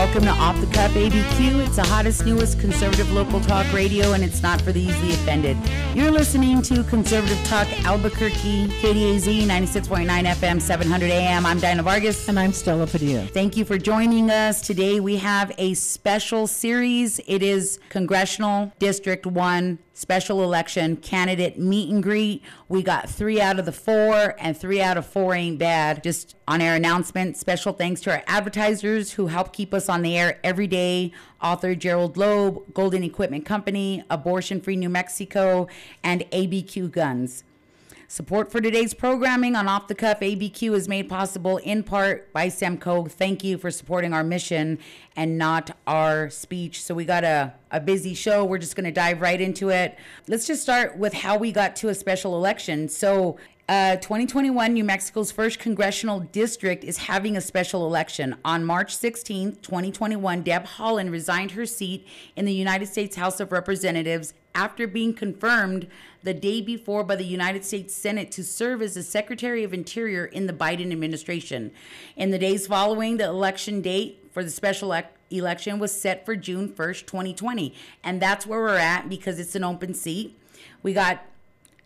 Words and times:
welcome 0.00 0.22
to 0.22 0.30
Off 0.30 0.58
the 0.58 0.66
Cuff 0.68 0.90
ABQ. 0.92 1.66
It's 1.66 1.76
the 1.76 1.82
hottest, 1.82 2.24
newest 2.24 2.58
conservative 2.58 3.12
local 3.12 3.38
talk 3.38 3.70
radio, 3.70 4.14
and 4.14 4.24
it's 4.24 4.42
not 4.42 4.58
for 4.62 4.72
the 4.72 4.80
easily 4.80 5.10
offended. 5.10 5.58
You're 5.94 6.10
listening 6.10 6.62
to 6.62 6.82
Conservative 6.84 7.36
Talk 7.44 7.68
Albuquerque, 7.84 8.68
KDAZ 8.80 9.46
96.9 9.46 10.08
FM, 10.08 10.58
700 10.58 11.10
AM. 11.10 11.44
I'm 11.44 11.60
Dinah 11.60 11.82
Vargas. 11.82 12.26
And 12.28 12.40
I'm 12.40 12.54
Stella 12.54 12.86
Padilla. 12.86 13.26
Thank 13.26 13.58
you 13.58 13.66
for 13.66 13.76
joining 13.76 14.30
us. 14.30 14.62
Today 14.62 15.00
we 15.00 15.18
have 15.18 15.52
a 15.58 15.74
special 15.74 16.46
series. 16.46 17.20
It 17.26 17.42
is 17.42 17.78
Congressional 17.90 18.72
District 18.78 19.26
1 19.26 19.78
special 20.00 20.42
election 20.42 20.96
candidate 20.96 21.58
meet 21.58 21.90
and 21.90 22.02
greet. 22.02 22.42
We 22.70 22.82
got 22.82 23.10
three 23.10 23.38
out 23.38 23.58
of 23.58 23.66
the 23.66 23.72
four, 23.72 24.34
and 24.38 24.56
three 24.56 24.80
out 24.80 24.96
of 24.96 25.04
four 25.04 25.34
ain't 25.34 25.58
bad. 25.58 26.02
Just 26.02 26.36
on 26.48 26.62
air 26.62 26.74
announcement. 26.74 27.36
Special 27.36 27.74
thanks 27.74 28.00
to 28.02 28.12
our 28.12 28.22
advertisers 28.26 29.12
who 29.12 29.26
help 29.26 29.52
keep 29.52 29.74
us 29.74 29.90
on 29.90 30.00
the 30.00 30.16
air 30.16 30.40
every 30.42 30.66
day. 30.66 31.12
Author 31.42 31.74
Gerald 31.74 32.16
Loeb, 32.16 32.72
Golden 32.72 33.02
Equipment 33.02 33.44
Company, 33.44 34.02
Abortion 34.08 34.62
Free 34.62 34.76
New 34.76 34.88
Mexico, 34.88 35.68
and 36.02 36.22
ABQ 36.30 36.90
Guns. 36.90 37.44
Support 38.12 38.50
for 38.50 38.60
today's 38.60 38.92
programming 38.92 39.54
on 39.54 39.68
Off 39.68 39.86
the 39.86 39.94
Cuff 39.94 40.18
ABQ 40.18 40.74
is 40.74 40.88
made 40.88 41.08
possible 41.08 41.58
in 41.58 41.84
part 41.84 42.32
by 42.32 42.48
Semco. 42.48 43.08
Thank 43.08 43.44
you 43.44 43.56
for 43.56 43.70
supporting 43.70 44.12
our 44.12 44.24
mission 44.24 44.80
and 45.14 45.38
not 45.38 45.76
our 45.86 46.28
speech. 46.28 46.82
So 46.82 46.92
we 46.92 47.04
got 47.04 47.22
a, 47.22 47.54
a 47.70 47.78
busy 47.78 48.14
show. 48.14 48.44
We're 48.44 48.58
just 48.58 48.74
going 48.74 48.86
to 48.86 48.90
dive 48.90 49.20
right 49.20 49.40
into 49.40 49.68
it. 49.68 49.96
Let's 50.26 50.44
just 50.48 50.60
start 50.60 50.98
with 50.98 51.14
how 51.14 51.38
we 51.38 51.52
got 51.52 51.76
to 51.76 51.88
a 51.88 51.94
special 51.94 52.34
election. 52.34 52.88
So 52.88 53.38
uh, 53.68 53.94
2021, 53.98 54.72
New 54.72 54.82
Mexico's 54.82 55.30
first 55.30 55.60
congressional 55.60 56.18
district 56.18 56.82
is 56.82 56.98
having 56.98 57.36
a 57.36 57.40
special 57.40 57.86
election. 57.86 58.34
On 58.44 58.64
March 58.64 58.96
16, 58.96 59.58
2021, 59.62 60.42
Deb 60.42 60.66
Haaland 60.66 61.12
resigned 61.12 61.52
her 61.52 61.64
seat 61.64 62.04
in 62.34 62.44
the 62.44 62.52
United 62.52 62.86
States 62.86 63.14
House 63.14 63.38
of 63.38 63.52
Representatives 63.52 64.34
after 64.52 64.88
being 64.88 65.14
confirmed 65.14 65.86
the 66.22 66.34
day 66.34 66.60
before 66.60 67.04
by 67.04 67.16
the 67.16 67.24
United 67.24 67.64
States 67.64 67.94
Senate 67.94 68.30
to 68.32 68.44
serve 68.44 68.82
as 68.82 68.94
the 68.94 69.02
Secretary 69.02 69.64
of 69.64 69.72
Interior 69.72 70.24
in 70.26 70.46
the 70.46 70.52
Biden 70.52 70.92
administration. 70.92 71.70
In 72.16 72.30
the 72.30 72.38
days 72.38 72.66
following, 72.66 73.16
the 73.16 73.24
election 73.24 73.80
date 73.80 74.28
for 74.32 74.44
the 74.44 74.50
special 74.50 74.94
election 75.30 75.78
was 75.78 75.98
set 75.98 76.24
for 76.24 76.36
June 76.36 76.68
1st, 76.68 77.06
2020. 77.06 77.74
And 78.04 78.20
that's 78.20 78.46
where 78.46 78.60
we're 78.60 78.76
at 78.76 79.08
because 79.08 79.38
it's 79.38 79.54
an 79.54 79.64
open 79.64 79.94
seat. 79.94 80.36
We 80.82 80.92
got 80.92 81.24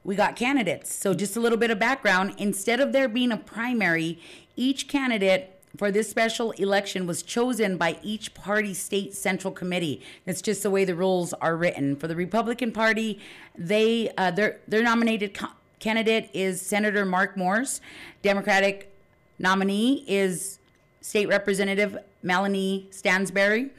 we 0.05 0.14
got 0.16 0.36
candidates. 0.36 0.92
So 0.94 1.14
just 1.14 1.34
a 1.34 1.40
little 1.40 1.56
bit 1.56 1.70
of 1.70 1.78
background, 1.78 2.34
instead 2.36 2.78
of 2.78 2.92
there 2.92 3.08
being 3.08 3.32
a 3.32 3.38
primary, 3.38 4.20
each 4.55 4.86
candidate 4.86 5.53
for 5.77 5.91
this 5.91 6.08
special 6.08 6.53
election 6.53 7.06
was 7.06 7.22
chosen 7.22 7.77
by 7.77 7.98
each 8.03 8.34
party 8.34 8.75
state 8.75 9.14
central 9.14 9.53
committee. 9.53 10.00
It's 10.27 10.41
just 10.42 10.62
the 10.62 10.70
way 10.70 10.84
the 10.84 10.94
rules 10.94 11.33
are 11.34 11.56
written. 11.56 11.97
For 11.97 12.06
the 12.06 12.17
Republican 12.17 12.72
Party, 12.72 13.20
they 13.56 14.11
uh, 14.17 14.30
their 14.30 14.61
their 14.69 14.83
nominated 14.83 15.34
co- 15.34 15.48
candidate 15.80 16.30
is 16.33 16.61
Senator 16.61 17.05
Mark 17.05 17.36
Moores. 17.36 17.80
Democratic 18.22 18.92
nominee 19.39 20.05
is 20.06 20.58
State 21.00 21.28
Representative 21.28 21.98
Melanie 22.22 22.86
Stansbury. 22.91 23.70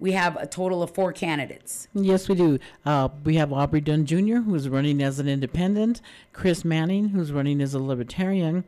We 0.00 0.12
have 0.12 0.36
a 0.36 0.46
total 0.46 0.80
of 0.84 0.94
four 0.94 1.12
candidates. 1.12 1.88
Yes, 1.92 2.28
we 2.28 2.36
do. 2.36 2.60
Uh, 2.86 3.08
we 3.24 3.34
have 3.34 3.52
Aubrey 3.52 3.80
Dunn 3.80 4.06
Jr., 4.06 4.36
who's 4.36 4.68
running 4.68 5.02
as 5.02 5.18
an 5.18 5.26
independent, 5.26 6.00
Chris 6.32 6.64
Manning, 6.64 7.08
who's 7.08 7.32
running 7.32 7.60
as 7.60 7.74
a 7.74 7.80
libertarian, 7.80 8.62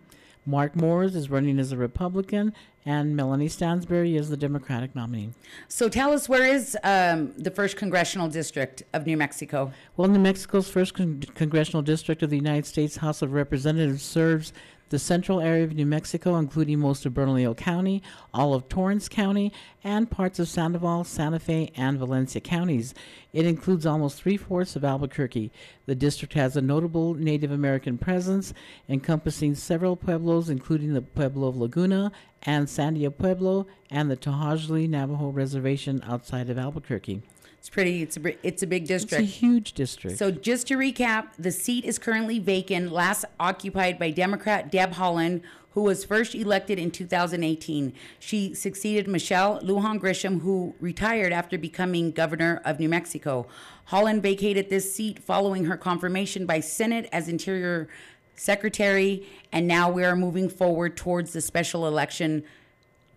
Mark 0.47 0.75
Moores 0.75 1.15
is 1.15 1.31
running 1.31 1.59
as 1.59 1.73
a 1.73 1.77
Republican, 1.77 2.53
and 2.87 3.15
Melanie 3.15 3.49
Stansbury 3.49 4.17
is 4.17 4.31
the 4.31 4.37
Democratic 4.37 4.95
nominee. 4.95 5.31
So 5.69 5.89
tell 5.89 6.13
us, 6.13 6.29
where 6.29 6.45
is 6.45 6.77
um, 6.83 7.33
the 7.37 7.51
first 7.51 7.77
congressional 7.77 8.29
district 8.29 8.83
of 8.95 9.07
New 9.07 9.17
Mexico? 9.17 9.73
Well, 9.97 10.09
New 10.09 10.19
Mexico's 10.19 10.69
first 10.69 10.95
con- 10.95 11.23
congressional 11.35 11.83
district 11.83 12.23
of 12.23 12.31
the 12.31 12.37
United 12.37 12.67
States 12.67 12.97
House 12.97 13.21
of 13.23 13.33
Representatives 13.33 14.03
serves 14.03 14.53
the 14.91 14.99
central 14.99 15.41
area 15.41 15.65
of 15.65 15.75
New 15.75 15.87
Mexico, 15.87 16.37
including 16.37 16.79
most 16.79 17.07
of 17.07 17.15
Bernalillo 17.15 17.55
County, 17.55 18.03
all 18.35 18.55
of 18.55 18.69
Torrance 18.69 19.09
County, 19.09 19.53
and 19.83 20.11
parts 20.11 20.39
of 20.39 20.49
Sandoval, 20.49 21.05
Santa 21.05 21.39
Fe, 21.39 21.73
and 21.77 21.99
Valencia 21.99 22.41
counties. 22.41 22.93
It 23.33 23.47
includes 23.47 23.87
almost 23.87 24.21
three 24.21 24.37
fourths 24.37 24.77
of 24.77 24.85
Albuquerque. 24.85 25.51
The 25.87 25.95
district 25.95 26.35
has 26.35 26.57
a 26.57 26.61
notable 26.61 27.15
Native 27.15 27.53
American 27.53 27.99
presence, 27.99 28.53
encompassing 28.89 29.55
several 29.55 29.97
pueblos, 29.97 30.51
including 30.51 30.93
the 30.93 31.03
Pueblo 31.03 31.49
of 31.49 31.57
Laguna 31.57 32.13
and 32.43 32.67
Sandia 32.67 33.17
Pueblo, 33.17 33.67
and 33.91 34.11
the 34.11 34.17
To'Hajiilee 34.17 34.89
Navajo 34.89 35.29
Reservation 35.29 36.03
outside 36.05 36.51
of 36.51 36.59
Albuquerque. 36.59 37.23
It's 37.61 37.69
pretty. 37.69 38.01
It's 38.03 38.17
a 38.17 38.47
it's 38.47 38.63
a 38.63 38.67
big 38.67 38.87
district. 38.87 39.23
It's 39.23 39.33
a 39.33 39.39
huge 39.39 39.75
district. 39.75 40.17
So 40.17 40.31
just 40.31 40.67
to 40.69 40.79
recap, 40.79 41.29
the 41.39 41.53
seat 41.53 41.85
is 41.85 41.99
currently 41.99 42.39
vacant, 42.39 42.91
last 42.91 43.27
occupied 43.39 43.99
by 43.99 44.13
Democrat 44.13 44.73
Deb 44.73 44.93
Haaland, 44.95 45.43
who 45.73 45.83
was 45.83 46.03
first 46.03 46.35
elected 46.35 46.79
in 46.79 46.91
2018. 46.91 47.93
She 48.19 48.55
succeeded 48.55 49.07
Michelle 49.07 49.61
Lujan 49.61 50.01
Grisham, 50.01 50.41
who 50.41 50.75
retired 50.81 51.35
after 51.35 51.59
becoming 51.59 52.13
governor 52.13 52.63
of 52.65 52.81
New 52.81 52.89
Mexico. 52.89 53.47
Haaland 53.91 54.23
vacated 54.23 54.71
this 54.71 54.95
seat 54.95 55.19
following 55.19 55.67
her 55.67 55.77
confirmation 55.77 56.47
by 56.47 56.61
Senate 56.61 57.11
as 57.13 57.29
Interior 57.29 57.89
Secretary, 58.37 59.29
and 59.53 59.69
now 59.69 59.91
we 59.91 60.03
are 60.03 60.17
moving 60.17 60.49
forward 60.49 60.97
towards 60.97 61.35
the 61.35 61.43
special 61.43 61.87
election 61.87 62.43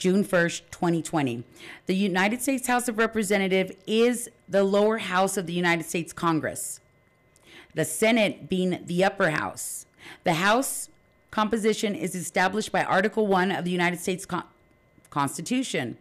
June 0.04 0.26
1st, 0.26 0.64
2020. 0.70 1.46
The 1.86 1.96
United 1.96 2.42
States 2.42 2.68
House 2.68 2.90
of 2.90 2.98
Representatives 2.98 3.72
is 3.88 4.30
the 4.50 4.62
lower 4.62 4.98
house 4.98 5.38
of 5.38 5.46
the 5.46 5.54
United 5.54 5.86
States 5.86 6.12
Congress, 6.12 6.82
the 7.74 7.86
Senate 7.86 8.50
being 8.50 8.84
the 8.86 9.02
upper 9.06 9.30
house. 9.30 9.86
The 10.26 10.34
House 10.34 10.90
composition 11.32 11.96
is 11.96 12.16
established 12.16 12.70
by 12.70 12.84
Article 12.84 13.28
1 13.28 13.54
of 13.54 13.64
the 13.64 13.72
United 13.72 14.02
States 14.02 14.26
Con- 14.26 14.44
Constitution. 15.10 15.98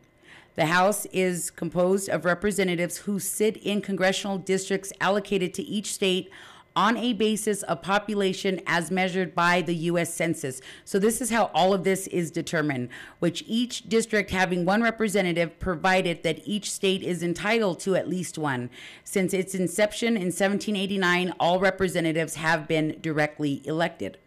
The 0.56 0.66
House 0.66 1.06
is 1.12 1.52
composed 1.52 2.08
of 2.08 2.24
representatives 2.24 2.96
who 2.96 3.20
sit 3.20 3.56
in 3.58 3.80
congressional 3.82 4.36
districts 4.36 4.92
allocated 5.00 5.54
to 5.54 5.62
each 5.62 5.94
state 5.94 6.28
on 6.74 6.96
a 6.96 7.12
basis 7.12 7.62
of 7.64 7.82
population 7.82 8.60
as 8.66 8.90
measured 8.90 9.34
by 9.34 9.62
the 9.62 9.74
US 9.74 10.12
Census. 10.12 10.60
So 10.84 10.98
this 10.98 11.20
is 11.20 11.30
how 11.30 11.50
all 11.54 11.74
of 11.74 11.84
this 11.84 12.06
is 12.08 12.30
determined, 12.30 12.88
which 13.18 13.44
each 13.46 13.88
district 13.88 14.30
having 14.30 14.64
one 14.64 14.82
representative 14.82 15.58
provided 15.58 16.22
that 16.22 16.40
each 16.44 16.70
state 16.70 17.02
is 17.02 17.22
entitled 17.22 17.80
to 17.80 17.94
at 17.94 18.08
least 18.08 18.38
one. 18.38 18.70
Since 19.04 19.34
its 19.34 19.54
inception 19.54 20.16
in 20.16 20.32
1789, 20.32 21.34
all 21.38 21.60
representatives 21.60 22.36
have 22.36 22.66
been 22.66 22.98
directly 23.00 23.62
elected. 23.64 24.18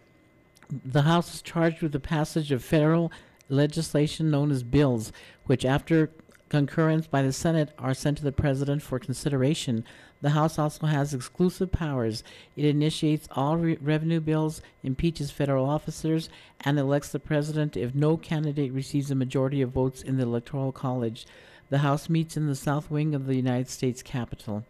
The 0.83 1.03
House 1.03 1.35
is 1.35 1.41
charged 1.41 1.81
with 1.81 1.91
the 1.91 1.99
passage 1.99 2.51
of 2.51 2.63
federal 2.63 3.11
legislation 3.49 4.31
known 4.31 4.51
as 4.51 4.63
bills, 4.63 5.11
which 5.45 5.65
after 5.65 6.09
concurrence 6.49 7.07
by 7.07 7.21
the 7.21 7.33
Senate 7.33 7.69
are 7.77 7.93
sent 7.93 8.17
to 8.17 8.23
the 8.23 8.31
President 8.31 8.81
for 8.81 8.99
consideration. 8.99 9.83
The 10.21 10.31
House 10.31 10.57
also 10.57 10.87
has 10.87 11.13
exclusive 11.13 11.71
powers. 11.71 12.23
It 12.55 12.65
initiates 12.65 13.27
all 13.31 13.57
re- 13.57 13.77
revenue 13.81 14.19
bills, 14.19 14.61
impeaches 14.83 15.29
federal 15.29 15.69
officers, 15.69 16.29
and 16.61 16.79
elects 16.79 17.09
the 17.09 17.19
President 17.19 17.77
if 17.77 17.93
no 17.93 18.17
candidate 18.17 18.71
receives 18.71 19.11
a 19.11 19.15
majority 19.15 19.61
of 19.61 19.71
votes 19.71 20.01
in 20.01 20.17
the 20.17 20.23
Electoral 20.23 20.71
College. 20.71 21.25
The 21.69 21.79
House 21.79 22.09
meets 22.09 22.37
in 22.37 22.47
the 22.47 22.55
south 22.55 22.89
wing 22.89 23.13
of 23.13 23.25
the 23.25 23.35
United 23.35 23.69
States 23.69 24.01
Capitol. 24.01 24.65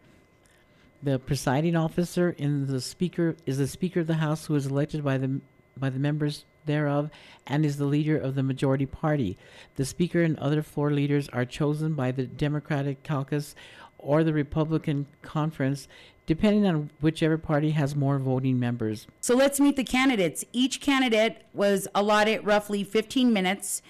The 1.02 1.18
presiding 1.18 1.76
officer 1.76 2.30
in 2.36 2.66
the 2.66 2.80
speaker 2.80 3.36
is 3.46 3.58
the 3.58 3.68
Speaker 3.68 4.00
of 4.00 4.06
the 4.06 4.14
House, 4.14 4.46
who 4.46 4.54
is 4.54 4.66
elected 4.66 5.04
by 5.04 5.18
the 5.18 5.40
by 5.78 5.90
the 5.90 5.98
members 5.98 6.46
thereof 6.64 7.10
and 7.46 7.64
is 7.64 7.76
the 7.76 7.84
leader 7.84 8.16
of 8.16 8.34
the 8.34 8.42
majority 8.42 8.86
party. 8.86 9.38
The 9.76 9.84
Speaker 9.84 10.22
and 10.22 10.38
other 10.38 10.62
floor 10.62 10.90
leaders 10.90 11.28
are 11.28 11.44
chosen 11.44 11.94
by 11.94 12.12
the 12.12 12.24
Democratic 12.24 13.04
caucus 13.04 13.54
or 13.98 14.24
the 14.24 14.32
Republican 14.32 15.06
conference, 15.22 15.88
depending 16.26 16.66
on 16.66 16.90
whichever 17.00 17.38
party 17.38 17.70
has 17.70 17.94
more 17.94 18.18
voting 18.18 18.58
members. 18.58 19.06
So 19.20 19.34
let's 19.34 19.60
meet 19.60 19.76
the 19.76 19.84
candidates. 19.84 20.44
Each 20.52 20.80
candidate 20.80 21.42
was 21.54 21.88
allotted 21.94 22.44
roughly 22.44 22.84
15 22.84 23.32
minutes. 23.32 23.82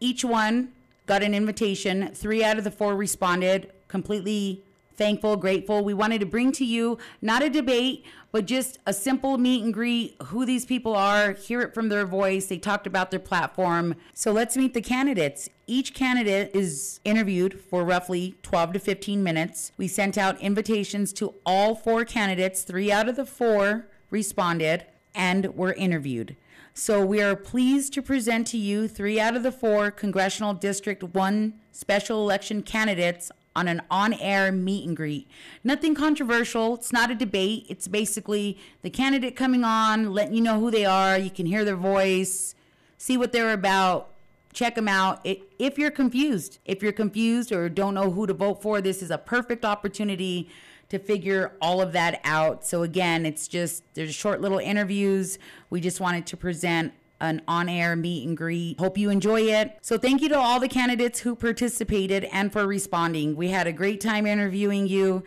Each 0.00 0.24
one 0.24 0.72
got 1.06 1.22
an 1.22 1.34
invitation. 1.34 2.14
Three 2.14 2.44
out 2.44 2.58
of 2.58 2.64
the 2.64 2.70
four 2.70 2.94
responded 2.94 3.72
completely 3.88 4.62
thankful, 4.98 5.36
grateful. 5.36 5.82
We 5.82 5.94
wanted 5.94 6.18
to 6.20 6.26
bring 6.26 6.52
to 6.52 6.64
you 6.64 6.98
not 7.22 7.42
a 7.42 7.48
debate, 7.48 8.04
but 8.32 8.44
just 8.44 8.78
a 8.84 8.92
simple 8.92 9.38
meet 9.38 9.64
and 9.64 9.72
greet, 9.72 10.16
who 10.24 10.44
these 10.44 10.66
people 10.66 10.94
are, 10.94 11.32
hear 11.32 11.62
it 11.62 11.72
from 11.72 11.88
their 11.88 12.04
voice. 12.04 12.46
They 12.46 12.58
talked 12.58 12.86
about 12.86 13.10
their 13.10 13.20
platform. 13.20 13.94
So 14.12 14.32
let's 14.32 14.56
meet 14.56 14.74
the 14.74 14.82
candidates. 14.82 15.48
Each 15.66 15.94
candidate 15.94 16.50
is 16.54 17.00
interviewed 17.04 17.60
for 17.60 17.84
roughly 17.84 18.36
12 18.42 18.74
to 18.74 18.78
15 18.78 19.22
minutes. 19.22 19.72
We 19.78 19.88
sent 19.88 20.18
out 20.18 20.40
invitations 20.40 21.12
to 21.14 21.34
all 21.46 21.74
four 21.74 22.04
candidates. 22.04 22.62
Three 22.62 22.92
out 22.92 23.08
of 23.08 23.16
the 23.16 23.26
four 23.26 23.86
responded 24.10 24.84
and 25.14 25.54
were 25.54 25.72
interviewed. 25.72 26.36
So 26.74 27.04
we 27.04 27.20
are 27.20 27.34
pleased 27.34 27.92
to 27.94 28.02
present 28.02 28.46
to 28.48 28.56
you 28.56 28.86
three 28.86 29.18
out 29.18 29.34
of 29.34 29.42
the 29.42 29.50
four 29.50 29.90
Congressional 29.90 30.54
District 30.54 31.02
1 31.02 31.54
special 31.72 32.22
election 32.22 32.62
candidates 32.62 33.32
on 33.58 33.66
an 33.66 33.82
on 33.90 34.12
air 34.14 34.52
meet 34.52 34.86
and 34.86 34.96
greet. 34.96 35.28
Nothing 35.64 35.94
controversial. 35.94 36.74
It's 36.76 36.92
not 36.92 37.10
a 37.10 37.14
debate. 37.14 37.66
It's 37.68 37.88
basically 37.88 38.56
the 38.82 38.90
candidate 38.90 39.34
coming 39.34 39.64
on, 39.64 40.12
letting 40.12 40.34
you 40.34 40.40
know 40.40 40.60
who 40.60 40.70
they 40.70 40.84
are. 40.84 41.18
You 41.18 41.30
can 41.30 41.44
hear 41.44 41.64
their 41.64 41.76
voice, 41.76 42.54
see 42.98 43.16
what 43.16 43.32
they're 43.32 43.52
about, 43.52 44.10
check 44.52 44.76
them 44.76 44.86
out. 44.86 45.20
It, 45.24 45.42
if 45.58 45.76
you're 45.76 45.90
confused, 45.90 46.58
if 46.64 46.84
you're 46.84 46.92
confused 46.92 47.50
or 47.50 47.68
don't 47.68 47.94
know 47.94 48.12
who 48.12 48.28
to 48.28 48.34
vote 48.34 48.62
for, 48.62 48.80
this 48.80 49.02
is 49.02 49.10
a 49.10 49.18
perfect 49.18 49.64
opportunity 49.64 50.48
to 50.88 50.98
figure 50.98 51.52
all 51.60 51.80
of 51.80 51.92
that 51.92 52.20
out. 52.24 52.64
So 52.64 52.82
again, 52.84 53.26
it's 53.26 53.48
just 53.48 53.82
there's 53.94 54.14
short 54.14 54.40
little 54.40 54.58
interviews. 54.58 55.38
We 55.68 55.80
just 55.80 56.00
wanted 56.00 56.26
to 56.28 56.36
present 56.36 56.92
an 57.20 57.42
on-air 57.48 57.96
meet 57.96 58.26
and 58.26 58.36
greet. 58.36 58.78
Hope 58.78 58.96
you 58.96 59.10
enjoy 59.10 59.42
it. 59.42 59.78
So 59.82 59.98
thank 59.98 60.22
you 60.22 60.28
to 60.28 60.38
all 60.38 60.60
the 60.60 60.68
candidates 60.68 61.20
who 61.20 61.34
participated 61.34 62.24
and 62.24 62.52
for 62.52 62.66
responding. 62.66 63.36
We 63.36 63.48
had 63.48 63.66
a 63.66 63.72
great 63.72 64.00
time 64.00 64.26
interviewing 64.26 64.86
you. 64.86 65.24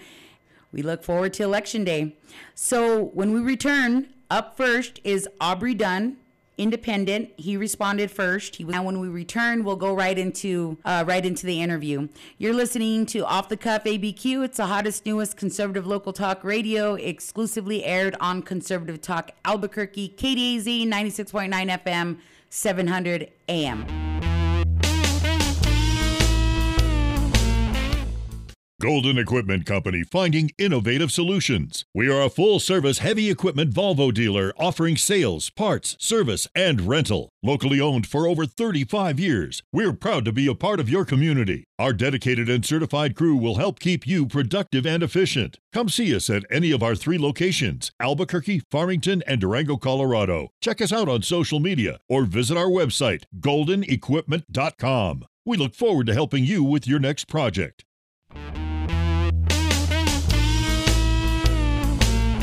We 0.72 0.82
look 0.82 1.04
forward 1.04 1.34
to 1.34 1.44
election 1.44 1.84
day. 1.84 2.16
So 2.56 3.04
when 3.14 3.34
we 3.34 3.42
return, 3.42 4.14
up 4.30 4.56
first 4.56 5.02
is 5.04 5.28
Aubrey 5.42 5.74
Dunn 5.74 6.18
independent. 6.58 7.32
He 7.38 7.58
responded 7.58 8.12
first. 8.12 8.58
He, 8.58 8.66
when 8.66 9.00
we 9.00 9.08
return, 9.08 9.64
we'll 9.64 9.76
go 9.76 9.94
right 9.94 10.18
into 10.18 10.78
uh, 10.86 11.04
right 11.08 11.26
into 11.26 11.46
the 11.46 11.62
interview. 11.62 12.08
You're 12.38 12.54
listening 12.54 13.06
to 13.08 13.26
Off 13.26 13.50
the 13.50 13.58
Cuff 13.58 13.84
ABQ. 13.84 14.46
It's 14.46 14.58
the 14.58 14.68
hottest, 14.68 15.06
newest 15.06 15.38
conservative 15.38 15.88
local 15.88 16.14
talk 16.14 16.44
radio, 16.44 16.96
exclusively 16.96 17.84
aired 17.84 18.16
on 18.20 18.42
Conservative 18.42 19.02
Talk 19.02 19.32
Albuquerque, 19.46 20.14
KDAZ 20.18 20.88
96.9 20.88 21.84
FM, 21.84 22.18
700 22.50 23.32
AM. 23.48 24.11
Golden 28.82 29.20
Equipment 29.20 29.68
Company 29.68 30.02
finding 30.02 30.50
innovative 30.58 31.12
solutions. 31.12 31.86
We 31.94 32.12
are 32.12 32.24
a 32.24 32.32
full 32.32 32.60
service 32.60 32.98
heavy 32.98 33.30
equipment 33.30 33.76
Volvo 33.76 34.12
dealer 34.12 34.54
offering 34.58 34.98
sales, 34.98 35.52
parts, 35.52 35.96
service, 36.00 36.48
and 36.56 36.82
rental. 36.82 37.30
Locally 37.44 37.80
owned 37.80 38.08
for 38.08 38.26
over 38.26 38.48
35 38.48 39.20
years, 39.20 39.62
we're 39.72 39.94
proud 39.94 40.26
to 40.26 40.32
be 40.32 40.48
a 40.48 40.56
part 40.56 40.80
of 40.80 40.90
your 40.90 41.06
community. 41.06 41.64
Our 41.78 41.94
dedicated 41.94 42.50
and 42.50 42.66
certified 42.66 43.16
crew 43.16 43.36
will 43.36 43.58
help 43.58 43.80
keep 43.80 44.08
you 44.08 44.26
productive 44.26 44.88
and 44.88 45.04
efficient. 45.04 45.60
Come 45.72 45.88
see 45.88 46.16
us 46.16 46.28
at 46.28 46.44
any 46.50 46.72
of 46.72 46.82
our 46.82 46.96
three 46.96 47.20
locations 47.20 47.92
Albuquerque, 48.00 48.64
Farmington, 48.72 49.22
and 49.28 49.40
Durango, 49.40 49.78
Colorado. 49.78 50.50
Check 50.60 50.82
us 50.82 50.92
out 50.92 51.08
on 51.08 51.22
social 51.22 51.60
media 51.60 52.00
or 52.10 52.26
visit 52.26 52.58
our 52.58 52.66
website, 52.66 53.26
goldenequipment.com. 53.40 55.26
We 55.46 55.58
look 55.58 55.76
forward 55.76 56.08
to 56.08 56.16
helping 56.16 56.46
you 56.46 56.64
with 56.64 56.88
your 56.88 57.00
next 57.00 57.28
project. 57.28 57.86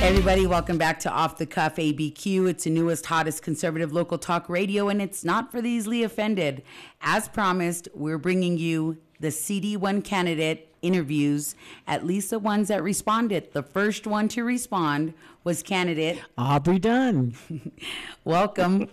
Everybody, 0.00 0.46
welcome 0.46 0.78
back 0.78 1.00
to 1.00 1.10
Off 1.10 1.38
the 1.38 1.44
Cuff 1.44 1.74
ABQ. 1.74 2.48
It's 2.48 2.64
the 2.64 2.70
newest, 2.70 3.06
hottest 3.06 3.42
conservative 3.42 3.92
local 3.92 4.16
talk 4.16 4.48
radio, 4.48 4.88
and 4.88 5.02
it's 5.02 5.24
not 5.24 5.50
for 5.50 5.60
the 5.60 5.68
easily 5.68 6.04
offended. 6.04 6.62
As 7.02 7.28
promised, 7.28 7.88
we're 7.94 8.16
bringing 8.16 8.58
you 8.58 8.98
the 9.18 9.28
CD1 9.28 10.04
candidate 10.04 10.72
interviews, 10.82 11.56
at 11.86 12.06
least 12.06 12.30
the 12.30 12.38
ones 12.38 12.68
that 12.68 12.82
responded. 12.82 13.52
The 13.52 13.64
first 13.64 14.06
one 14.06 14.28
to 14.28 14.44
respond 14.44 15.14
was 15.42 15.64
candidate 15.64 16.22
Aubrey 16.38 16.78
Dunn. 16.78 17.34
welcome. 18.24 18.88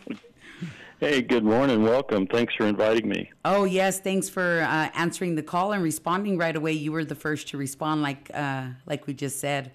Hey, 0.99 1.21
good 1.21 1.43
morning. 1.43 1.83
Welcome. 1.83 2.25
Thanks 2.25 2.55
for 2.55 2.65
inviting 2.65 3.07
me. 3.07 3.29
Oh, 3.43 3.65
yes. 3.65 3.99
Thanks 3.99 4.27
for 4.27 4.61
uh, 4.61 4.89
answering 4.95 5.35
the 5.35 5.43
call 5.43 5.73
and 5.73 5.83
responding 5.83 6.37
right 6.37 6.55
away. 6.55 6.71
You 6.71 6.93
were 6.93 7.05
the 7.05 7.15
first 7.15 7.49
to 7.49 7.57
respond, 7.57 8.01
like 8.01 8.31
uh, 8.33 8.67
like 8.87 9.05
we 9.05 9.13
just 9.13 9.39
said. 9.39 9.71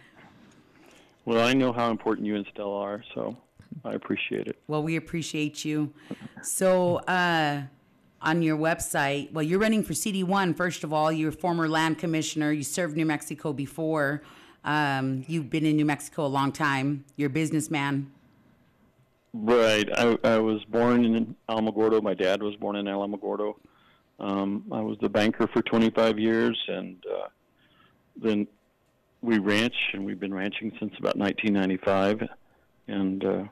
Well, 1.31 1.47
I 1.47 1.53
know 1.53 1.73
how 1.73 1.93
important 1.93 2.27
you 2.27 2.35
and 2.35 2.45
Stella 2.53 2.77
are, 2.81 3.05
so 3.15 3.37
I 3.85 3.93
appreciate 3.93 4.49
it. 4.49 4.57
Well, 4.67 4.83
we 4.83 4.97
appreciate 4.97 5.65
you. 5.65 5.93
So, 6.43 6.97
uh, 6.97 7.63
on 8.21 8.43
your 8.43 8.57
website, 8.57 9.31
well, 9.33 9.45
you're 9.45 9.61
running 9.61 9.85
for 9.85 9.93
CD1, 9.93 10.57
first 10.57 10.83
of 10.83 10.93
all. 10.93 11.13
You're 11.13 11.29
a 11.29 11.33
former 11.33 11.69
land 11.69 11.99
commissioner. 11.99 12.51
You 12.51 12.65
served 12.65 12.97
New 12.97 13.07
Mexico 13.07 13.53
before. 13.53 14.23
Um, 14.65 15.25
you've 15.29 15.49
been 15.51 15.65
in 15.65 15.77
New 15.77 15.85
Mexico 15.85 16.27
a 16.27 16.33
long 16.39 16.51
time. 16.51 17.05
You're 17.15 17.29
a 17.29 17.33
businessman. 17.33 18.11
Right. 19.33 19.89
I, 19.97 20.19
I 20.25 20.39
was 20.39 20.65
born 20.65 21.05
in 21.05 21.37
Alamogordo. 21.49 22.03
My 22.03 22.15
dad 22.15 22.43
was 22.43 22.57
born 22.57 22.75
in 22.75 22.87
Alamogordo. 22.87 23.55
Um, 24.19 24.65
I 24.73 24.81
was 24.81 24.99
the 25.01 25.09
banker 25.09 25.47
for 25.47 25.63
25 25.63 26.19
years, 26.19 26.61
and 26.67 26.97
uh, 27.09 27.29
then 28.21 28.49
we 29.23 29.39
ranch, 29.39 29.75
and 29.93 30.05
we've 30.05 30.21
been 30.21 30.35
ranching 30.35 30.71
since 30.79 30.93
about 30.99 31.17
1995, 31.17 32.29
and 32.89 33.25
uh, 33.25 33.45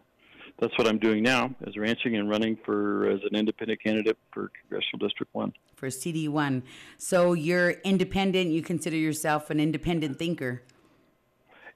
that's 0.61 0.76
what 0.79 0.87
I'm 0.87 0.99
doing 0.99 1.23
now, 1.23 1.55
is 1.67 1.76
ranching 1.76 2.17
and 2.17 2.29
running 2.29 2.56
for 2.65 3.09
as 3.11 3.20
an 3.31 3.37
independent 3.37 3.82
candidate 3.82 4.17
for 4.32 4.50
Congressional 4.61 5.06
District 5.06 5.35
One. 5.35 5.53
For 5.76 5.91
CD 5.91 6.26
one, 6.29 6.65
so 6.97 7.35
you're 7.35 7.70
independent. 7.85 8.50
You 8.50 8.62
consider 8.62 8.97
yourself 8.97 9.50
an 9.50 9.61
independent 9.61 10.19
thinker. 10.19 10.62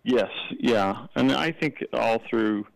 Yes, 0.03 0.31
yeah, 0.59 1.07
and 1.15 1.31
I 1.31 1.53
think 1.53 1.85
all 1.93 2.21
through 2.29 2.67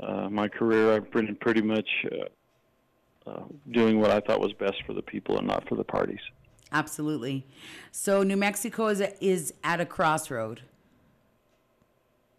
uh, 0.00 0.28
my 0.28 0.48
career, 0.48 0.92
I've 0.92 1.10
been 1.12 1.36
pretty 1.36 1.62
much 1.62 1.88
uh, 2.10 3.30
uh, 3.30 3.44
doing 3.70 4.00
what 4.00 4.10
I 4.10 4.20
thought 4.20 4.40
was 4.40 4.52
best 4.54 4.76
for 4.86 4.92
the 4.92 5.02
people 5.02 5.38
and 5.38 5.46
not 5.46 5.68
for 5.68 5.76
the 5.76 5.84
parties. 5.84 6.20
Absolutely. 6.72 7.46
So 7.92 8.22
New 8.22 8.36
Mexico 8.36 8.88
is 8.88 9.00
a, 9.00 9.24
is 9.24 9.54
at 9.62 9.80
a 9.80 9.86
crossroad, 9.86 10.62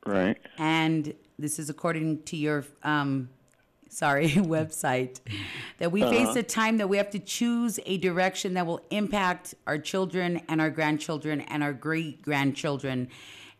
Right. 0.05 0.37
and 0.57 1.13
this 1.39 1.59
is 1.59 1.69
according 1.69 2.23
to 2.23 2.37
your 2.37 2.65
um, 2.83 3.29
sorry 3.89 4.29
website 4.35 5.19
that 5.79 5.91
we 5.91 6.01
face 6.01 6.35
a 6.35 6.43
time 6.43 6.77
that 6.77 6.87
we 6.89 6.97
have 6.97 7.09
to 7.11 7.19
choose 7.19 7.79
a 7.85 7.97
direction 7.97 8.53
that 8.55 8.65
will 8.65 8.81
impact 8.89 9.55
our 9.65 9.77
children 9.77 10.41
and 10.49 10.61
our 10.61 10.69
grandchildren 10.69 11.41
and 11.41 11.63
our 11.63 11.73
great 11.73 12.21
grandchildren. 12.21 13.07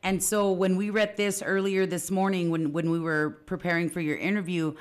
And 0.04 0.22
so 0.24 0.52
when 0.52 0.76
we 0.78 0.90
read 0.90 1.18
this 1.18 1.42
earlier 1.42 1.86
this 1.86 2.12
morning 2.12 2.50
when 2.50 2.72
when 2.72 2.92
we 2.92 3.00
were 3.00 3.40
preparing 3.46 3.90
for 3.90 4.00
your 4.00 4.18
interview, 4.18 4.74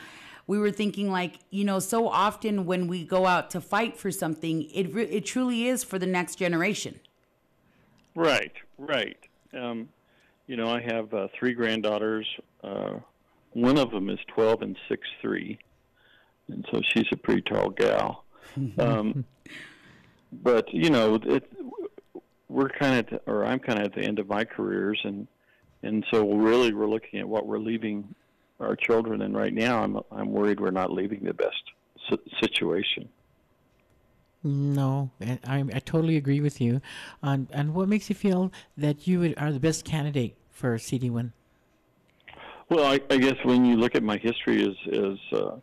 we 0.46 0.58
were 0.58 0.70
thinking 0.70 1.10
like, 1.10 1.38
you 1.50 1.64
know, 1.64 1.78
so 1.78 2.08
often 2.08 2.66
when 2.66 2.86
we 2.86 3.04
go 3.04 3.26
out 3.26 3.50
to 3.50 3.60
fight 3.60 3.96
for 3.96 4.10
something, 4.10 4.68
it 4.72 4.92
re- 4.92 5.04
it 5.04 5.26
truly 5.26 5.66
is 5.66 5.82
for 5.84 5.98
the 5.98 6.06
next 6.06 6.36
generation. 6.36 7.00
Right, 8.14 8.52
right. 8.78 9.18
Um, 9.52 9.88
you 10.46 10.56
know, 10.56 10.68
I 10.68 10.80
have 10.80 11.12
uh, 11.12 11.28
three 11.38 11.52
granddaughters. 11.52 12.26
Uh, 12.62 12.94
one 13.52 13.78
of 13.78 13.90
them 13.90 14.08
is 14.10 14.18
12 14.34 14.62
and 14.62 14.78
6 14.88 15.08
3 15.20 15.58
and 16.48 16.66
so 16.70 16.80
she's 16.82 17.06
a 17.12 17.16
pretty 17.16 17.42
tall 17.42 17.70
gal. 17.70 18.24
Um, 18.78 19.26
but, 20.32 20.72
you 20.72 20.88
know, 20.88 21.16
it, 21.22 21.52
we're 22.48 22.70
kind 22.70 23.06
of, 23.12 23.20
or 23.26 23.44
I'm 23.44 23.58
kind 23.58 23.78
of 23.78 23.86
at 23.86 23.94
the 23.94 24.00
end 24.00 24.18
of 24.18 24.28
my 24.28 24.44
careers, 24.44 24.98
and 25.04 25.26
and 25.82 26.06
so 26.10 26.32
really 26.32 26.72
we're 26.72 26.88
looking 26.88 27.20
at 27.20 27.28
what 27.28 27.46
we're 27.46 27.58
leaving 27.58 28.14
our 28.60 28.76
children. 28.76 29.22
And 29.22 29.36
right 29.36 29.52
now, 29.52 29.82
I'm 29.82 29.98
I'm 30.10 30.32
worried 30.32 30.60
we're 30.60 30.70
not 30.70 30.92
leaving 30.92 31.24
the 31.24 31.34
best 31.34 31.62
situation. 32.40 33.08
No, 34.42 35.10
I, 35.20 35.38
I 35.44 35.64
I 35.74 35.78
totally 35.80 36.16
agree 36.16 36.40
with 36.40 36.60
you. 36.60 36.80
Um, 37.22 37.48
and 37.52 37.74
what 37.74 37.88
makes 37.88 38.08
you 38.08 38.14
feel 38.14 38.52
that 38.76 39.06
you 39.06 39.34
are 39.36 39.52
the 39.52 39.60
best 39.60 39.84
candidate 39.84 40.36
for 40.50 40.76
CD1? 40.76 41.32
Well, 42.68 42.84
I, 42.84 43.00
I 43.10 43.18
guess 43.18 43.36
when 43.44 43.64
you 43.64 43.76
look 43.76 43.94
at 43.94 44.02
my 44.02 44.16
history 44.16 44.62
as 44.62 44.94
as 44.94 45.38
uh, 45.38 45.56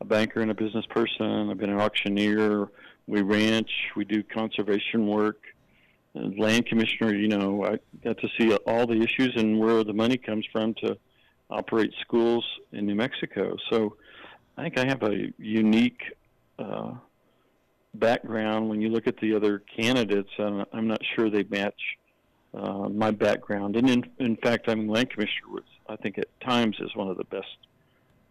a 0.00 0.04
banker 0.04 0.40
and 0.40 0.50
a 0.50 0.54
business 0.54 0.84
person, 0.86 1.50
I've 1.50 1.58
been 1.58 1.70
an 1.70 1.80
auctioneer. 1.80 2.68
We 3.06 3.22
ranch, 3.22 3.70
we 3.96 4.04
do 4.04 4.22
conservation 4.22 5.06
work. 5.06 5.40
And 6.14 6.38
land 6.38 6.66
commissioner, 6.66 7.14
you 7.14 7.28
know, 7.28 7.64
I 7.64 7.78
got 8.04 8.18
to 8.18 8.28
see 8.38 8.54
all 8.66 8.86
the 8.86 9.00
issues 9.00 9.32
and 9.36 9.58
where 9.58 9.82
the 9.82 9.94
money 9.94 10.18
comes 10.18 10.46
from 10.52 10.74
to 10.74 10.98
operate 11.52 11.92
schools 12.00 12.44
in 12.72 12.86
New 12.86 12.94
Mexico. 12.94 13.56
So 13.70 13.96
I 14.56 14.62
think 14.62 14.78
I 14.78 14.86
have 14.86 15.02
a 15.02 15.32
unique 15.38 16.02
uh, 16.58 16.92
background. 17.94 18.68
When 18.68 18.80
you 18.80 18.88
look 18.88 19.06
at 19.06 19.16
the 19.18 19.34
other 19.34 19.62
candidates, 19.76 20.30
I'm, 20.38 20.64
I'm 20.72 20.88
not 20.88 21.00
sure 21.14 21.30
they 21.30 21.44
match 21.44 21.80
uh, 22.54 22.88
my 22.88 23.10
background. 23.10 23.76
And 23.76 23.88
in, 23.88 24.04
in 24.18 24.36
fact, 24.36 24.68
I'm 24.68 24.88
land 24.88 25.10
commissioner, 25.10 25.50
which 25.50 25.64
I 25.88 25.96
think 25.96 26.18
at 26.18 26.28
times 26.40 26.76
is 26.80 26.94
one 26.94 27.08
of 27.08 27.16
the 27.16 27.24
best 27.24 27.56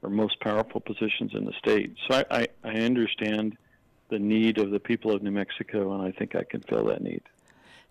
or 0.01 0.09
most 0.09 0.39
powerful 0.39 0.81
positions 0.81 1.31
in 1.33 1.45
the 1.45 1.53
state. 1.59 1.95
So 2.07 2.15
I, 2.15 2.39
I, 2.39 2.47
I 2.63 2.73
understand 2.81 3.57
the 4.09 4.19
need 4.19 4.57
of 4.57 4.71
the 4.71 4.79
people 4.79 5.11
of 5.11 5.21
New 5.21 5.31
Mexico, 5.31 5.93
and 5.93 6.01
I 6.03 6.11
think 6.11 6.35
I 6.35 6.43
can 6.43 6.61
fill 6.61 6.85
that 6.85 7.01
need. 7.01 7.21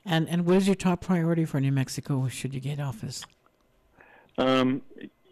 And 0.04 0.28
and 0.28 0.46
what 0.46 0.56
is 0.56 0.66
your 0.66 0.76
top 0.76 1.02
priority 1.02 1.44
for 1.44 1.60
New 1.60 1.72
Mexico 1.72 2.26
should 2.28 2.54
you 2.54 2.60
get 2.60 2.80
office? 2.80 3.24
Um, 4.38 4.82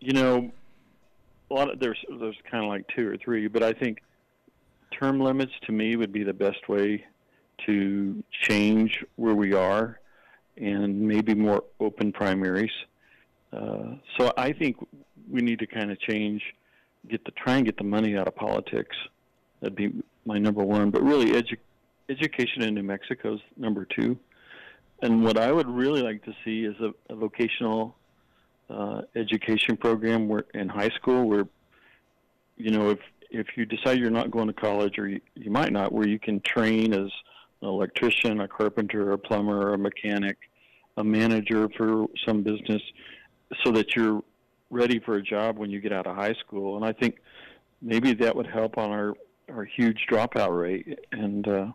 you 0.00 0.12
know, 0.12 0.50
a 1.50 1.54
lot 1.54 1.70
of 1.70 1.80
there's 1.80 1.98
there's 2.20 2.36
kind 2.50 2.64
of 2.64 2.70
like 2.70 2.86
two 2.94 3.08
or 3.08 3.16
three, 3.16 3.48
but 3.48 3.62
I 3.62 3.72
think 3.72 4.02
term 4.98 5.20
limits 5.20 5.52
to 5.66 5.72
me 5.72 5.96
would 5.96 6.12
be 6.12 6.24
the 6.24 6.32
best 6.32 6.68
way 6.68 7.04
to 7.66 8.22
change 8.42 9.04
where 9.16 9.34
we 9.34 9.52
are, 9.52 10.00
and 10.56 11.00
maybe 11.00 11.34
more 11.34 11.64
open 11.80 12.12
primaries. 12.12 12.70
Uh, 13.52 13.94
so 14.18 14.32
I 14.36 14.52
think 14.52 14.76
we 15.30 15.40
need 15.40 15.58
to 15.60 15.66
kind 15.66 15.90
of 15.90 15.98
change, 16.00 16.42
get 17.08 17.24
the 17.24 17.30
try 17.32 17.56
and 17.56 17.64
get 17.64 17.76
the 17.76 17.84
money 17.84 18.16
out 18.16 18.28
of 18.28 18.36
politics. 18.36 18.96
That'd 19.60 19.76
be 19.76 19.92
my 20.24 20.38
number 20.38 20.62
one. 20.62 20.90
But 20.90 21.02
really, 21.02 21.32
edu- 21.32 21.56
education 22.08 22.62
in 22.62 22.74
New 22.74 22.82
Mexico 22.82 23.34
is 23.34 23.40
number 23.56 23.86
two. 23.86 24.18
And 25.00 25.24
what 25.24 25.38
I 25.38 25.52
would 25.52 25.68
really 25.68 26.02
like 26.02 26.24
to 26.24 26.34
see 26.44 26.64
is 26.64 26.74
a, 26.80 26.92
a 27.12 27.16
vocational 27.16 27.94
uh, 28.70 29.02
education 29.16 29.76
program 29.76 30.28
where 30.28 30.44
in 30.54 30.68
high 30.68 30.90
school 30.90 31.28
where 31.28 31.46
you 32.56 32.70
know 32.70 32.90
if 32.90 32.98
if 33.30 33.46
you 33.56 33.66
decide 33.66 33.98
you're 33.98 34.10
not 34.10 34.30
going 34.30 34.46
to 34.46 34.52
college 34.52 34.98
or 34.98 35.08
you, 35.08 35.20
you 35.34 35.50
might 35.50 35.72
not 35.72 35.92
where 35.92 36.06
you 36.06 36.18
can 36.18 36.40
train 36.40 36.92
as 36.92 37.10
an 37.62 37.68
electrician 37.68 38.40
a 38.40 38.48
carpenter 38.48 39.12
a 39.12 39.18
plumber 39.18 39.74
a 39.74 39.78
mechanic 39.78 40.36
a 40.96 41.04
manager 41.04 41.68
for 41.76 42.06
some 42.26 42.42
business 42.42 42.82
so 43.64 43.72
that 43.72 43.94
you're 43.94 44.22
ready 44.70 44.98
for 44.98 45.14
a 45.14 45.22
job 45.22 45.56
when 45.56 45.70
you 45.70 45.80
get 45.80 45.92
out 45.92 46.06
of 46.06 46.14
high 46.14 46.34
school 46.34 46.76
and 46.76 46.84
i 46.84 46.92
think 46.92 47.18
maybe 47.80 48.12
that 48.12 48.34
would 48.34 48.46
help 48.46 48.76
on 48.76 48.90
our 48.90 49.14
our 49.50 49.64
huge 49.64 50.06
dropout 50.10 50.58
rate 50.58 50.98
and 51.12 51.48
uh, 51.48 51.66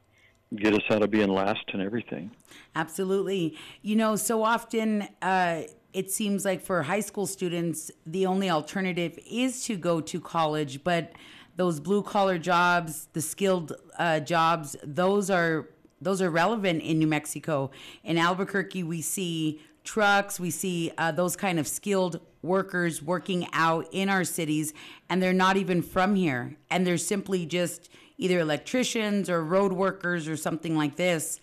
get 0.56 0.76
us 0.76 0.84
out 0.92 1.02
of 1.02 1.10
being 1.10 1.30
last 1.30 1.64
and 1.74 1.82
everything 1.82 2.30
Absolutely. 2.76 3.58
You 3.82 3.96
know, 3.96 4.16
so 4.16 4.44
often 4.44 5.08
uh, 5.22 5.64
it 5.94 6.12
seems 6.12 6.44
like 6.44 6.62
for 6.62 6.84
high 6.84 7.00
school 7.00 7.28
students, 7.28 7.92
the 8.06 8.26
only 8.26 8.50
alternative 8.50 9.18
is 9.30 9.64
to 9.66 9.78
go 9.78 10.02
to 10.02 10.20
college, 10.20 10.84
but 10.84 11.12
those 11.56 11.80
blue 11.80 12.02
collar 12.02 12.38
jobs, 12.38 13.08
the 13.14 13.22
skilled 13.22 13.74
uh, 14.00 14.20
jobs, 14.20 14.76
those 14.84 15.30
are 15.30 15.70
those 16.02 16.22
are 16.22 16.30
relevant 16.30 16.82
in 16.84 17.00
New 17.00 17.08
Mexico. 17.08 17.72
In 18.04 18.18
Albuquerque, 18.18 18.84
we 18.84 19.02
see 19.02 19.62
trucks, 19.86 20.38
we 20.38 20.52
see 20.52 20.92
uh, 20.98 21.14
those 21.14 21.38
kind 21.38 21.60
of 21.60 21.68
skilled 21.68 22.20
workers 22.42 23.02
working 23.02 23.48
out 23.54 23.88
in 23.94 24.10
our 24.10 24.26
cities, 24.26 24.74
and 25.10 25.24
they're 25.24 25.32
not 25.32 25.56
even 25.56 25.82
from 25.82 26.16
here, 26.16 26.58
and 26.70 26.86
they're 26.86 26.98
simply 26.98 27.46
just 27.46 27.90
either 28.18 28.40
electricians 28.40 29.30
or 29.30 29.44
road 29.44 29.72
workers 29.72 30.28
or 30.28 30.36
something 30.36 30.76
like 30.76 30.98
this. 30.98 31.40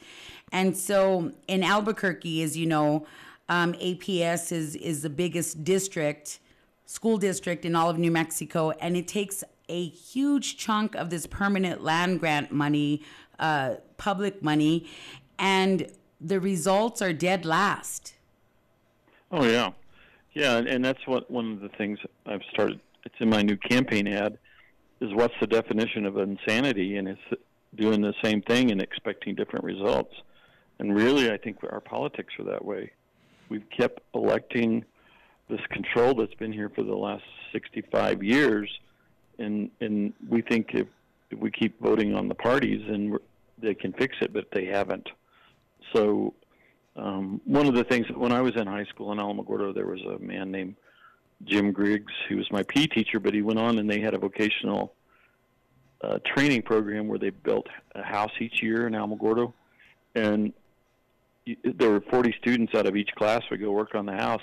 And 0.52 0.76
so 0.76 1.32
in 1.48 1.62
Albuquerque, 1.62 2.42
as 2.42 2.56
you 2.56 2.66
know, 2.66 3.06
um, 3.50 3.74
APS 3.74 4.52
is 4.52 4.76
is 4.76 5.02
the 5.02 5.10
biggest 5.10 5.64
district, 5.64 6.38
school 6.86 7.18
district 7.18 7.64
in 7.64 7.74
all 7.74 7.90
of 7.90 7.98
New 7.98 8.12
Mexico, 8.12 8.70
and 8.80 8.96
it 8.96 9.08
takes 9.08 9.44
a 9.68 9.88
huge 9.88 10.56
chunk 10.56 10.94
of 10.94 11.10
this 11.10 11.26
permanent 11.26 11.82
land 11.82 12.20
grant 12.20 12.52
money, 12.52 13.02
uh, 13.40 13.74
public 13.98 14.42
money, 14.42 14.86
and 15.38 15.90
the 16.20 16.40
results 16.40 17.02
are 17.02 17.12
dead 17.12 17.44
last. 17.44 18.14
Oh 19.32 19.44
yeah, 19.44 19.72
yeah, 20.32 20.56
and, 20.56 20.68
and 20.68 20.84
that's 20.84 21.04
what 21.06 21.28
one 21.28 21.52
of 21.52 21.60
the 21.60 21.70
things 21.70 21.98
I've 22.26 22.42
started. 22.52 22.80
It's 23.04 23.16
in 23.18 23.28
my 23.28 23.42
new 23.42 23.56
campaign 23.56 24.06
ad. 24.06 24.38
Is 25.00 25.12
what's 25.14 25.34
the 25.40 25.46
definition 25.46 26.04
of 26.06 26.18
insanity, 26.18 26.98
and 26.98 27.08
it's 27.08 27.42
doing 27.74 28.00
the 28.00 28.14
same 28.22 28.42
thing 28.42 28.70
and 28.70 28.80
expecting 28.80 29.34
different 29.34 29.64
results. 29.64 30.14
And 30.78 30.94
really, 30.94 31.32
I 31.32 31.36
think 31.38 31.58
our 31.64 31.80
politics 31.80 32.34
are 32.38 32.44
that 32.44 32.64
way. 32.64 32.92
We've 33.50 33.68
kept 33.68 34.00
electing 34.14 34.84
this 35.50 35.60
control 35.70 36.14
that's 36.14 36.34
been 36.34 36.52
here 36.52 36.70
for 36.70 36.82
the 36.82 36.94
last 36.94 37.24
65 37.52 38.22
years, 38.22 38.70
and 39.38 39.70
and 39.80 40.14
we 40.28 40.40
think 40.40 40.70
if, 40.72 40.86
if 41.30 41.38
we 41.38 41.50
keep 41.50 41.78
voting 41.80 42.14
on 42.14 42.28
the 42.28 42.34
parties, 42.34 42.80
and 42.88 43.18
they 43.58 43.74
can 43.74 43.92
fix 43.92 44.16
it, 44.22 44.32
but 44.32 44.46
they 44.52 44.66
haven't. 44.66 45.08
So 45.92 46.32
um, 46.96 47.40
one 47.44 47.66
of 47.66 47.74
the 47.74 47.84
things 47.84 48.06
when 48.14 48.32
I 48.32 48.40
was 48.40 48.54
in 48.56 48.66
high 48.66 48.84
school 48.84 49.12
in 49.12 49.18
Alamogordo, 49.18 49.74
there 49.74 49.86
was 49.86 50.00
a 50.02 50.18
man 50.18 50.50
named 50.50 50.76
Jim 51.44 51.72
Griggs 51.72 52.12
who 52.28 52.36
was 52.36 52.50
my 52.52 52.62
PE 52.62 52.86
teacher, 52.86 53.18
but 53.18 53.34
he 53.34 53.42
went 53.42 53.58
on 53.58 53.78
and 53.78 53.90
they 53.90 54.00
had 54.00 54.14
a 54.14 54.18
vocational 54.18 54.94
uh, 56.02 56.18
training 56.24 56.62
program 56.62 57.08
where 57.08 57.18
they 57.18 57.30
built 57.30 57.66
a 57.94 58.02
house 58.02 58.32
each 58.38 58.62
year 58.62 58.86
in 58.86 58.92
Alamogordo, 58.94 59.52
and 60.14 60.52
there 61.64 61.90
were 61.90 62.00
40 62.10 62.34
students 62.40 62.74
out 62.74 62.86
of 62.86 62.96
each 62.96 63.10
class 63.16 63.42
would 63.50 63.60
go 63.60 63.70
work 63.70 63.94
on 63.94 64.06
the 64.06 64.12
house, 64.14 64.42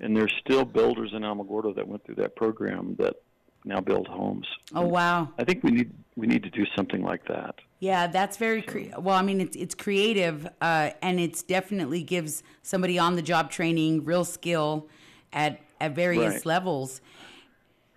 and 0.00 0.16
there's 0.16 0.32
still 0.44 0.64
builders 0.64 1.10
in 1.12 1.22
Alamogordo 1.22 1.74
that 1.76 1.86
went 1.86 2.04
through 2.04 2.16
that 2.16 2.36
program 2.36 2.96
that 2.98 3.16
now 3.64 3.80
build 3.80 4.06
homes. 4.08 4.46
Oh 4.74 4.86
wow! 4.86 5.28
I 5.38 5.44
think 5.44 5.62
we 5.62 5.70
need 5.70 5.90
we 6.16 6.26
need 6.26 6.42
to 6.44 6.50
do 6.50 6.64
something 6.76 7.02
like 7.02 7.26
that. 7.28 7.56
Yeah, 7.80 8.06
that's 8.06 8.36
very 8.36 8.62
cre- 8.62 8.98
well. 8.98 9.16
I 9.16 9.22
mean, 9.22 9.40
it's 9.40 9.56
it's 9.56 9.74
creative, 9.74 10.46
uh, 10.60 10.90
and 11.02 11.20
it's 11.20 11.42
definitely 11.42 12.02
gives 12.02 12.42
somebody 12.62 12.98
on 12.98 13.16
the 13.16 13.22
job 13.22 13.50
training, 13.50 14.04
real 14.04 14.24
skill, 14.24 14.88
at 15.32 15.60
at 15.80 15.94
various 15.94 16.34
Right. 16.36 16.46
levels. 16.46 17.00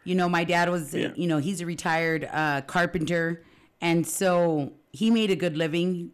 You 0.05 0.15
know, 0.15 0.27
my 0.27 0.43
dad 0.43 0.69
was, 0.69 0.93
Yeah. 0.93 1.13
you 1.15 1.27
know, 1.27 1.37
he's 1.37 1.61
a 1.61 1.65
retired 1.65 2.27
uh, 2.31 2.61
carpenter, 2.61 3.43
and 3.79 4.05
so 4.05 4.73
he 4.91 5.09
made 5.09 5.31
a 5.31 5.35
good 5.37 5.55
living 5.55 6.11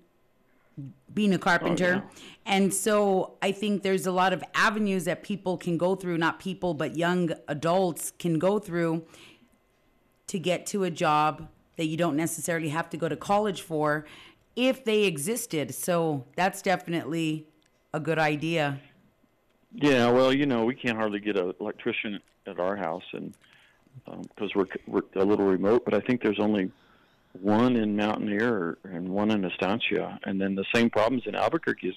being 1.14 1.34
a 1.34 1.36
oh, 1.36 1.40
carpenter. 1.40 2.04
yeah. 2.06 2.22
And 2.46 2.74
so 2.74 3.34
I 3.42 3.52
think 3.52 3.84
there's 3.84 4.06
a 4.06 4.12
lot 4.12 4.34
of 4.34 4.44
avenues 4.56 5.06
that 5.06 5.24
people 5.24 5.58
can 5.58 5.78
go 5.78 5.96
through, 5.96 6.18
not 6.18 6.40
people, 6.40 6.74
but 6.74 6.96
young 6.96 7.32
adults 7.48 8.12
can 8.18 8.40
go 8.40 8.60
through 8.60 9.06
to 10.28 10.40
get 10.40 10.66
to 10.68 10.84
a 10.84 10.92
job 10.92 11.48
that 11.78 11.86
you 11.86 11.98
don't 11.98 12.16
necessarily 12.16 12.70
have 12.70 12.90
to 12.90 12.98
go 12.98 13.08
to 13.08 13.16
college 13.16 13.62
for 13.62 14.06
if 14.56 14.84
they 14.84 15.04
existed. 15.04 15.74
So 15.74 16.26
that's 16.36 16.62
definitely 16.62 17.48
a 17.94 18.00
good 18.00 18.20
idea. 18.20 18.80
Yeah, 19.74 20.10
well, 20.12 20.34
you 20.34 20.46
know, 20.46 20.66
we 20.66 20.76
can't 20.76 20.98
hardly 20.98 21.20
get 21.20 21.38
an 21.38 21.54
electrician 21.60 22.20
at 22.48 22.60
our 22.60 22.76
house, 22.76 23.04
and 23.14 23.34
um, 24.08 24.24
because 24.36 24.54
we're 24.56 24.66
we're 24.88 25.04
a 25.16 25.26
little 25.26 25.46
remote. 25.46 25.86
But 25.86 25.94
I 25.94 26.00
think 26.00 26.22
there's 26.22 26.40
only 26.40 26.72
one 27.34 27.76
in 27.76 27.96
Mountainair 27.96 28.76
and 28.84 29.10
one 29.10 29.32
in 29.32 29.46
Estancia, 29.46 30.20
and 30.24 30.40
then 30.42 30.56
the 30.56 30.66
same 30.74 30.90
problems 30.90 31.24
in 31.26 31.36
Albuquerque 31.36 31.90
is 31.90 31.96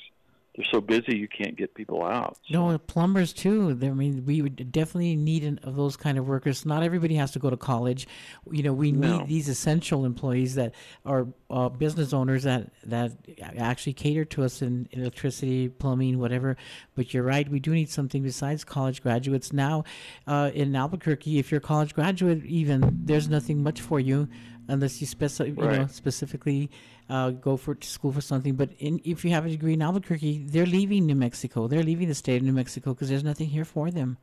they're 0.54 0.66
so 0.70 0.82
busy 0.82 1.16
you 1.16 1.28
can't 1.28 1.56
get 1.56 1.74
people 1.74 2.04
out. 2.04 2.36
No, 2.50 2.76
plumbers 2.76 3.32
too. 3.32 3.70
I 3.82 3.88
mean, 3.88 4.26
we 4.26 4.42
would 4.42 4.70
definitely 4.70 5.16
need 5.16 5.44
an, 5.44 5.58
of 5.62 5.76
those 5.76 5.96
kind 5.96 6.18
of 6.18 6.28
workers. 6.28 6.66
Not 6.66 6.82
everybody 6.82 7.14
has 7.14 7.30
to 7.30 7.38
go 7.38 7.48
to 7.48 7.56
college. 7.56 8.06
You 8.50 8.62
know, 8.62 8.74
we 8.74 8.92
No. 8.92 9.16
need 9.20 9.28
these 9.28 9.48
essential 9.48 10.04
employees 10.04 10.54
that 10.56 10.74
are 11.06 11.26
uh, 11.48 11.70
business 11.70 12.12
owners 12.12 12.42
that 12.42 12.70
that 12.84 13.12
actually 13.56 13.94
cater 13.94 14.26
to 14.26 14.44
us 14.44 14.60
in 14.60 14.88
electricity, 14.92 15.70
plumbing, 15.70 16.18
whatever. 16.18 16.58
But 16.94 17.14
you're 17.14 17.22
right. 17.22 17.48
We 17.48 17.58
do 17.58 17.72
need 17.72 17.88
something 17.88 18.22
besides 18.22 18.62
college 18.62 19.02
graduates 19.02 19.54
now. 19.54 19.84
Uh, 20.26 20.50
in 20.52 20.76
Albuquerque, 20.76 21.38
if 21.38 21.50
you're 21.50 21.58
a 21.58 21.62
college 21.62 21.94
graduate, 21.94 22.44
even 22.44 23.00
there's 23.04 23.26
nothing 23.26 23.62
much 23.62 23.80
for 23.80 23.98
you 23.98 24.28
unless 24.68 25.00
you 25.00 25.06
speci- 25.06 25.48
you 25.48 25.54
know 25.54 25.86
specifically 25.86 26.70
uh, 27.08 27.30
go 27.30 27.56
for 27.56 27.74
to 27.74 27.86
school 27.86 28.12
for 28.12 28.20
something. 28.20 28.54
But 28.54 28.70
in, 28.78 29.00
if 29.04 29.24
you 29.24 29.30
have 29.30 29.46
a 29.46 29.50
degree 29.50 29.74
in 29.74 29.82
Albuquerque, 29.82 30.44
they're 30.46 30.66
leaving 30.66 31.06
New 31.06 31.14
Mexico. 31.14 31.68
They're 31.68 31.82
leaving 31.82 32.08
the 32.08 32.14
state 32.14 32.36
of 32.36 32.42
New 32.42 32.52
Mexico 32.52 32.94
because 32.94 33.08
there's 33.08 33.24
nothing 33.24 33.48
here 33.48 33.64
for 33.64 33.90
them. 33.90 34.18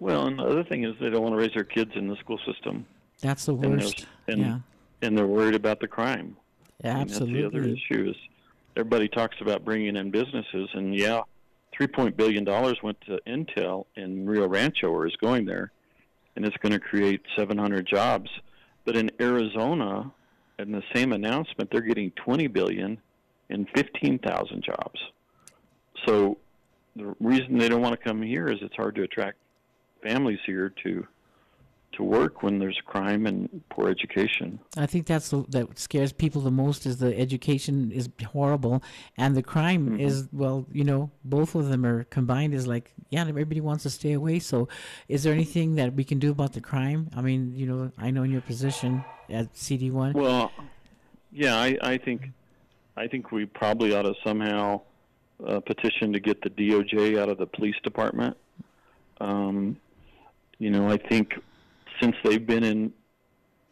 Well, 0.00 0.26
and 0.26 0.38
the 0.38 0.44
other 0.44 0.64
thing 0.64 0.84
is 0.84 0.94
they 1.00 1.08
don't 1.08 1.22
want 1.22 1.32
to 1.32 1.38
raise 1.38 1.54
their 1.54 1.64
kids 1.64 1.92
in 1.94 2.08
the 2.08 2.16
school 2.16 2.38
system, 2.44 2.84
That's 3.20 3.46
the 3.46 3.54
and, 3.54 3.80
worst. 3.80 4.06
and 4.28 4.40
yeah, 4.40 4.58
and 5.02 5.16
they're 5.16 5.26
worried 5.26 5.54
about 5.54 5.80
the 5.80 5.88
crime. 5.88 6.36
And 6.80 7.08
that's 7.08 7.18
the 7.18 7.44
other 7.46 7.62
issue 7.62 8.10
is 8.10 8.16
everybody 8.76 9.08
talks 9.08 9.36
about 9.40 9.64
bringing 9.64 9.96
in 9.96 10.10
businesses, 10.10 10.68
and 10.74 10.94
yeah, 10.94 11.22
three 11.72 11.86
point 11.86 12.16
billion 12.16 12.44
dollars 12.44 12.78
went 12.82 13.00
to 13.02 13.20
Intel 13.26 13.86
in 13.96 14.26
Rio 14.26 14.48
Rancho, 14.48 14.88
or 14.88 15.06
is 15.06 15.16
going 15.16 15.46
there, 15.46 15.72
and 16.36 16.44
it's 16.44 16.56
going 16.58 16.72
to 16.72 16.80
create 16.80 17.22
700 17.36 17.86
jobs. 17.86 18.28
But 18.84 18.96
in 18.96 19.10
Arizona, 19.20 20.12
in 20.58 20.72
the 20.72 20.82
same 20.94 21.12
announcement, 21.12 21.70
they're 21.70 21.80
getting 21.80 22.10
20 22.12 22.46
billion 22.48 22.98
and 23.50 23.66
15,000 23.74 24.62
jobs. 24.62 25.00
So 26.06 26.38
the 26.96 27.14
reason 27.20 27.58
they 27.58 27.68
don't 27.68 27.82
want 27.82 27.98
to 27.98 28.04
come 28.08 28.22
here 28.22 28.48
is 28.48 28.58
it's 28.60 28.76
hard 28.76 28.94
to 28.96 29.02
attract 29.02 29.38
families 30.02 30.38
here 30.46 30.72
to 30.84 31.06
to 31.96 32.02
work 32.02 32.42
when 32.42 32.58
there's 32.58 32.78
crime 32.84 33.26
and 33.26 33.62
poor 33.70 33.88
education. 33.88 34.58
I 34.76 34.86
think 34.86 35.06
that's 35.06 35.30
the, 35.30 35.44
that 35.50 35.78
scares 35.78 36.12
people 36.12 36.40
the 36.42 36.50
most 36.50 36.86
is 36.86 36.98
the 36.98 37.18
education 37.18 37.90
is 37.92 38.08
horrible 38.26 38.82
and 39.16 39.34
the 39.36 39.42
crime 39.42 39.86
Mm-hmm. 39.88 40.00
is 40.00 40.28
well, 40.32 40.66
you 40.72 40.84
know, 40.84 41.10
both 41.24 41.54
of 41.54 41.68
them 41.68 41.84
are 41.84 42.04
combined 42.04 42.54
is 42.54 42.66
like 42.66 42.92
yeah, 43.10 43.26
everybody 43.26 43.60
wants 43.60 43.82
to 43.84 43.90
stay 43.90 44.12
away. 44.12 44.38
So, 44.38 44.68
is 45.08 45.22
there 45.22 45.32
anything 45.32 45.74
that 45.76 45.94
we 45.94 46.04
can 46.04 46.18
do 46.18 46.30
about 46.30 46.52
the 46.52 46.60
crime? 46.60 47.10
I 47.16 47.20
mean, 47.20 47.52
you 47.54 47.66
know, 47.66 47.90
I 47.98 48.10
know 48.10 48.22
in 48.22 48.30
your 48.30 48.40
position 48.40 49.04
at 49.28 49.56
CD 49.56 49.90
one. 49.90 50.12
Well, 50.14 50.52
yeah, 51.32 51.56
I, 51.56 51.76
I 51.82 51.98
think 51.98 52.30
I 52.96 53.08
think 53.08 53.32
we 53.32 53.46
probably 53.46 53.94
ought 53.94 54.02
to 54.02 54.14
somehow 54.24 54.82
uh, 55.46 55.60
petition 55.60 56.12
to 56.12 56.20
get 56.20 56.40
the 56.42 56.50
DOJ 56.50 57.18
out 57.18 57.28
of 57.28 57.38
the 57.38 57.46
police 57.46 57.76
department. 57.82 58.36
Um, 59.20 59.76
you 60.58 60.70
know, 60.70 60.88
I 60.88 60.96
think 60.96 61.34
since 62.00 62.16
they've 62.24 62.46
been 62.46 62.64
in 62.64 62.92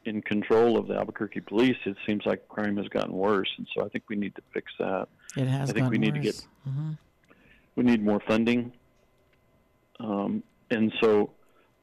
in 0.04 0.20
control 0.20 0.76
of 0.76 0.88
the 0.88 0.94
Albuquerque 0.94 1.40
police, 1.40 1.76
it 1.84 1.96
seems 2.06 2.26
like 2.26 2.48
crime 2.48 2.76
has 2.76 2.88
gotten 2.88 3.12
worse, 3.12 3.48
and 3.56 3.66
so 3.74 3.84
I 3.84 3.88
think 3.88 4.04
we 4.08 4.16
need 4.16 4.34
to 4.34 4.42
fix 4.52 4.72
that. 4.78 5.08
It 5.36 5.46
has 5.46 5.70
I 5.70 5.72
think 5.72 5.90
we 5.90 5.98
gotten 5.98 6.00
need 6.00 6.22
to 6.22 6.28
worse. 6.28 6.46
Mm-hmm. 6.68 6.90
get 6.90 6.98
we 7.76 7.84
need 7.84 8.04
more 8.04 8.20
funding, 8.26 8.72
um, 10.00 10.42
and 10.70 10.92
so 11.00 11.30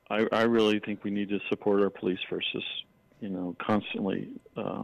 I, 0.10 0.28
I 0.32 0.44
really 0.44 0.80
think 0.80 1.04
we 1.04 1.12
need 1.12 1.30
to 1.30 1.40
support 1.50 1.82
our 1.82 1.90
police 1.90 2.20
versus 2.30 2.64
you 3.22 3.30
know 3.30 3.56
constantly 3.60 4.30
uh, 4.58 4.84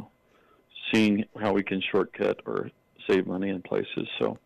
seeing 0.92 1.26
how 1.40 1.54
we 1.54 1.64
can 1.64 1.82
shortcut 1.92 2.40
or 2.46 2.72
save 3.08 3.28
money 3.28 3.50
in 3.50 3.62
places. 3.62 4.08
So. 4.20 4.38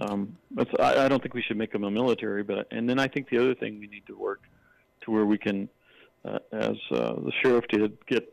Um, 0.00 0.36
I, 0.80 1.04
I 1.04 1.08
don't 1.08 1.22
think 1.22 1.34
we 1.34 1.42
should 1.42 1.56
make 1.56 1.70
them 1.70 1.84
a 1.84 1.90
military, 1.90 2.42
but 2.42 2.66
and 2.72 2.90
then 2.90 2.98
I 2.98 3.06
think 3.06 3.28
the 3.28 3.38
other 3.38 3.54
thing 3.54 3.78
we 3.78 3.86
need 3.86 4.04
to 4.08 4.18
work 4.18 4.40
to 5.02 5.10
where 5.10 5.24
we 5.24 5.38
can, 5.38 5.68
uh, 6.24 6.38
as 6.52 6.76
uh, 6.90 7.14
the 7.14 7.32
sheriff 7.42 7.66
did, 7.68 7.96
get 8.06 8.32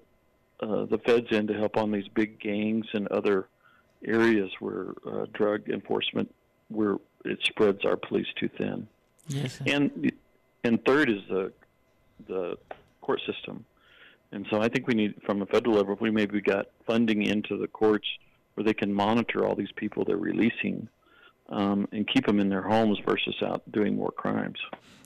uh, 0.61 0.85
the 0.85 0.97
feds 0.99 1.27
in 1.31 1.47
to 1.47 1.53
help 1.53 1.77
on 1.77 1.91
these 1.91 2.07
big 2.09 2.39
gangs 2.39 2.85
and 2.93 3.07
other 3.07 3.47
areas 4.05 4.49
where 4.59 4.93
uh, 5.05 5.25
drug 5.33 5.69
enforcement 5.69 6.33
where 6.69 6.97
it 7.25 7.39
spreads 7.43 7.83
our 7.85 7.97
police 7.97 8.27
too 8.39 8.49
thin. 8.57 8.87
Yes. 9.27 9.57
sir. 9.57 9.65
And 9.67 10.11
and 10.63 10.83
third 10.85 11.09
is 11.09 11.21
the 11.29 11.51
the 12.27 12.57
court 13.01 13.21
system. 13.25 13.65
And 14.31 14.47
so 14.49 14.61
I 14.61 14.69
think 14.69 14.87
we 14.87 14.93
need 14.93 15.15
from 15.25 15.41
a 15.41 15.45
federal 15.45 15.75
level 15.75 15.97
we 15.99 16.11
maybe 16.11 16.41
got 16.41 16.67
funding 16.87 17.23
into 17.23 17.57
the 17.57 17.67
courts 17.67 18.07
where 18.53 18.63
they 18.63 18.73
can 18.73 18.93
monitor 18.93 19.45
all 19.45 19.55
these 19.55 19.71
people 19.75 20.05
they're 20.05 20.17
releasing 20.17 20.87
um, 21.49 21.87
and 21.91 22.07
keep 22.07 22.25
them 22.25 22.39
in 22.39 22.49
their 22.49 22.61
homes 22.61 22.97
versus 23.05 23.35
out 23.41 23.61
doing 23.71 23.95
more 23.95 24.11
crimes. 24.11 24.57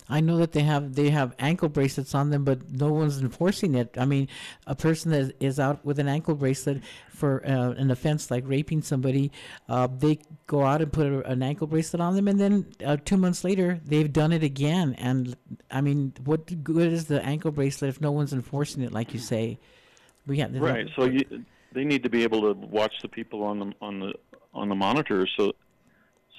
I 0.07 0.21
know 0.21 0.37
that 0.37 0.51
they 0.51 0.61
have 0.61 0.95
they 0.95 1.09
have 1.09 1.33
ankle 1.39 1.69
bracelets 1.69 2.13
on 2.13 2.29
them, 2.29 2.43
but 2.43 2.69
no 2.71 2.91
one's 2.91 3.19
enforcing 3.19 3.75
it. 3.75 3.95
I 3.97 4.05
mean, 4.05 4.27
a 4.67 4.75
person 4.75 5.11
that 5.11 5.35
is 5.39 5.59
out 5.59 5.83
with 5.83 5.99
an 5.99 6.07
ankle 6.07 6.35
bracelet 6.35 6.81
for 7.09 7.45
uh, 7.45 7.71
an 7.71 7.89
offense 7.89 8.29
like 8.29 8.43
raping 8.45 8.81
somebody, 8.81 9.31
uh, 9.67 9.87
they 9.87 10.19
go 10.47 10.63
out 10.63 10.81
and 10.81 10.91
put 10.93 11.07
a, 11.07 11.27
an 11.27 11.41
ankle 11.41 11.67
bracelet 11.67 12.01
on 12.01 12.15
them, 12.15 12.27
and 12.27 12.39
then 12.39 12.65
uh, 12.85 12.97
two 13.03 13.17
months 13.17 13.43
later 13.43 13.79
they've 13.85 14.11
done 14.11 14.31
it 14.31 14.43
again. 14.43 14.93
And 14.95 15.35
I 15.71 15.81
mean, 15.81 16.13
what 16.23 16.63
good 16.63 16.91
is 16.93 17.05
the 17.05 17.23
ankle 17.23 17.51
bracelet 17.51 17.89
if 17.89 18.01
no 18.01 18.11
one's 18.11 18.33
enforcing 18.33 18.83
it, 18.83 18.91
like 18.91 19.13
you 19.13 19.19
say? 19.19 19.59
We 20.27 20.39
have 20.39 20.55
Right. 20.55 20.87
So 20.95 21.05
you, 21.05 21.45
they 21.71 21.83
need 21.83 22.03
to 22.03 22.09
be 22.09 22.23
able 22.23 22.41
to 22.41 22.53
watch 22.53 22.93
the 23.01 23.07
people 23.07 23.43
on 23.43 23.59
the 23.59 23.73
on 23.81 23.99
the 23.99 24.13
on 24.53 24.69
the 24.69 24.75
monitor, 24.75 25.27
so 25.37 25.53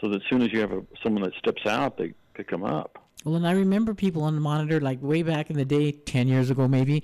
so 0.01 0.09
that 0.09 0.23
as 0.23 0.29
soon 0.29 0.43
as 0.43 0.53
you 0.53 0.61
have 0.61 0.73
a, 0.73 0.85
someone 1.03 1.23
that 1.23 1.35
steps 1.35 1.67
out, 1.67 1.97
they 1.97 2.15
pick 2.35 2.51
them 2.51 2.65
up. 2.65 3.06
Well, 3.27 3.35
and 3.35 3.45
I 3.45 3.51
remember 3.51 3.93
people 3.93 4.23
on 4.23 4.37
the 4.37 4.41
monitor, 4.41 4.81
like 4.81 5.03
way 5.03 5.25
back 5.25 5.51
in 5.51 5.57
the 5.57 5.65
day, 5.65 5.91
10 5.91 6.29
years 6.29 6.49
ago 6.49 6.69
maybe, 6.69 7.03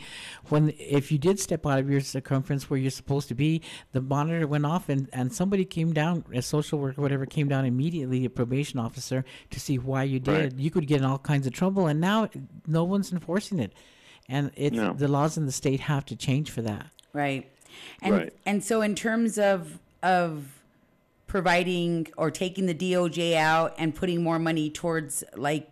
when 0.51 0.73
if 0.79 1.11
you 1.11 1.19
did 1.19 1.41
step 1.41 1.67
out 1.67 1.81
of 1.81 1.91
your 1.91 2.01
circumference 2.01 2.71
where 2.71 2.79
you're 2.79 2.93
supposed 2.93 3.27
to 3.27 3.35
be, 3.35 3.61
the 3.91 4.01
monitor 4.01 4.47
went 4.47 4.65
off 4.65 4.89
and, 4.89 5.09
and 5.13 5.33
somebody 5.35 5.65
came 5.65 5.93
down, 5.93 6.25
a 6.33 6.41
social 6.41 6.79
worker 6.79 7.01
or 7.01 7.03
whatever, 7.03 7.27
came 7.27 7.49
down 7.49 7.65
immediately, 7.65 8.25
a 8.25 8.31
probation 8.31 8.79
officer, 8.79 9.25
to 9.51 9.59
see 9.59 9.79
why 9.79 10.05
you 10.05 10.21
did. 10.21 10.53
Right. 10.53 10.55
You 10.55 10.71
could 10.71 10.87
get 10.87 10.99
in 10.99 11.05
all 11.05 11.19
kinds 11.19 11.49
of 11.49 11.55
trouble, 11.55 11.89
and 11.89 12.01
now 12.01 12.29
no 12.69 12.85
one's 12.85 13.13
enforcing 13.13 13.59
it. 13.59 13.73
And 14.29 14.53
it's, 14.55 14.77
No. 14.77 14.93
the 14.93 15.09
laws 15.09 15.37
in 15.37 15.47
the 15.47 15.53
state 15.53 15.81
have 15.81 16.05
to 16.05 16.15
change 16.15 16.53
for 16.53 16.63
that. 16.63 16.87
Right. 17.13 17.51
And 18.01 18.15
Right. 18.15 18.33
and 18.47 18.63
so 18.63 18.81
in 18.81 18.95
terms 18.95 19.39
of 19.39 19.81
of 20.05 20.61
providing 21.27 22.07
or 22.17 22.31
taking 22.31 22.67
the 22.67 22.75
DOJ 22.75 23.35
out 23.35 23.75
and 23.77 23.93
putting 23.93 24.23
more 24.23 24.39
money 24.39 24.71
towards 24.71 25.25
like 25.37 25.69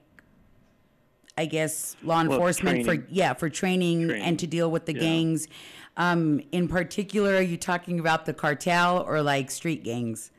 I 1.40 1.46
guess 1.46 1.96
law 2.02 2.20
enforcement 2.20 2.84
for 2.84 2.94
yeah, 3.08 3.32
for 3.32 3.48
training, 3.48 4.08
Training. 4.08 4.22
and 4.26 4.38
to 4.40 4.46
deal 4.46 4.70
with 4.70 4.84
the 4.84 4.92
Yeah. 4.94 5.00
gangs. 5.00 5.48
Um, 5.96 6.42
in 6.52 6.68
particular, 6.68 7.36
are 7.36 7.40
you 7.42 7.56
talking 7.56 7.98
about 7.98 8.26
the 8.26 8.34
cartel 8.34 9.02
or 9.08 9.22
like 9.22 9.50
street 9.50 9.82
gangs? 9.82 10.30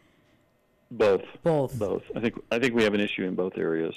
Both. 0.91 1.23
Both. 1.41 1.79
Both. 1.79 2.03
I 2.15 2.19
think 2.19 2.35
I 2.51 2.59
think 2.59 2.75
we 2.75 2.83
have 2.83 2.93
an 2.93 2.99
issue 2.99 3.23
in 3.23 3.33
both 3.33 3.57
areas. 3.57 3.95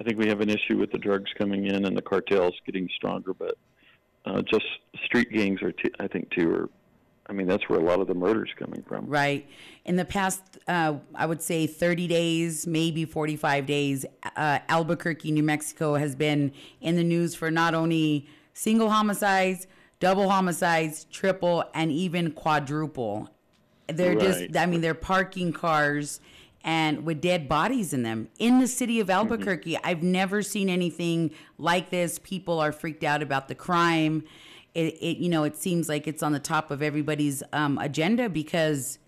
I 0.00 0.04
think 0.04 0.18
we 0.18 0.26
have 0.26 0.40
an 0.40 0.50
issue 0.50 0.78
with 0.78 0.90
the 0.90 0.98
drugs 0.98 1.30
coming 1.38 1.66
in 1.66 1.84
and 1.84 1.96
the 1.96 2.02
cartels 2.02 2.54
getting 2.66 2.88
stronger, 2.96 3.32
but 3.34 3.56
uh, 4.24 4.42
just 4.42 4.66
street 5.04 5.30
gangs 5.30 5.62
are. 5.62 5.70
T- 5.70 5.92
I 6.00 6.08
think 6.08 6.28
too 6.30 6.50
are. 6.52 6.68
I 7.26 7.32
mean, 7.32 7.46
that's 7.46 7.68
where 7.68 7.78
a 7.78 7.82
lot 7.82 8.00
of 8.00 8.08
the 8.08 8.14
murders 8.14 8.50
coming 8.58 8.82
from. 8.82 9.06
Right. 9.06 9.48
In 9.84 9.96
the 9.96 10.04
past, 10.04 10.42
uh, 10.66 10.94
I 11.14 11.26
would 11.26 11.40
say 11.40 11.66
30 11.66 12.08
days, 12.08 12.66
maybe 12.66 13.04
45 13.04 13.64
days, 13.64 14.04
uh, 14.36 14.58
Albuquerque, 14.68 15.30
New 15.30 15.42
Mexico 15.42 15.94
has 15.94 16.16
been 16.16 16.52
in 16.80 16.96
the 16.96 17.04
news 17.04 17.34
for 17.34 17.50
not 17.50 17.74
only 17.74 18.26
single 18.54 18.90
homicides, 18.90 19.66
double 20.00 20.30
homicides, 20.30 21.04
triple, 21.04 21.64
and 21.74 21.92
even 21.92 22.32
quadruple. 22.32 23.30
They're 23.86 24.16
just, 24.16 24.56
I 24.56 24.66
mean, 24.66 24.80
they're 24.80 24.94
parking 24.94 25.52
cars 25.52 26.20
and 26.64 27.04
with 27.04 27.20
dead 27.20 27.48
bodies 27.48 27.92
in 27.92 28.02
them 28.02 28.28
in 28.38 28.60
the 28.60 28.68
city 28.68 29.00
of 29.00 29.10
Albuquerque. 29.10 29.78
I've 29.82 30.02
never 30.02 30.42
seen 30.42 30.68
anything 30.68 31.32
like 31.58 31.90
this. 31.90 32.18
People 32.22 32.60
are 32.60 32.72
freaked 32.72 33.04
out 33.04 33.22
about 33.22 33.48
the 33.48 33.54
crime. 33.54 34.24
It, 34.74 34.94
it 35.00 35.18
you 35.18 35.28
know, 35.28 35.44
it 35.44 35.56
seems 35.56 35.88
like 35.88 36.06
it's 36.06 36.22
on 36.22 36.32
the 36.32 36.38
top 36.40 36.70
of 36.70 36.82
everybody's 36.82 37.42
um, 37.52 37.78
agenda 37.78 38.28
because 38.28 38.98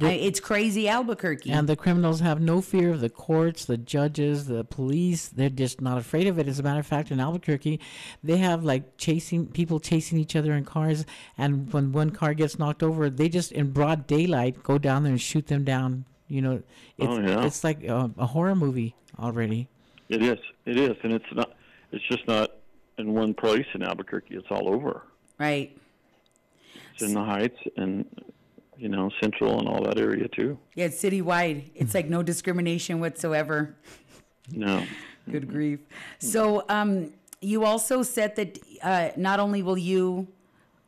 I, 0.00 0.12
it's 0.12 0.38
crazy 0.38 0.88
Albuquerque. 0.88 1.50
And 1.50 1.68
the 1.68 1.74
criminals 1.74 2.20
have 2.20 2.40
no 2.40 2.60
fear 2.60 2.90
of 2.90 3.00
the 3.00 3.08
courts, 3.10 3.64
the 3.64 3.76
judges, 3.76 4.46
the 4.46 4.62
police. 4.64 5.28
They're 5.28 5.48
just 5.48 5.80
not 5.80 5.98
afraid 5.98 6.28
of 6.28 6.38
it. 6.38 6.46
As 6.46 6.60
a 6.60 6.62
matter 6.62 6.78
of 6.78 6.86
fact, 6.86 7.10
in 7.10 7.18
Albuquerque, 7.18 7.80
they 8.22 8.36
have 8.36 8.62
like 8.62 8.96
chasing 8.96 9.46
people 9.48 9.80
chasing 9.80 10.18
each 10.18 10.36
other 10.36 10.52
in 10.52 10.64
cars. 10.64 11.04
And 11.36 11.72
when 11.72 11.90
one 11.92 12.10
car 12.10 12.34
gets 12.34 12.58
knocked 12.58 12.82
over, 12.82 13.10
they 13.10 13.28
just 13.28 13.50
in 13.50 13.72
broad 13.72 14.06
daylight 14.06 14.62
go 14.62 14.78
down 14.78 15.02
there 15.02 15.12
and 15.12 15.20
shoot 15.20 15.48
them 15.48 15.64
down. 15.64 16.04
You 16.28 16.42
know, 16.42 16.62
it's 16.98 17.08
Oh, 17.08 17.20
yeah. 17.20 17.44
it's 17.44 17.64
like 17.64 17.82
a, 17.84 18.10
a 18.18 18.26
horror 18.26 18.54
movie 18.54 18.94
already. 19.18 19.68
It 20.08 20.22
is. 20.22 20.38
It 20.64 20.78
is, 20.78 20.96
and 21.02 21.12
it's 21.12 21.32
not. 21.32 21.54
It's 21.90 22.04
just 22.06 22.26
not 22.28 22.50
in 22.98 23.14
one 23.14 23.34
place 23.34 23.66
in 23.74 23.82
Albuquerque. 23.82 24.34
It's 24.34 24.46
all 24.50 24.68
over. 24.68 25.02
right. 25.38 25.76
It's 26.92 27.02
in 27.02 27.14
the 27.14 27.22
Heights 27.22 27.58
and 27.76 28.04
you 28.76 28.88
know 28.88 29.08
Central 29.20 29.60
and 29.60 29.68
all 29.68 29.82
that 29.84 29.98
area 29.98 30.26
too. 30.28 30.58
Yeah, 30.74 30.86
it's 30.86 31.00
citywide. 31.00 31.70
It's 31.76 31.94
like 31.94 32.08
no 32.08 32.22
discrimination 32.24 32.98
whatsoever. 32.98 33.76
No. 34.50 34.84
Good 35.30 35.48
grief. 35.48 35.80
So, 36.18 36.64
um, 36.68 37.12
you 37.40 37.64
also 37.64 38.02
said 38.02 38.34
that 38.36 38.58
uh, 38.82 39.10
not 39.16 39.38
only 39.38 39.62
will 39.62 39.78
you 39.78 40.26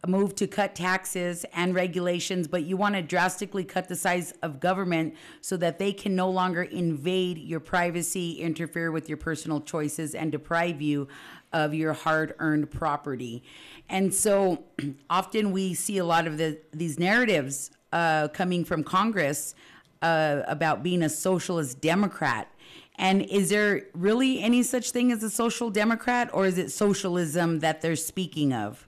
move 0.07 0.35
to 0.37 0.47
cut 0.47 0.75
taxes 0.75 1.45
and 1.53 1.75
regulations, 1.75 2.49
but 2.49 2.65
you 2.65 2.77
want 2.77 2.95
to 2.95 3.03
drastically 3.03 3.65
cut 3.65 3.89
the 3.89 3.97
size 3.97 4.33
of 4.43 4.59
government 4.59 5.15
so 5.41 5.57
that 5.59 5.79
they 5.79 5.93
can 5.93 6.17
no 6.17 6.31
longer 6.31 6.63
invade 6.63 7.39
your 7.39 7.61
privacy, 7.61 8.41
interfere 8.41 8.91
with 8.91 9.09
your 9.09 9.19
personal 9.19 9.61
choices, 9.61 10.15
and 10.15 10.33
deprive 10.33 10.81
you 10.81 11.07
of 11.53 11.75
your 11.75 11.93
hard-earned 11.93 12.71
property. 12.71 13.43
And 13.89 14.15
so, 14.15 14.65
often 15.11 15.53
we 15.53 15.75
see 15.75 15.99
a 15.99 16.05
lot 16.05 16.27
of 16.27 16.39
the 16.39 16.59
these 16.73 16.99
narratives 16.99 17.71
uh, 17.93 18.29
coming 18.29 18.65
from 18.65 18.85
Congress 18.85 19.55
uh, 20.01 20.43
about 20.47 20.83
being 20.83 21.03
a 21.03 21.09
socialist 21.09 21.81
Democrat. 21.81 22.49
And 22.97 23.23
is 23.23 23.49
there 23.49 23.87
really 23.95 24.41
any 24.41 24.63
such 24.63 24.91
thing 24.91 25.11
as 25.11 25.23
a 25.23 25.31
social 25.31 25.71
democrat, 25.71 26.29
or 26.35 26.47
is 26.47 26.59
it 26.59 26.71
socialism 26.71 27.61
that 27.61 27.81
they're 27.81 27.97
speaking 27.97 28.53
of? 28.53 28.87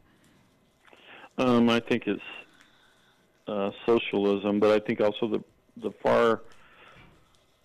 Um, 1.38 1.70
I 1.70 1.80
think 1.80 2.06
it's 2.06 2.22
uh, 3.48 3.70
socialism, 3.86 4.60
but 4.60 4.70
I 4.70 4.84
think 4.84 5.00
also 5.00 5.28
the 5.28 5.44
the 5.78 5.90
far 6.02 6.42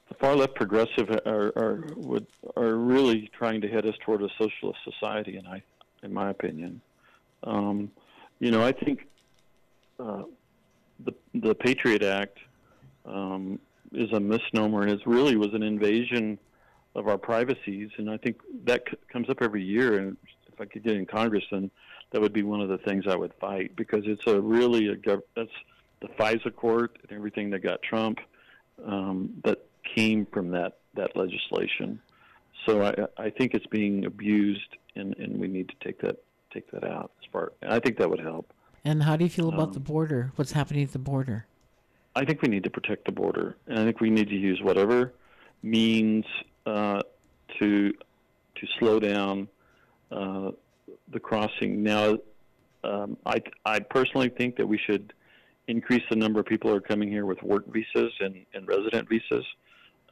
the 0.10 0.16
far 0.16 0.36
left 0.36 0.56
progressive 0.56 1.10
are 1.26 1.52
are 1.56 1.84
would 1.96 2.28
are 2.56 2.76
really 2.76 3.30
trying 3.38 3.62
to 3.62 3.68
head 3.68 3.86
us 3.86 3.96
toward 4.06 4.24
a 4.24 4.30
socialist 4.38 4.80
society, 4.84 5.38
and 5.38 5.48
I, 5.48 5.62
in 6.04 6.14
my 6.14 6.30
opinion, 6.30 6.82
um, 7.44 7.92
you 8.40 8.52
know, 8.52 8.66
I 8.66 8.72
think 8.72 9.08
uh, 10.00 10.24
the 11.06 11.14
the 11.34 11.56
Patriot 11.56 12.04
Act 12.04 12.38
um, 13.06 13.60
is 13.92 14.12
a 14.14 14.20
misnomer, 14.20 14.84
and 14.84 14.92
it 14.92 15.02
really 15.06 15.36
was 15.36 15.54
an 15.54 15.64
invasion 15.64 16.40
of 16.96 17.08
our 17.08 17.18
privacies, 17.18 17.90
and 17.98 18.10
I 18.10 18.18
think 18.18 18.42
that 18.66 18.84
c- 18.90 18.98
comes 19.12 19.30
up 19.30 19.42
every 19.42 19.64
year. 19.64 20.00
And 20.00 20.18
if 20.52 20.60
I 20.60 20.66
could 20.66 20.84
get 20.84 20.96
in 20.96 21.06
Congress, 21.06 21.44
then 21.52 21.70
that 22.12 22.22
would 22.22 22.34
be 22.34 22.44
one 22.44 22.62
of 22.62 22.70
the 22.70 22.78
things 22.80 23.06
I 23.08 23.16
would 23.16 23.34
fight 23.40 23.76
because 23.76 24.04
it's 24.06 24.26
a 24.28 24.40
really 24.40 24.88
a 24.88 24.96
gov- 24.96 25.24
that's 25.36 25.50
the 26.02 26.08
FISA 26.10 26.56
court 26.56 26.98
and 27.04 27.12
everything 27.18 27.50
that 27.52 27.60
got 27.60 27.82
Trump 27.82 28.20
um, 28.86 29.30
that 29.44 29.66
came 29.96 30.26
from 30.28 30.52
that 30.52 30.78
that 30.96 31.16
legislation. 31.16 32.00
So 32.66 32.84
I 32.84 32.94
I 33.22 33.30
think 33.30 33.54
it's 33.54 33.66
being 33.68 34.06
abused, 34.06 34.78
and, 34.96 35.16
and 35.18 35.40
we 35.40 35.48
need 35.48 35.70
to 35.70 35.76
take 35.84 36.00
that 36.02 36.18
take 36.54 36.70
that 36.72 36.84
out 36.84 37.12
as 37.22 37.30
far. 37.32 37.54
I 37.68 37.80
think 37.80 37.98
that 37.98 38.10
would 38.10 38.20
help. 38.20 38.52
And 38.86 39.04
how 39.04 39.16
do 39.18 39.24
you 39.26 39.30
feel 39.30 39.50
Um, 39.50 39.56
about 39.56 39.74
the 39.74 39.80
border? 39.80 40.32
What's 40.36 40.54
happening 40.54 40.84
at 40.84 40.92
the 40.92 41.00
border? 41.00 41.46
I 42.16 42.26
think 42.26 42.42
we 42.42 42.48
need 42.48 42.64
to 42.64 42.70
protect 42.70 43.06
the 43.06 43.12
border, 43.12 43.58
and 43.68 43.78
I 43.80 43.84
think 43.84 44.00
we 44.00 44.10
need 44.10 44.30
to 44.30 44.36
use 44.36 44.60
whatever 44.62 45.14
means 45.62 46.26
uh, 46.66 47.02
to 47.60 47.94
to 48.56 48.68
slow 48.80 49.00
down 49.00 49.48
uh, 50.12 50.52
the 51.12 51.20
crossing. 51.20 51.84
Now, 51.84 52.18
um, 52.84 53.18
I 53.26 53.42
I 53.66 53.80
personally 53.80 54.30
think 54.30 54.56
that 54.58 54.68
we 54.68 54.78
should 54.78 55.14
increase 55.68 56.04
the 56.10 56.16
number 56.16 56.40
of 56.40 56.46
people 56.46 56.70
who 56.70 56.78
are 56.78 56.82
coming 56.82 57.10
here 57.10 57.26
with 57.26 57.42
work 57.44 57.66
visas 57.68 58.14
and, 58.20 58.46
and 58.54 58.68
resident 58.68 59.10
visas. 59.10 59.46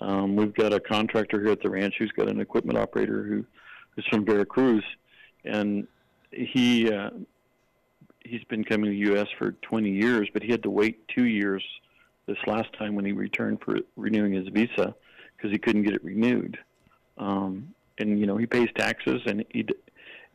Um, 0.02 0.36
we've 0.36 0.54
got 0.54 0.74
a 0.74 0.80
contractor 0.80 1.42
here 1.42 1.52
at 1.52 1.62
the 1.62 1.70
ranch 1.70 1.96
who's 1.98 2.12
got 2.12 2.28
an 2.28 2.42
equipment 2.42 2.78
operator 2.78 3.24
who 3.24 3.46
is 3.98 4.06
from 4.10 4.26
Veracruz, 4.26 4.84
and 5.46 5.88
he 6.32 6.92
uh, 6.92 7.12
he's 8.26 8.44
been 8.46 8.64
coming 8.64 8.86
to 8.86 8.92
the 8.92 9.12
U.S. 9.12 9.28
for 9.38 9.52
20 9.52 9.90
years, 9.90 10.28
but 10.34 10.44
he 10.44 10.52
had 10.52 10.64
to 10.64 10.70
wait 10.70 11.08
two 11.08 11.26
years 11.26 11.64
this 12.26 12.38
last 12.48 12.74
time 12.78 12.96
when 12.96 13.06
he 13.06 13.12
returned 13.12 13.62
for 13.64 13.78
renewing 13.96 14.34
his 14.34 14.48
visa 14.50 14.96
because 15.38 15.52
he 15.52 15.58
couldn't 15.58 15.84
get 15.84 15.94
it 15.94 16.04
renewed. 16.04 16.58
Um, 17.18 17.74
and 17.98 18.20
you 18.20 18.26
know 18.26 18.36
he 18.36 18.46
pays 18.46 18.68
taxes 18.76 19.22
and 19.26 19.46
he 19.50 19.66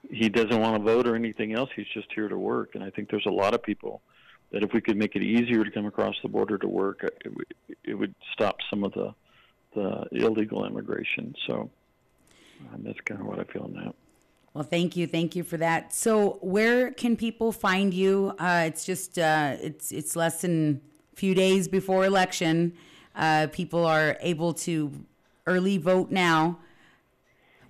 he 0.08 0.28
doesn't 0.28 0.60
want 0.60 0.76
to 0.76 0.82
vote 0.82 1.06
or 1.06 1.14
anything 1.14 1.52
else. 1.52 1.70
He's 1.74 1.86
just 1.92 2.08
here 2.14 2.28
to 2.28 2.38
work. 2.38 2.74
And 2.74 2.84
I 2.84 2.90
think 2.90 3.10
there's 3.10 3.26
a 3.26 3.32
lot 3.32 3.54
of 3.54 3.62
people 3.62 4.02
that 4.52 4.62
if 4.62 4.72
we 4.72 4.80
could 4.80 4.96
make 4.96 5.14
it 5.16 5.22
easier 5.22 5.64
to 5.64 5.70
come 5.70 5.86
across 5.86 6.14
the 6.22 6.28
border 6.28 6.58
to 6.58 6.68
work, 6.68 7.04
it 7.04 7.32
it 7.84 7.94
would 7.94 8.14
stop 8.32 8.56
some 8.68 8.84
of 8.84 8.92
the 8.92 9.14
the 9.74 10.06
illegal 10.12 10.64
immigration. 10.64 11.34
So 11.46 11.70
um, 12.72 12.82
that's 12.82 13.00
kind 13.04 13.20
of 13.20 13.26
what 13.26 13.38
I 13.38 13.44
feel 13.44 13.68
that. 13.74 13.94
Well, 14.52 14.64
thank 14.64 14.96
you, 14.96 15.06
thank 15.06 15.36
you 15.36 15.44
for 15.44 15.56
that. 15.58 15.94
So, 15.94 16.38
where 16.40 16.90
can 16.90 17.16
people 17.16 17.52
find 17.52 17.94
you? 17.94 18.34
Uh, 18.38 18.64
it's 18.66 18.84
just 18.84 19.18
uh, 19.18 19.56
it's 19.60 19.92
it's 19.92 20.16
less 20.16 20.40
than 20.40 20.80
a 21.12 21.16
few 21.16 21.34
days 21.34 21.68
before 21.68 22.04
election. 22.04 22.72
Uh, 23.14 23.46
people 23.52 23.84
are 23.84 24.16
able 24.20 24.52
to 24.54 24.92
early 25.46 25.78
vote 25.78 26.10
now. 26.10 26.58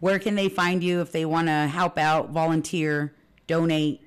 Where 0.01 0.19
can 0.19 0.35
they 0.35 0.49
find 0.49 0.83
you 0.83 1.01
if 1.01 1.13
they 1.13 1.25
want 1.25 1.49
to 1.49 1.69
help 1.69 1.99
out, 1.99 2.31
volunteer, 2.31 3.15
donate? 3.47 4.01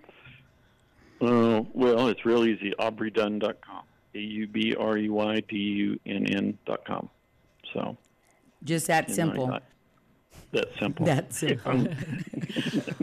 Uh, 1.21 1.63
well, 1.73 2.07
it's 2.07 2.25
real 2.25 2.45
easy. 2.45 2.73
AubreyDunn.com. 2.79 3.83
A 4.15 4.19
U 4.19 4.47
B 4.47 4.75
R 4.77 4.97
E 4.97 5.09
Y 5.09 5.39
D 5.47 5.55
U 5.55 5.99
N 6.05 6.25
N.com. 6.27 7.09
So, 7.73 7.97
just 8.63 8.87
that 8.87 9.09
simple. 9.09 9.51
I- 9.51 9.59
that 10.51 10.67
simple. 10.79 11.05
That 11.07 11.33
simple. 11.33 11.73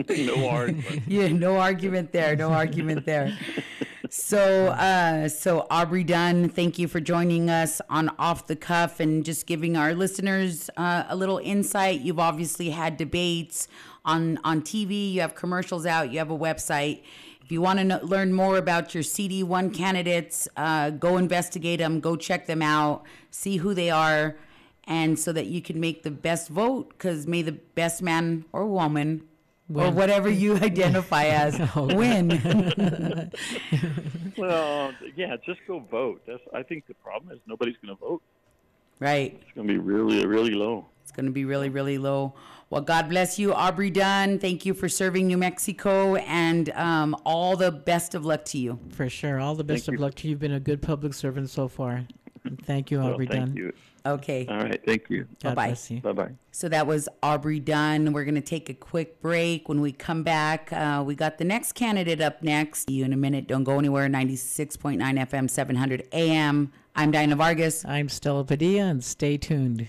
no 0.09 0.49
argument. 0.49 1.01
yeah, 1.07 1.27
no 1.27 1.57
argument 1.57 2.13
there. 2.13 2.35
No 2.35 2.51
argument 2.51 3.05
there. 3.05 3.37
So, 4.13 4.67
uh, 4.67 5.29
so 5.29 5.65
Aubrey 5.71 6.03
Dunn, 6.03 6.49
thank 6.49 6.77
you 6.77 6.89
for 6.89 6.99
joining 6.99 7.49
us 7.49 7.79
on 7.89 8.09
Off 8.19 8.45
the 8.45 8.57
Cuff 8.57 8.99
and 8.99 9.23
just 9.23 9.47
giving 9.47 9.77
our 9.77 9.93
listeners 9.93 10.69
uh, 10.75 11.05
a 11.07 11.15
little 11.15 11.37
insight. 11.37 12.01
You've 12.01 12.19
obviously 12.19 12.71
had 12.71 12.97
debates 12.97 13.69
on 14.03 14.37
on 14.43 14.63
TV. 14.63 15.13
You 15.13 15.21
have 15.21 15.33
commercials 15.33 15.85
out. 15.85 16.11
You 16.11 16.17
have 16.17 16.29
a 16.29 16.37
website. 16.37 17.03
If 17.41 17.53
you 17.53 17.61
want 17.61 17.79
to 17.79 17.85
know, 17.85 17.99
learn 18.03 18.33
more 18.33 18.57
about 18.57 18.93
your 18.93 19.01
CD1 19.01 19.73
candidates, 19.73 20.45
uh, 20.57 20.89
go 20.89 21.15
investigate 21.15 21.79
them. 21.79 22.01
Go 22.01 22.17
check 22.17 22.47
them 22.47 22.61
out. 22.61 23.03
See 23.29 23.55
who 23.57 23.73
they 23.73 23.91
are 23.91 24.35
and 24.83 25.17
so 25.17 25.31
that 25.31 25.45
you 25.45 25.61
can 25.61 25.79
make 25.79 26.03
the 26.03 26.11
best 26.11 26.49
vote 26.49 26.89
because 26.89 27.27
may 27.27 27.43
the 27.43 27.53
best 27.53 28.01
man 28.01 28.43
or 28.51 28.65
woman 28.65 29.21
or 29.73 29.91
whatever 29.91 30.29
you 30.29 30.55
identify 30.69 31.25
as 31.25 31.57
win 31.75 32.29
Well, 34.37 34.93
yeah, 35.15 35.35
just 35.45 35.59
go 35.67 35.79
vote. 35.79 36.21
That's. 36.25 36.41
I 36.53 36.63
think 36.63 36.87
the 36.87 36.93
problem 36.95 37.31
is 37.33 37.39
nobody's 37.47 37.75
going 37.83 37.95
to 37.95 37.99
vote. 37.99 38.21
right 38.99 39.39
It's 39.41 39.51
going 39.53 39.67
to 39.67 39.73
be 39.73 39.79
really, 39.79 40.25
really 40.25 40.51
low. 40.51 40.85
it's 41.03 41.11
going 41.11 41.25
to 41.25 41.31
be 41.31 41.45
really 41.45 41.69
really 41.69 41.97
low 41.97 42.33
well 42.69 42.81
god 42.81 43.09
bless 43.09 43.37
you 43.39 43.53
aubrey 43.53 43.89
dunn 43.89 44.39
thank 44.39 44.65
you 44.65 44.73
for 44.73 44.87
serving 44.87 45.27
new 45.27 45.37
mexico 45.37 46.15
and 46.15 46.69
um, 46.71 47.15
all 47.25 47.57
the 47.57 47.71
best 47.71 48.15
of 48.15 48.25
luck 48.25 48.45
to 48.45 48.57
you 48.57 48.79
For 48.91 49.09
sure. 49.09 49.39
All 49.39 49.55
the 49.55 49.63
best 49.63 49.85
Thank 49.85 49.95
of 49.95 49.99
you. 49.99 50.05
luck 50.05 50.15
to 50.15 50.27
you. 50.27 50.31
You've 50.31 50.39
been 50.39 50.53
a 50.53 50.59
good 50.59 50.81
public 50.81 51.13
servant 51.13 51.49
so 51.49 51.67
far. 51.67 52.05
Thank 52.63 52.89
you, 52.91 52.99
Well, 52.99 53.13
Aubrey 53.13 53.27
thank 53.27 53.45
Dunn. 53.47 53.55
you. 53.57 53.73
Okay 54.05 54.45
All 54.49 54.57
right, 54.57 54.81
thank 54.85 55.09
you. 55.09 55.23
God 55.43 55.55
Bye-bye. 55.55 55.67
bless 55.67 55.91
you. 55.91 56.01
Bye 56.01 56.11
bye. 56.13 56.31
So 56.51 56.69
that 56.69 56.87
was 56.87 57.07
Aubrey 57.23 57.59
Dunn. 57.59 58.13
We're 58.13 58.25
going 58.25 58.35
to 58.35 58.41
take 58.41 58.69
a 58.69 58.73
quick 58.73 59.21
break. 59.21 59.69
When 59.69 59.81
we 59.81 59.91
come 59.91 60.23
back, 60.23 60.71
uh, 60.73 61.03
we 61.05 61.15
got 61.15 61.37
the 61.37 61.43
next 61.45 61.73
candidate 61.73 62.21
up 62.21 62.43
next. 62.43 62.87
See 62.87 62.93
you 62.95 63.05
in 63.05 63.13
a 63.13 63.17
minute. 63.17 63.47
Don't 63.47 63.63
go 63.63 63.79
anywhere. 63.79 64.07
96.9 64.07 64.97
FM, 64.99 65.49
700 65.49 66.07
AM. 66.11 66.71
I'm 66.95 67.11
Dinah 67.11 67.35
Vargas. 67.37 67.85
I'm 67.85 68.09
Stella 68.09 68.43
Padilla, 68.43 68.83
and 68.87 69.03
stay 69.03 69.37
tuned. 69.37 69.87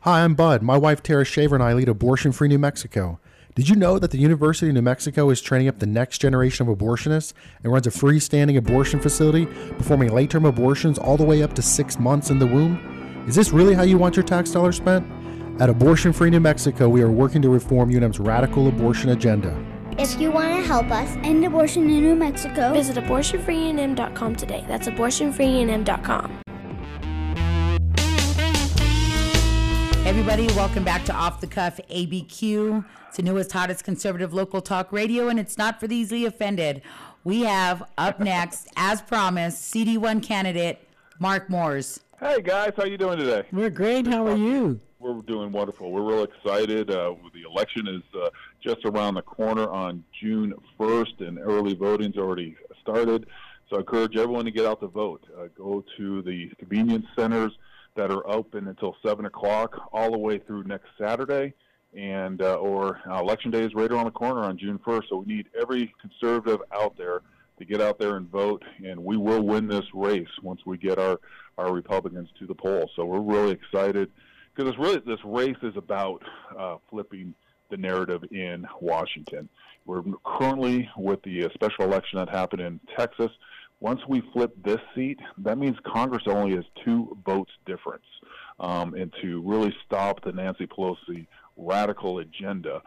Hi, 0.00 0.22
I'm 0.22 0.34
Bud. 0.36 0.62
My 0.62 0.76
wife 0.76 1.02
Tara 1.02 1.24
Shaver 1.24 1.56
and 1.56 1.64
I 1.64 1.72
lead 1.72 1.88
Abortion 1.88 2.30
Free 2.30 2.46
New 2.46 2.60
Mexico. 2.60 3.18
Did 3.56 3.70
you 3.70 3.74
know 3.74 3.98
that 3.98 4.10
the 4.10 4.18
University 4.18 4.68
of 4.68 4.74
New 4.74 4.82
Mexico 4.82 5.30
is 5.30 5.40
training 5.40 5.68
up 5.68 5.78
the 5.78 5.86
next 5.86 6.18
generation 6.18 6.68
of 6.68 6.76
abortionists 6.76 7.32
and 7.64 7.72
runs 7.72 7.86
a 7.86 7.90
freestanding 7.90 8.58
abortion 8.58 9.00
facility, 9.00 9.46
performing 9.78 10.12
late 10.12 10.28
term 10.28 10.44
abortions 10.44 10.98
all 10.98 11.16
the 11.16 11.24
way 11.24 11.42
up 11.42 11.54
to 11.54 11.62
six 11.62 11.98
months 11.98 12.28
in 12.28 12.38
the 12.38 12.46
womb? 12.46 13.24
Is 13.26 13.34
this 13.34 13.52
really 13.52 13.72
how 13.72 13.82
you 13.82 13.96
want 13.96 14.14
your 14.14 14.24
tax 14.24 14.50
dollars 14.50 14.76
spent? 14.76 15.10
At 15.58 15.70
Abortion 15.70 16.12
Free 16.12 16.28
New 16.28 16.38
Mexico, 16.38 16.86
we 16.86 17.00
are 17.00 17.10
working 17.10 17.40
to 17.40 17.48
reform 17.48 17.90
UNM's 17.90 18.20
radical 18.20 18.68
abortion 18.68 19.08
agenda. 19.08 19.58
If 19.96 20.20
you 20.20 20.30
want 20.30 20.50
to 20.50 20.60
help 20.60 20.90
us 20.90 21.16
end 21.24 21.42
abortion 21.42 21.88
in 21.88 22.02
New 22.02 22.14
Mexico, 22.14 22.74
Visit 22.74 22.96
abortionfreenm.com 22.96 24.36
today. 24.36 24.66
That's 24.68 24.86
abortionfreenm.com. 24.86 26.45
Everybody, 30.06 30.46
welcome 30.54 30.84
back 30.84 31.04
to 31.06 31.12
Off 31.12 31.40
the 31.40 31.48
Cuff 31.48 31.80
ABQ. 31.90 32.84
It's 33.08 33.16
the 33.16 33.24
newest, 33.24 33.50
hottest 33.50 33.82
conservative 33.82 34.32
local 34.32 34.60
talk 34.60 34.92
radio, 34.92 35.26
and 35.26 35.36
it's 35.36 35.58
not 35.58 35.80
for 35.80 35.88
the 35.88 35.96
easily 35.96 36.24
offended. 36.24 36.82
We 37.24 37.40
have 37.40 37.90
up 37.98 38.20
next, 38.20 38.68
as 38.76 39.02
promised, 39.02 39.74
CD1 39.74 40.22
candidate 40.22 40.88
Mark 41.18 41.50
Moores. 41.50 41.98
Hey 42.20 42.40
guys, 42.40 42.70
how 42.76 42.84
you 42.84 42.96
doing 42.96 43.18
today? 43.18 43.48
We're 43.50 43.68
great. 43.68 44.06
How 44.06 44.24
are 44.28 44.36
you? 44.36 44.78
We're 45.00 45.20
doing 45.22 45.50
wonderful. 45.50 45.90
We're 45.90 46.02
real 46.02 46.22
excited. 46.22 46.88
Uh, 46.88 47.16
the 47.34 47.42
election 47.42 47.88
is 47.88 48.02
uh, 48.16 48.30
just 48.62 48.84
around 48.84 49.14
the 49.14 49.22
corner 49.22 49.68
on 49.68 50.04
June 50.22 50.54
1st, 50.78 51.26
and 51.26 51.40
early 51.40 51.74
voting's 51.74 52.16
already 52.16 52.56
started. 52.80 53.26
So 53.68 53.74
I 53.74 53.80
encourage 53.80 54.16
everyone 54.16 54.44
to 54.44 54.52
get 54.52 54.66
out 54.66 54.78
to 54.82 54.86
vote. 54.86 55.24
Uh, 55.36 55.48
go 55.58 55.84
to 55.96 56.22
the 56.22 56.52
convenience 56.60 57.06
centers 57.16 57.50
that 57.96 58.10
are 58.10 58.26
open 58.28 58.68
until 58.68 58.96
7 59.04 59.24
o'clock 59.26 59.88
all 59.92 60.10
the 60.10 60.18
way 60.18 60.38
through 60.38 60.64
next 60.64 60.88
Saturday. 60.98 61.54
And 61.96 62.42
uh, 62.42 62.56
or 62.56 63.00
uh, 63.08 63.20
election 63.20 63.50
day 63.50 63.62
is 63.62 63.74
right 63.74 63.90
around 63.90 64.04
the 64.04 64.10
corner 64.10 64.42
on 64.42 64.58
June 64.58 64.78
1st. 64.78 65.02
So 65.08 65.16
we 65.16 65.34
need 65.34 65.48
every 65.58 65.94
conservative 66.00 66.60
out 66.72 66.96
there 66.98 67.22
to 67.58 67.64
get 67.64 67.80
out 67.80 67.98
there 67.98 68.16
and 68.16 68.28
vote, 68.28 68.62
and 68.84 69.02
we 69.02 69.16
will 69.16 69.42
win 69.42 69.66
this 69.66 69.84
race 69.94 70.28
once 70.42 70.60
we 70.66 70.76
get 70.76 70.98
our 70.98 71.18
our 71.56 71.72
Republicans 71.72 72.28
to 72.38 72.46
the 72.46 72.54
polls. 72.54 72.90
So 72.96 73.06
we're 73.06 73.20
really 73.20 73.52
excited 73.52 74.10
because 74.54 74.68
it's 74.68 74.78
really 74.78 75.00
this 75.06 75.24
race 75.24 75.56
is 75.62 75.76
about 75.76 76.22
uh, 76.58 76.76
flipping 76.90 77.34
the 77.70 77.76
narrative 77.76 78.24
in 78.30 78.66
Washington. 78.80 79.48
We're 79.86 80.02
currently 80.24 80.88
with 80.96 81.22
the 81.22 81.44
uh, 81.44 81.48
special 81.54 81.84
election 81.84 82.18
that 82.18 82.28
happened 82.28 82.62
in 82.62 82.80
Texas. 82.96 83.30
Once 83.80 84.00
we 84.08 84.22
flip 84.32 84.54
this 84.64 84.80
seat, 84.94 85.18
that 85.38 85.58
means 85.58 85.76
Congress 85.86 86.22
only 86.26 86.56
has 86.56 86.64
two 86.84 87.16
votes 87.26 87.52
difference, 87.66 88.04
um, 88.58 88.94
and 88.94 89.12
to 89.20 89.42
really 89.42 89.74
stop 89.84 90.22
the 90.24 90.32
Nancy 90.32 90.66
Pelosi 90.66 91.26
radical 91.56 92.18
agenda. 92.20 92.80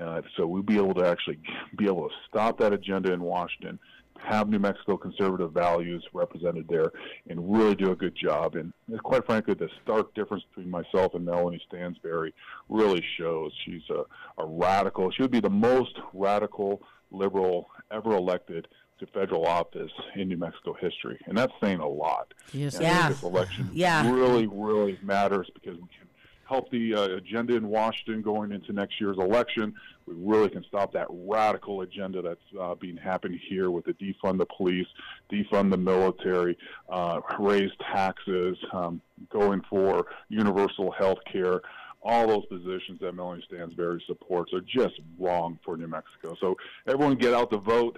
Uh, 0.00 0.20
so 0.36 0.46
we'll 0.46 0.62
be 0.62 0.76
able 0.76 0.94
to 0.94 1.06
actually 1.06 1.38
be 1.78 1.86
able 1.86 2.08
to 2.08 2.14
stop 2.28 2.58
that 2.58 2.72
agenda 2.74 3.12
in 3.12 3.22
Washington, 3.22 3.78
have 4.16 4.48
New 4.48 4.58
Mexico 4.58 4.98
conservative 4.98 5.52
values 5.52 6.04
represented 6.12 6.66
there, 6.68 6.92
and 7.28 7.52
really 7.52 7.74
do 7.74 7.92
a 7.92 7.96
good 7.96 8.14
job. 8.14 8.54
And 8.56 8.72
quite 9.02 9.24
frankly, 9.24 9.54
the 9.54 9.68
stark 9.82 10.14
difference 10.14 10.44
between 10.50 10.70
myself 10.70 11.14
and 11.14 11.24
Melanie 11.24 11.62
Stansbury 11.68 12.34
really 12.68 13.02
shows. 13.18 13.50
She's 13.64 13.82
a, 13.88 14.04
a 14.42 14.46
radical. 14.46 15.10
She 15.10 15.22
would 15.22 15.30
be 15.30 15.40
the 15.40 15.48
most 15.50 15.98
radical 16.12 16.82
liberal 17.10 17.68
ever 17.90 18.14
elected 18.14 18.68
to 19.00 19.06
federal 19.06 19.46
office 19.46 19.90
in 20.14 20.28
New 20.28 20.36
Mexico 20.36 20.72
history, 20.74 21.18
and 21.26 21.36
that's 21.36 21.52
saying 21.62 21.80
a 21.80 21.88
lot. 21.88 22.32
Yes. 22.52 22.78
Yeah. 22.80 23.08
this 23.08 23.22
election 23.22 23.68
Yeah. 23.72 24.10
really, 24.10 24.46
really 24.46 24.98
matters 25.02 25.50
because 25.52 25.74
we 25.74 25.88
can 25.98 26.08
help 26.46 26.70
the 26.70 26.94
uh, 26.94 27.02
agenda 27.16 27.56
in 27.56 27.68
Washington 27.68 28.22
going 28.22 28.52
into 28.52 28.72
next 28.72 29.00
year's 29.00 29.16
election. 29.18 29.74
We 30.06 30.14
really 30.16 30.50
can 30.50 30.62
stop 30.64 30.92
that 30.92 31.06
radical 31.10 31.80
agenda 31.80 32.20
that's 32.22 32.40
uh, 32.60 32.74
being 32.74 32.98
happening 32.98 33.40
here 33.48 33.70
with 33.70 33.86
the 33.86 33.94
defund 33.94 34.38
the 34.38 34.46
police, 34.46 34.86
defund 35.32 35.70
the 35.70 35.78
military, 35.78 36.56
uh, 36.90 37.20
raise 37.38 37.70
taxes, 37.92 38.58
um, 38.72 39.00
going 39.30 39.62
for 39.70 40.06
universal 40.28 40.90
health 40.92 41.18
care. 41.30 41.62
All 42.04 42.26
those 42.26 42.44
positions 42.46 43.00
that 43.00 43.14
Melanie 43.14 43.42
Stansbury 43.48 44.02
supports 44.06 44.52
are 44.52 44.60
just 44.60 45.00
wrong 45.18 45.58
for 45.64 45.76
New 45.76 45.86
Mexico. 45.86 46.36
So 46.38 46.54
everyone 46.86 47.16
get 47.16 47.32
out 47.32 47.50
to 47.50 47.56
vote, 47.56 47.96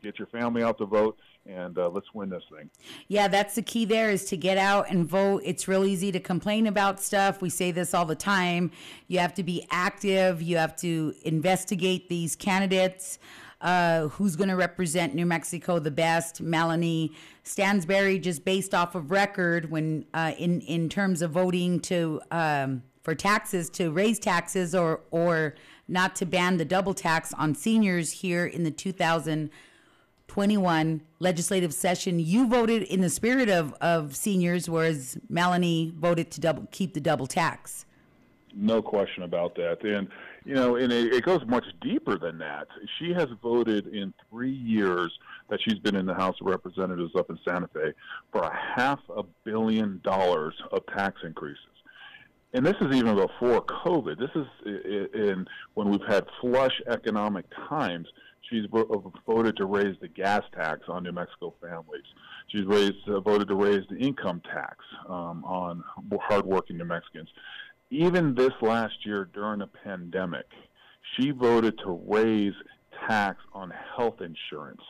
get 0.00 0.18
your 0.18 0.28
family 0.28 0.62
out 0.62 0.78
to 0.78 0.86
vote, 0.86 1.18
and 1.44 1.76
uh, 1.76 1.88
let's 1.88 2.06
win 2.14 2.28
this 2.28 2.44
thing. 2.54 2.70
Yeah, 3.08 3.26
that's 3.26 3.56
the 3.56 3.62
key 3.62 3.84
there 3.84 4.10
is 4.10 4.26
to 4.26 4.36
get 4.36 4.58
out 4.58 4.90
and 4.90 5.08
vote. 5.08 5.42
It's 5.44 5.66
real 5.66 5.84
easy 5.84 6.12
to 6.12 6.20
complain 6.20 6.66
about 6.66 7.00
stuff. 7.00 7.42
We 7.42 7.50
say 7.50 7.72
this 7.72 7.94
all 7.94 8.04
the 8.04 8.14
time. 8.14 8.70
You 9.08 9.18
have 9.18 9.34
to 9.34 9.42
be 9.42 9.66
active, 9.70 10.40
you 10.40 10.56
have 10.58 10.76
to 10.76 11.14
investigate 11.24 12.08
these 12.08 12.36
candidates. 12.36 13.18
Uh, 13.60 14.06
who's 14.08 14.36
going 14.36 14.48
to 14.48 14.54
represent 14.54 15.16
New 15.16 15.26
Mexico 15.26 15.80
the 15.80 15.90
best? 15.90 16.40
Melanie 16.40 17.12
Stansbury, 17.42 18.20
just 18.20 18.44
based 18.44 18.72
off 18.72 18.94
of 18.94 19.10
record, 19.10 19.68
when 19.68 20.04
uh, 20.14 20.32
in 20.38 20.60
in 20.60 20.88
terms 20.88 21.22
of 21.22 21.32
voting 21.32 21.80
to 21.80 22.20
um, 22.30 22.84
for 23.08 23.14
taxes 23.14 23.70
to 23.70 23.90
raise 23.90 24.18
taxes 24.18 24.74
or 24.74 25.00
or 25.10 25.54
not 25.88 26.14
to 26.14 26.26
ban 26.26 26.58
the 26.58 26.64
double 26.66 26.92
tax 26.92 27.32
on 27.32 27.54
seniors 27.54 28.12
here 28.12 28.44
in 28.44 28.64
the 28.64 28.70
2021 28.70 31.00
legislative 31.18 31.72
session. 31.72 32.18
You 32.18 32.46
voted 32.46 32.82
in 32.82 33.00
the 33.00 33.08
spirit 33.08 33.48
of, 33.48 33.72
of 33.80 34.14
seniors, 34.14 34.68
whereas 34.68 35.16
Melanie 35.30 35.90
voted 35.96 36.30
to 36.32 36.40
double 36.42 36.68
keep 36.70 36.92
the 36.92 37.00
double 37.00 37.26
tax. 37.26 37.86
No 38.54 38.82
question 38.82 39.22
about 39.22 39.54
that. 39.54 39.82
And, 39.82 40.08
you 40.44 40.54
know, 40.54 40.76
and 40.76 40.92
it, 40.92 41.14
it 41.14 41.24
goes 41.24 41.40
much 41.46 41.64
deeper 41.80 42.18
than 42.18 42.36
that. 42.40 42.68
She 42.98 43.14
has 43.14 43.28
voted 43.42 43.86
in 43.86 44.12
three 44.28 44.52
years 44.52 45.18
that 45.48 45.62
she's 45.62 45.78
been 45.78 45.96
in 45.96 46.04
the 46.04 46.12
House 46.12 46.36
of 46.42 46.46
Representatives 46.46 47.12
up 47.16 47.30
in 47.30 47.38
Santa 47.42 47.68
Fe 47.68 47.94
for 48.32 48.42
a 48.42 48.54
half 48.54 49.00
a 49.16 49.22
billion 49.44 49.98
dollars 50.04 50.52
of 50.72 50.84
tax 50.94 51.22
increases 51.24 51.77
and 52.54 52.64
this 52.64 52.76
is 52.80 52.96
even 52.96 53.14
before 53.14 53.62
COVID. 53.62 54.18
This 54.18 54.30
is 54.34 54.46
in 54.64 55.46
when 55.74 55.90
we've 55.90 56.06
had 56.08 56.24
flush 56.40 56.80
economic 56.88 57.44
times. 57.68 58.06
She's 58.48 58.64
voted 59.26 59.56
to 59.58 59.66
raise 59.66 59.96
the 60.00 60.08
gas 60.08 60.42
tax 60.54 60.80
on 60.88 61.02
New 61.02 61.12
Mexico 61.12 61.52
families. 61.60 62.04
She's 62.48 62.64
raised, 62.64 63.06
uh, 63.06 63.20
voted 63.20 63.48
to 63.48 63.54
raise 63.54 63.86
the 63.90 63.96
income 63.98 64.40
tax 64.50 64.78
um, 65.06 65.44
on 65.44 65.84
hardworking 66.22 66.78
New 66.78 66.86
Mexicans. 66.86 67.28
Even 67.90 68.34
this 68.34 68.52
last 68.62 68.94
year 69.04 69.28
during 69.34 69.58
the 69.58 69.66
pandemic, 69.66 70.46
she 71.14 71.30
voted 71.30 71.78
to 71.84 72.00
raise 72.06 72.54
tax 73.06 73.38
on 73.52 73.70
health 73.96 74.22
insurance. 74.22 74.82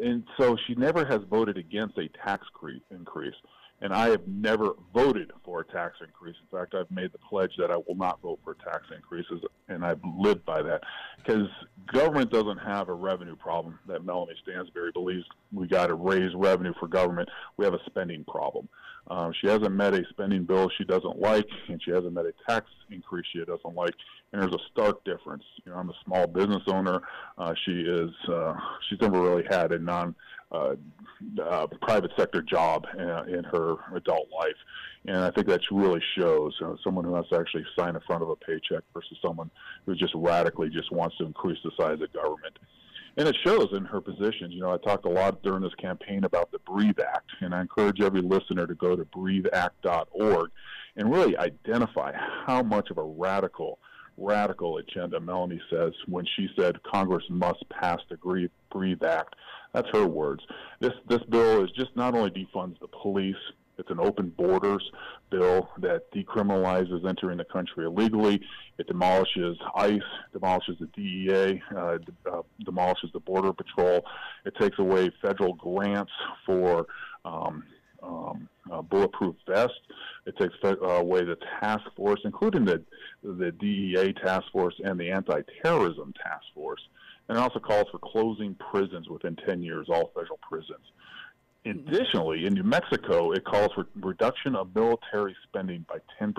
And 0.00 0.22
so 0.38 0.56
she 0.66 0.76
never 0.76 1.04
has 1.04 1.22
voted 1.28 1.56
against 1.56 1.98
a 1.98 2.08
tax 2.24 2.46
increase 2.90 3.34
and 3.80 3.92
I 3.92 4.08
have 4.08 4.26
never 4.26 4.74
voted 4.94 5.32
for 5.44 5.60
a 5.60 5.64
tax 5.64 5.96
increase. 6.00 6.36
In 6.40 6.58
fact, 6.58 6.74
I've 6.74 6.90
made 6.90 7.12
the 7.12 7.18
pledge 7.18 7.52
that 7.58 7.70
I 7.70 7.76
will 7.76 7.94
not 7.94 8.20
vote 8.22 8.40
for 8.42 8.54
tax 8.54 8.84
increases, 8.94 9.42
and 9.68 9.84
I've 9.84 10.00
lived 10.18 10.44
by 10.44 10.62
that. 10.62 10.82
Because 11.18 11.48
government 11.92 12.30
doesn't 12.30 12.58
have 12.58 12.88
a 12.88 12.94
revenue 12.94 13.36
problem 13.36 13.78
that 13.86 14.04
Melanie 14.04 14.34
Stansbury 14.42 14.92
believes 14.92 15.24
we 15.52 15.66
got 15.66 15.88
to 15.88 15.94
raise 15.94 16.34
revenue 16.34 16.72
for 16.80 16.88
government. 16.88 17.28
We 17.58 17.64
have 17.64 17.74
a 17.74 17.80
spending 17.86 18.24
problem. 18.24 18.68
Um, 19.08 19.32
she 19.40 19.46
hasn't 19.46 19.72
met 19.72 19.94
a 19.94 20.02
spending 20.10 20.44
bill 20.44 20.68
she 20.76 20.84
doesn't 20.84 21.20
like, 21.20 21.46
and 21.68 21.80
she 21.82 21.90
hasn't 21.90 22.12
met 22.12 22.26
a 22.26 22.32
tax 22.48 22.66
increase 22.90 23.26
she 23.32 23.38
doesn't 23.44 23.74
like. 23.74 23.94
And 24.32 24.42
there's 24.42 24.54
a 24.54 24.64
stark 24.72 25.04
difference. 25.04 25.44
You 25.64 25.72
know, 25.72 25.78
I'm 25.78 25.90
a 25.90 25.94
small 26.04 26.26
business 26.26 26.62
owner. 26.66 27.02
Uh, 27.38 27.54
she 27.64 27.82
is. 27.82 28.10
Uh, 28.28 28.54
she's 28.88 29.00
never 29.00 29.20
really 29.20 29.44
had 29.48 29.72
a 29.72 29.78
non 29.78 30.14
uh, 30.52 30.74
uh, 31.42 31.66
private 31.82 32.12
sector 32.16 32.42
job 32.42 32.86
in, 32.94 33.34
in 33.34 33.44
her 33.44 33.76
adult 33.94 34.28
life. 34.38 34.56
And 35.06 35.18
I 35.18 35.30
think 35.30 35.46
that 35.48 35.60
really 35.70 36.02
shows 36.16 36.58
someone 36.82 37.04
who 37.04 37.14
has 37.14 37.26
to 37.28 37.38
actually 37.38 37.64
sign 37.78 37.94
in 37.94 38.00
front 38.02 38.22
of 38.22 38.28
a 38.28 38.36
paycheck 38.36 38.82
versus 38.92 39.18
someone 39.24 39.50
who 39.86 39.94
just 39.94 40.14
radically 40.14 40.68
just 40.68 40.90
wants 40.92 41.16
to 41.18 41.24
increase 41.24 41.58
the 41.64 41.70
size 41.78 42.00
of 42.00 42.12
government. 42.12 42.58
And 43.18 43.26
it 43.26 43.36
shows 43.44 43.68
in 43.72 43.84
her 43.86 44.00
positions. 44.00 44.52
You 44.52 44.60
know, 44.60 44.74
I 44.74 44.76
talked 44.78 45.06
a 45.06 45.10
lot 45.10 45.42
during 45.42 45.62
this 45.62 45.74
campaign 45.74 46.24
about 46.24 46.52
the 46.52 46.58
Breathe 46.60 46.98
Act, 46.98 47.30
and 47.40 47.54
I 47.54 47.62
encourage 47.62 48.00
every 48.00 48.20
listener 48.20 48.66
to 48.66 48.74
go 48.74 48.94
to 48.94 49.04
breatheact.org 49.06 50.50
and 50.96 51.10
really 51.10 51.36
identify 51.36 52.12
how 52.46 52.62
much 52.62 52.90
of 52.90 52.98
a 52.98 53.02
radical 53.02 53.78
radical 54.18 54.78
agenda 54.78 55.20
Melanie 55.20 55.60
says 55.70 55.92
when 56.06 56.24
she 56.36 56.48
said 56.58 56.82
Congress 56.82 57.24
must 57.28 57.68
pass 57.68 57.98
the 58.08 58.16
Breathe 58.70 59.02
Act. 59.02 59.34
That's 59.76 59.88
her 59.92 60.06
words. 60.06 60.42
This 60.80 60.94
this 61.06 61.22
bill 61.28 61.62
is 61.62 61.70
just 61.72 61.94
not 61.96 62.14
only 62.14 62.30
defunds 62.30 62.80
the 62.80 62.88
police, 62.88 63.36
it's 63.76 63.90
an 63.90 64.00
open 64.00 64.30
borders 64.30 64.90
bill 65.28 65.68
that 65.82 66.10
decriminalizes 66.12 67.06
entering 67.06 67.36
the 67.36 67.44
country 67.44 67.84
illegally. 67.84 68.40
It 68.78 68.86
demolishes 68.86 69.58
ICE, 69.74 70.00
demolishes 70.32 70.76
the 70.80 70.86
DEA, 70.96 71.62
uh, 71.76 71.98
uh, 72.32 72.42
demolishes 72.64 73.10
the 73.12 73.20
Border 73.20 73.52
Patrol. 73.52 74.00
It 74.46 74.54
takes 74.58 74.78
away 74.78 75.10
federal 75.20 75.52
grants 75.52 76.12
for 76.46 76.86
um, 77.26 77.62
um, 78.02 78.48
uh, 78.72 78.80
bulletproof 78.80 79.36
vests. 79.46 79.76
It 80.24 80.38
takes 80.38 80.54
uh, 80.64 80.78
away 80.78 81.24
the 81.24 81.36
task 81.60 81.84
force, 81.94 82.20
including 82.24 82.64
the 82.64 82.82
the 83.22 83.52
DEA 83.52 84.14
task 84.14 84.44
force 84.52 84.74
and 84.82 84.98
the 84.98 85.10
anti-terrorism 85.10 86.14
task 86.22 86.44
force. 86.54 86.80
And 87.28 87.36
it 87.36 87.40
also 87.40 87.58
calls 87.58 87.86
for 87.90 87.98
closing 87.98 88.54
prisons 88.54 89.08
within 89.08 89.36
10 89.36 89.62
years, 89.62 89.88
all 89.88 90.12
federal 90.14 90.38
prisons. 90.48 90.84
Hmm. 91.64 91.70
Additionally, 91.70 92.46
in 92.46 92.54
New 92.54 92.62
Mexico, 92.62 93.32
it 93.32 93.44
calls 93.44 93.72
for 93.74 93.86
reduction 93.96 94.54
of 94.54 94.74
military 94.74 95.36
spending 95.48 95.84
by 95.88 95.98
10%. 96.20 96.34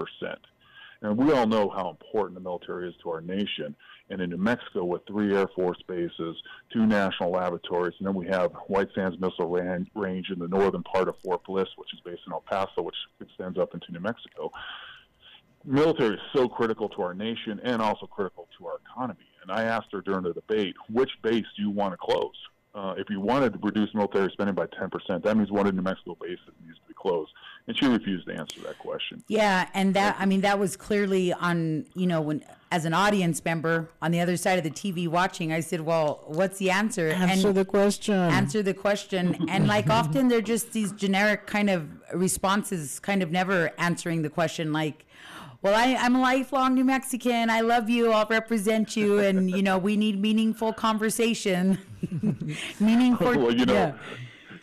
And 1.02 1.16
we 1.16 1.32
all 1.32 1.46
know 1.46 1.70
how 1.70 1.90
important 1.90 2.36
the 2.36 2.42
military 2.42 2.90
is 2.90 2.96
to 3.04 3.12
our 3.12 3.22
nation. 3.22 3.76
And 4.10 4.22
in 4.22 4.30
New 4.30 4.38
Mexico, 4.38 4.86
with 4.86 5.06
three 5.06 5.36
Air 5.36 5.48
Force 5.56 5.78
bases, 5.88 6.36
two 6.74 6.86
national 6.88 7.32
laboratories, 7.32 7.94
and 8.00 8.08
then 8.08 8.16
we 8.16 8.26
have 8.28 8.52
White 8.68 8.88
Sands 8.96 9.20
Missile 9.20 9.48
Range 9.50 10.30
in 10.32 10.40
the 10.40 10.48
northern 10.48 10.84
part 10.84 11.08
of 11.08 11.16
Fort 11.24 11.44
Bliss, 11.44 11.68
which 11.76 11.94
is 11.94 12.00
based 12.04 12.22
in 12.26 12.34
El 12.34 12.42
Paso, 12.42 12.82
which 12.82 12.96
extends 13.22 13.60
up 13.60 13.74
into 13.74 13.92
New 13.92 14.00
Mexico. 14.00 14.52
Military 15.66 16.16
is 16.16 16.22
so 16.34 16.48
critical 16.48 16.88
to 16.90 17.02
our 17.02 17.14
nation 17.14 17.60
and 17.64 17.82
also 17.82 18.08
critical 18.08 18.48
to 18.58 18.68
our 18.68 18.80
economy. 18.90 19.20
And 19.48 19.58
I 19.58 19.64
asked 19.64 19.88
her 19.94 20.02
during 20.02 20.24
the 20.24 20.34
debate, 20.34 20.76
which 20.90 21.12
base 21.22 21.46
do 21.56 21.62
you 21.62 21.70
want 21.70 21.94
to 21.94 21.98
close? 21.98 22.36
uh, 22.78 22.94
if 22.96 23.10
you 23.10 23.20
wanted 23.20 23.54
to 23.54 23.60
reduce 23.60 23.94
military 23.96 24.30
spending 24.32 24.54
by 24.54 24.68
10%, 24.68 25.24
that 25.24 25.36
means 25.36 25.52
one 25.52 25.66
in 25.66 25.76
New 25.76 25.82
Mexico 25.82 26.16
bases 26.22 26.40
needs 26.64 26.78
to 26.78 26.88
be 26.88 26.94
closed. 26.94 27.32
And 27.66 27.76
she 27.76 27.88
refused 27.88 28.28
to 28.28 28.36
answer 28.36 28.62
that 28.62 28.78
question. 28.78 29.24
Yeah, 29.28 29.68
and 29.74 29.96
that, 29.96 30.16
I 30.20 30.28
mean, 30.28 30.42
that 30.42 30.60
was 30.60 30.78
clearly 30.78 31.34
on, 31.34 31.86
you 31.96 32.06
know, 32.06 32.22
when 32.22 32.46
as 32.72 32.86
an 32.86 32.94
audience 32.94 33.44
member 33.44 33.90
on 34.02 34.12
the 34.12 34.20
other 34.20 34.38
side 34.38 34.60
of 34.60 34.64
the 34.64 34.70
TV 34.70 35.08
watching, 35.08 35.52
I 35.52 35.62
said, 35.62 35.82
well, 35.82 36.24
what's 36.28 36.60
the 36.60 36.70
answer? 36.70 37.10
Answer 37.10 37.48
and 37.48 37.58
the 37.58 37.66
question. 37.66 38.14
Answer 38.14 38.62
the 38.62 38.76
question. 38.76 39.46
and 39.50 39.68
like 39.68 39.90
often 39.90 40.28
they're 40.28 40.42
just 40.42 40.72
these 40.74 40.92
generic 40.92 41.48
kind 41.48 41.72
of 41.72 41.90
responses, 42.14 43.00
kind 43.00 43.24
of 43.24 43.32
never 43.32 43.72
answering 43.80 44.22
the 44.22 44.30
question 44.30 44.72
like, 44.72 45.06
well, 45.62 45.74
I, 45.76 45.96
I'm 45.96 46.16
a 46.16 46.22
lifelong 46.22 46.76
New 46.76 46.86
Mexican. 46.86 47.50
I 47.50 47.62
love 47.62 47.90
you. 47.90 48.12
I'll 48.12 48.28
represent 48.28 48.96
you. 48.96 49.20
And, 49.20 49.50
you 49.50 49.64
know, 49.64 49.78
we 49.78 49.98
need 49.98 50.22
meaningful 50.22 50.74
conversation. 50.74 51.80
meaningful. 52.80 53.38
well, 53.38 53.54
you 53.54 53.66
know, 53.66 53.74
yeah. 53.74 53.94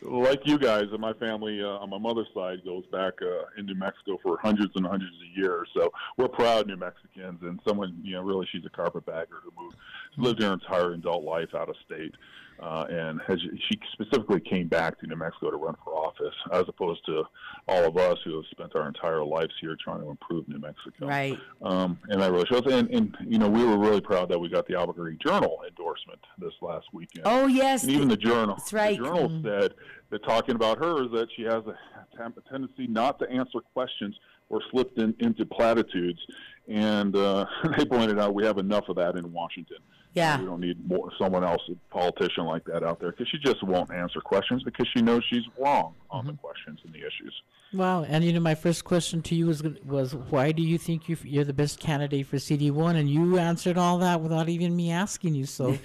like 0.02 0.40
you 0.44 0.58
guys, 0.58 0.84
and 0.92 1.00
my 1.00 1.12
family 1.14 1.62
uh, 1.62 1.66
on 1.66 1.90
my 1.90 1.98
mother's 1.98 2.28
side 2.32 2.64
goes 2.64 2.84
back 2.92 3.14
uh, 3.22 3.44
in 3.58 3.66
New 3.66 3.74
Mexico 3.74 4.18
for 4.22 4.38
hundreds 4.38 4.72
and 4.76 4.86
hundreds 4.86 5.14
of 5.16 5.36
years. 5.36 5.68
So 5.74 5.92
we're 6.16 6.28
proud 6.28 6.68
New 6.68 6.76
Mexicans. 6.76 7.40
And 7.42 7.58
someone, 7.66 8.00
you 8.02 8.12
know, 8.12 8.22
really, 8.22 8.46
she's 8.52 8.64
a 8.64 8.70
carpetbagger 8.70 9.36
who 9.42 9.52
moved, 9.60 9.76
lived 10.16 10.42
her 10.42 10.52
entire 10.52 10.92
adult 10.92 11.24
life 11.24 11.54
out 11.54 11.68
of 11.68 11.76
state 11.84 12.14
uh, 12.60 12.84
and 12.88 13.20
has, 13.26 13.38
she 13.40 13.78
specifically 13.92 14.40
came 14.40 14.68
back 14.68 14.98
to 15.00 15.06
New 15.06 15.16
Mexico 15.16 15.50
to 15.50 15.56
run 15.56 15.74
for 15.84 15.92
office, 15.94 16.34
as 16.52 16.64
opposed 16.68 17.04
to 17.06 17.24
all 17.68 17.84
of 17.84 17.96
us 17.96 18.18
who 18.24 18.36
have 18.36 18.44
spent 18.50 18.74
our 18.74 18.86
entire 18.86 19.24
lives 19.24 19.52
here 19.60 19.76
trying 19.82 20.00
to 20.00 20.10
improve 20.10 20.48
New 20.48 20.58
Mexico. 20.58 21.06
Right. 21.06 21.38
Um, 21.62 21.98
and 22.08 22.20
that 22.20 22.30
really 22.30 22.46
shows. 22.46 22.62
And, 22.66 22.88
and 22.90 23.16
you 23.26 23.38
know, 23.38 23.48
we 23.48 23.64
were 23.64 23.78
really 23.78 24.00
proud 24.00 24.28
that 24.30 24.38
we 24.38 24.48
got 24.48 24.66
the 24.66 24.76
Albuquerque 24.76 25.18
Journal 25.24 25.62
endorsement 25.66 26.20
this 26.38 26.52
last 26.62 26.86
weekend. 26.92 27.26
Oh 27.26 27.46
yes. 27.46 27.82
And 27.82 27.92
even 27.92 28.08
the 28.08 28.16
Journal. 28.16 28.56
That's 28.56 28.72
right. 28.72 28.98
The 28.98 29.04
Journal 29.04 29.28
mm-hmm. 29.28 29.46
said 29.46 29.74
that 30.10 30.24
talking 30.24 30.54
about 30.54 30.78
her 30.78 31.04
is 31.04 31.10
that 31.12 31.28
she 31.36 31.42
has 31.42 31.62
a, 31.66 31.76
a 32.22 32.50
tendency 32.50 32.86
not 32.86 33.18
to 33.18 33.30
answer 33.30 33.60
questions 33.72 34.14
or 34.48 34.60
slipped 34.70 34.98
in, 34.98 35.14
into 35.20 35.44
platitudes. 35.44 36.20
And 36.68 37.16
uh, 37.16 37.46
they 37.78 37.84
pointed 37.84 38.18
out 38.18 38.34
we 38.34 38.44
have 38.44 38.58
enough 38.58 38.88
of 38.88 38.96
that 38.96 39.16
in 39.16 39.32
Washington. 39.32 39.78
Yeah. 40.14 40.38
We 40.38 40.46
don't 40.46 40.60
need 40.60 40.88
more 40.88 41.10
someone 41.18 41.44
else, 41.44 41.60
a 41.68 41.92
politician 41.92 42.44
like 42.44 42.64
that 42.64 42.82
out 42.82 43.00
there, 43.00 43.10
because 43.10 43.28
she 43.28 43.38
just 43.38 43.62
won't 43.62 43.92
answer 43.92 44.20
questions 44.20 44.62
because 44.62 44.86
she 44.96 45.02
knows 45.02 45.22
she's 45.28 45.42
wrong 45.58 45.94
on 46.10 46.26
the 46.26 46.32
questions 46.34 46.78
and 46.84 46.92
the 46.92 47.00
issues. 47.00 47.34
Wow, 47.74 48.04
and 48.04 48.22
you 48.22 48.32
know, 48.32 48.38
my 48.38 48.54
first 48.54 48.84
question 48.84 49.20
to 49.22 49.34
you 49.34 49.46
was 49.46 49.64
was 49.84 50.14
why 50.14 50.52
do 50.52 50.62
you 50.62 50.78
think 50.78 51.08
you 51.08 51.16
you're 51.24 51.42
the 51.42 51.52
best 51.52 51.80
candidate 51.80 52.28
for 52.28 52.38
CD 52.38 52.70
one? 52.70 52.94
And 52.94 53.10
you 53.10 53.36
answered 53.38 53.76
all 53.76 53.98
that 53.98 54.20
without 54.20 54.48
even 54.48 54.76
me 54.76 54.92
asking 54.92 55.34
you. 55.34 55.44
So, 55.44 55.72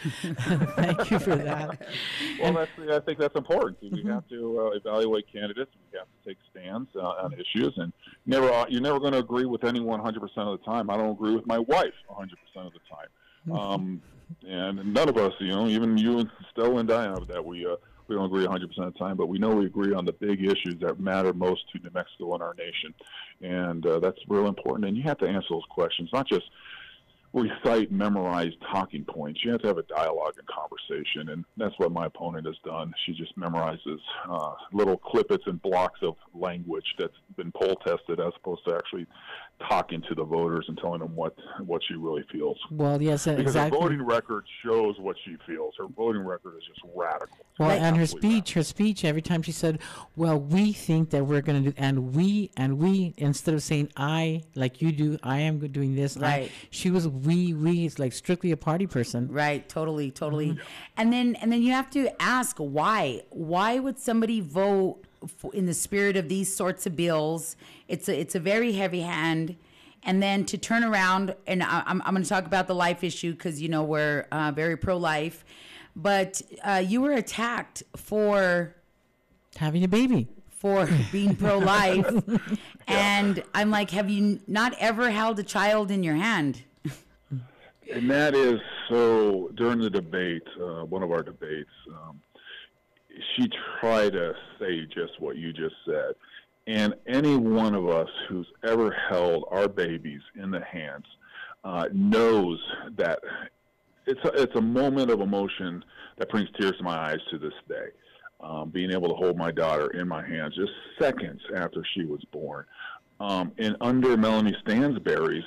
thank 0.76 1.10
you 1.10 1.18
for 1.18 1.36
that. 1.36 1.82
Well, 2.40 2.54
that's, 2.54 2.72
I 2.92 3.00
think 3.00 3.18
that's 3.18 3.36
important. 3.36 3.78
We 3.82 4.04
have 4.04 4.28
to 4.30 4.60
uh, 4.60 4.78
evaluate 4.78 5.26
candidates. 5.34 5.72
We 5.92 5.98
have 5.98 6.08
to 6.08 6.30
take 6.30 6.38
stands 6.52 6.90
uh, 6.96 7.00
on 7.00 7.34
issues, 7.34 7.74
and 7.78 7.92
never 8.28 8.52
uh, 8.52 8.66
you're 8.70 8.82
never 8.82 9.00
going 9.00 9.14
to 9.14 9.20
agree 9.20 9.46
with 9.46 9.64
anyone 9.64 10.00
100 10.00 10.20
percent 10.20 10.48
of 10.48 10.60
the 10.60 10.66
time. 10.66 10.92
I 10.92 10.98
don't 10.98 11.12
agree 11.12 11.34
with 11.34 11.48
my 11.48 11.58
wife 11.58 11.94
100 12.06 12.38
percent 12.38 12.68
of 12.68 12.74
the 12.74 12.80
time, 12.88 13.08
um, 13.52 14.02
and 14.48 14.94
none 14.94 15.10
of 15.10 15.18
us, 15.18 15.34
you 15.40 15.50
know, 15.50 15.68
even 15.68 15.98
you 15.98 16.20
and 16.20 16.30
Stella 16.52 16.78
and 16.78 16.90
Diana, 16.90 17.26
that 17.26 17.44
we 17.44 17.66
uh, 17.66 17.76
we 18.08 18.16
don't 18.16 18.26
agree 18.26 18.46
100% 18.46 18.64
of 18.64 18.94
the 18.94 19.00
time, 19.00 19.16
but 19.16 19.28
we 19.28 19.38
know 19.38 19.50
we 19.50 19.68
agree 19.68 19.94
on 19.94 20.04
the 20.04 20.12
big 20.12 20.44
issues 20.44 20.76
that 20.82 21.00
matter 21.00 21.32
most 21.32 21.70
to 21.72 21.80
New 21.80 21.92
Mexico 21.94 22.34
and 22.34 22.42
our 22.42 22.56
nation. 22.56 22.94
And 23.42 23.86
uh, 23.86 24.00
that's 24.00 24.18
real 24.28 24.48
important. 24.48 24.86
And 24.86 24.98
you 24.98 25.04
have 25.04 25.20
to 25.20 25.28
answer 25.28 25.48
those 25.52 25.66
questions, 25.70 26.10
not 26.12 26.28
just 26.28 26.46
recite 27.34 27.92
memorized 27.92 28.56
talking 28.72 29.06
points. 29.06 29.42
You 29.44 29.52
have 29.52 29.62
to 29.62 29.68
have 29.68 29.78
a 29.78 29.84
dialogue 29.84 30.34
and 30.38 30.48
conversation, 30.48 31.30
and 31.30 31.46
that's 31.58 31.78
what 31.78 31.92
my 31.92 32.08
opponent 32.08 32.48
has 32.48 32.56
done. 32.66 32.94
She 33.06 33.14
just 33.14 33.38
memorizes 33.38 34.00
uh, 34.28 34.54
little 34.74 34.98
clippets 34.98 35.46
and 35.46 35.62
blocks 35.62 36.00
of 36.02 36.16
language 36.34 36.96
that's 36.98 37.14
been 37.38 37.52
poll 37.52 37.76
tested, 37.86 38.20
as 38.20 38.34
opposed 38.38 38.62
to 38.68 38.76
actually 38.76 39.06
talking 39.68 40.02
to 40.08 40.16
the 40.16 40.24
voters 40.24 40.66
and 40.68 40.78
telling 40.78 41.00
them 41.00 41.16
what 41.16 41.36
what 41.66 41.82
she 41.88 41.96
really 41.96 42.24
feels. 42.32 42.58
Well, 42.72 43.02
yes, 43.02 43.26
Because 43.26 43.40
exactly. 43.42 43.78
her 43.78 43.84
voting 43.84 44.02
record 44.02 44.46
shows 44.64 44.96
what 45.00 45.16
she 45.26 45.36
feels. 45.46 45.74
Her 45.78 45.88
voting 45.88 46.22
record 46.22 46.56
is 46.58 46.64
just 46.68 46.82
radical. 46.96 47.38
Well, 47.60 47.72
and 47.72 47.98
her 47.98 48.04
Absolutely 48.04 48.30
speech, 48.32 48.54
her 48.54 48.64
speech, 48.64 49.04
every 49.06 49.22
time 49.22 49.42
she 49.42 49.52
said, 49.52 49.80
"Well, 50.16 50.40
we 50.40 50.72
think 50.72 51.10
that 51.10 51.26
we're 51.26 51.42
going 51.42 51.64
to 51.64 51.72
do," 51.72 51.76
and 51.78 52.16
we 52.16 52.52
and 52.56 52.78
we, 52.80 53.14
instead 53.18 53.54
of 53.54 53.62
saying 53.62 53.92
"I," 53.98 54.44
like 54.56 54.82
you 54.82 54.92
do, 54.94 55.18
I 55.24 55.40
am 55.40 55.60
doing 55.60 55.96
this. 55.96 56.16
I- 56.18 56.22
Right. 56.22 56.52
she 56.70 56.90
was 56.90 57.08
we. 57.08 57.54
We 57.54 57.86
is 57.86 58.00
like 58.00 58.14
strictly 58.14 58.52
a 58.52 58.58
party 58.58 58.88
person. 58.88 59.28
Right, 59.30 59.68
totally, 59.68 60.12
totally. 60.12 60.52
Mm-hmm. 60.52 60.60
And 60.98 61.12
then 61.14 61.36
and 61.36 61.52
then 61.52 61.62
you 61.62 61.74
have 61.74 61.90
to 61.92 62.10
ask 62.22 62.58
why? 62.58 63.24
Why 63.32 63.80
would 63.80 64.00
somebody 64.00 64.40
vote 64.40 65.00
f- 65.04 65.09
in 65.54 65.66
the 65.66 65.74
spirit 65.74 66.16
of 66.18 66.30
these 66.30 66.54
sorts 66.56 66.86
of 66.86 66.96
bills? 66.96 67.56
It's 67.88 68.08
a 68.10 68.20
it's 68.20 68.36
a 68.36 68.40
very 68.40 68.74
heavy 68.74 69.02
hand. 69.02 69.56
And 70.04 70.24
then 70.24 70.46
to 70.46 70.58
turn 70.58 70.84
around 70.84 71.36
and 71.46 71.62
I, 71.62 71.84
I'm 71.86 72.02
I'm 72.06 72.14
going 72.14 72.24
to 72.24 72.30
talk 72.30 72.46
about 72.46 72.68
the 72.68 72.76
life 72.76 73.04
issue 73.04 73.34
because 73.34 73.62
you 73.62 73.68
know 73.70 73.84
we're 73.84 74.28
uh, 74.32 74.52
very 74.56 74.78
pro 74.78 74.98
life, 74.98 75.44
but 75.96 76.42
uh, 76.64 76.84
you 76.86 77.02
were 77.02 77.12
attacked 77.12 77.84
for 77.96 78.76
Having 79.58 79.84
a 79.84 79.88
baby. 79.90 80.28
for 80.50 80.88
being 81.12 81.36
pro 81.36 81.58
life, 81.58 82.08
and 82.88 83.44
I'm 83.54 83.70
like, 83.72 83.90
have 83.92 84.10
you 84.10 84.40
not 84.48 84.74
ever 84.80 85.10
held 85.12 85.38
a 85.40 85.44
child 85.44 85.92
in 85.92 86.02
your 86.04 86.16
hand? 86.16 86.64
And 87.92 88.10
that 88.12 88.36
is 88.36 88.60
so 88.88 89.50
during 89.56 89.80
the 89.80 89.90
debate, 89.90 90.44
uh, 90.62 90.86
one 90.86 91.02
of 91.02 91.12
our 91.12 91.24
debates, 91.24 91.72
um, 91.90 92.22
she 93.36 93.50
tried 93.80 94.14
to 94.14 94.34
say 94.60 94.86
just 94.86 95.20
what 95.20 95.38
you 95.38 95.54
just 95.54 95.76
said. 95.86 96.14
And 96.68 96.94
any 97.08 97.36
one 97.36 97.74
of 97.74 97.90
us 97.90 98.10
who's 98.28 98.48
ever 98.64 98.96
held 99.10 99.46
our 99.50 99.68
babies 99.68 100.22
in 100.36 100.52
the 100.52 100.64
hands 100.64 101.06
uh, 101.64 101.86
knows 101.92 102.60
that 102.96 103.20
it's 104.06 104.24
a, 104.24 104.42
it's 104.42 104.56
a 104.56 104.62
moment 104.62 105.12
of 105.12 105.22
emotion 105.22 105.84
that 106.18 106.30
brings 106.30 106.50
tears 106.60 106.78
to 106.78 106.84
my 106.84 107.12
eyes 107.12 107.20
to 107.32 107.38
this 107.38 107.54
day. 107.68 107.88
Um, 108.42 108.70
being 108.70 108.92
able 108.92 109.10
to 109.10 109.16
hold 109.16 109.38
my 109.38 109.52
daughter 109.52 109.88
in 109.88 110.08
my 110.08 110.26
hands 110.26 110.56
just 110.56 110.72
seconds 111.00 111.42
after 111.56 111.84
she 111.94 112.06
was 112.06 112.24
born. 112.32 112.66
Um, 113.20 113.52
and 113.58 113.76
under 113.82 114.16
Melanie 114.16 114.56
Stansbury's 114.62 115.44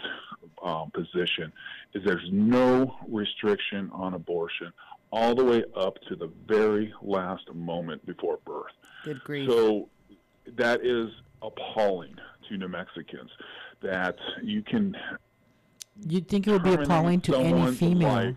um, 0.62 0.90
position 0.90 1.52
is 1.94 2.02
there's 2.04 2.28
no 2.30 2.96
restriction 3.08 3.90
on 3.92 4.14
abortion 4.14 4.72
all 5.12 5.34
the 5.34 5.44
way 5.44 5.62
up 5.76 5.98
to 6.08 6.16
the 6.16 6.30
very 6.46 6.92
last 7.02 7.52
moment 7.54 8.04
before 8.06 8.38
birth. 8.46 8.72
Good 9.04 9.22
grief. 9.22 9.48
So 9.48 9.88
that 10.56 10.84
is 10.84 11.10
appalling 11.42 12.14
to 12.48 12.56
New 12.56 12.68
Mexicans 12.68 13.30
that 13.82 14.16
you 14.42 14.62
can 14.62 14.96
You'd 16.08 16.26
think 16.28 16.46
it 16.46 16.52
would 16.52 16.62
be 16.62 16.72
appalling 16.72 17.20
to 17.22 17.36
any 17.36 17.72
female. 17.74 18.08
life. 18.08 18.36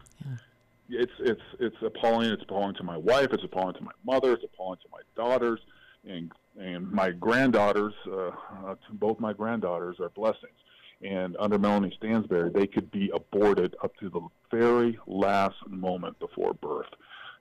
it's 0.90 1.12
it's 1.20 1.42
it's 1.60 1.78
appalling. 1.82 2.30
It's 2.30 2.44
appalling 2.44 2.76
to 2.76 2.84
my 2.84 2.98
wife. 2.98 3.30
It's 3.32 3.44
appalling 3.44 3.76
to 3.76 3.84
my 3.84 3.92
mother. 4.06 4.34
It's 4.34 4.44
appalling 4.44 4.80
to 4.80 4.90
my 4.92 5.00
daughters, 5.16 5.62
and 6.08 6.32
and 6.60 6.92
my 6.92 7.12
granddaughters. 7.12 7.94
Uh, 8.06 8.32
uh, 8.66 8.76
both 8.94 9.20
my 9.22 9.32
granddaughters 9.32 10.00
are 10.02 10.10
blessings. 10.10 10.58
And 11.02 11.36
under 11.40 11.60
Melanie 11.60 11.94
Stansbury, 11.98 12.52
they 12.54 12.68
could 12.68 12.90
be 12.92 13.12
aborted 13.14 13.76
up 13.84 13.96
to 13.98 14.10
the 14.10 14.22
very 14.52 14.98
last 15.08 15.56
moment 15.68 16.18
before 16.20 16.54
birth. 16.54 16.90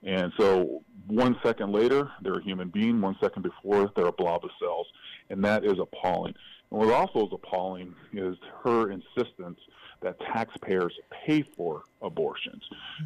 And 0.03 0.31
so, 0.37 0.83
one 1.07 1.35
second 1.43 1.71
later, 1.71 2.11
they're 2.21 2.39
a 2.39 2.43
human 2.43 2.69
being. 2.69 3.01
One 3.01 3.15
second 3.21 3.41
before, 3.41 3.91
they're 3.95 4.07
a 4.07 4.11
blob 4.11 4.43
of 4.43 4.51
cells, 4.59 4.87
and 5.29 5.43
that 5.43 5.65
is 5.65 5.79
appalling. 5.79 6.35
And 6.69 6.79
what 6.79 6.91
also 6.91 7.25
is 7.25 7.33
appalling 7.33 7.95
is 8.13 8.37
her 8.63 8.91
insistence 8.91 9.59
that 10.01 10.19
taxpayers 10.19 10.93
pay 11.25 11.41
for 11.41 11.83
abortions. 12.01 12.63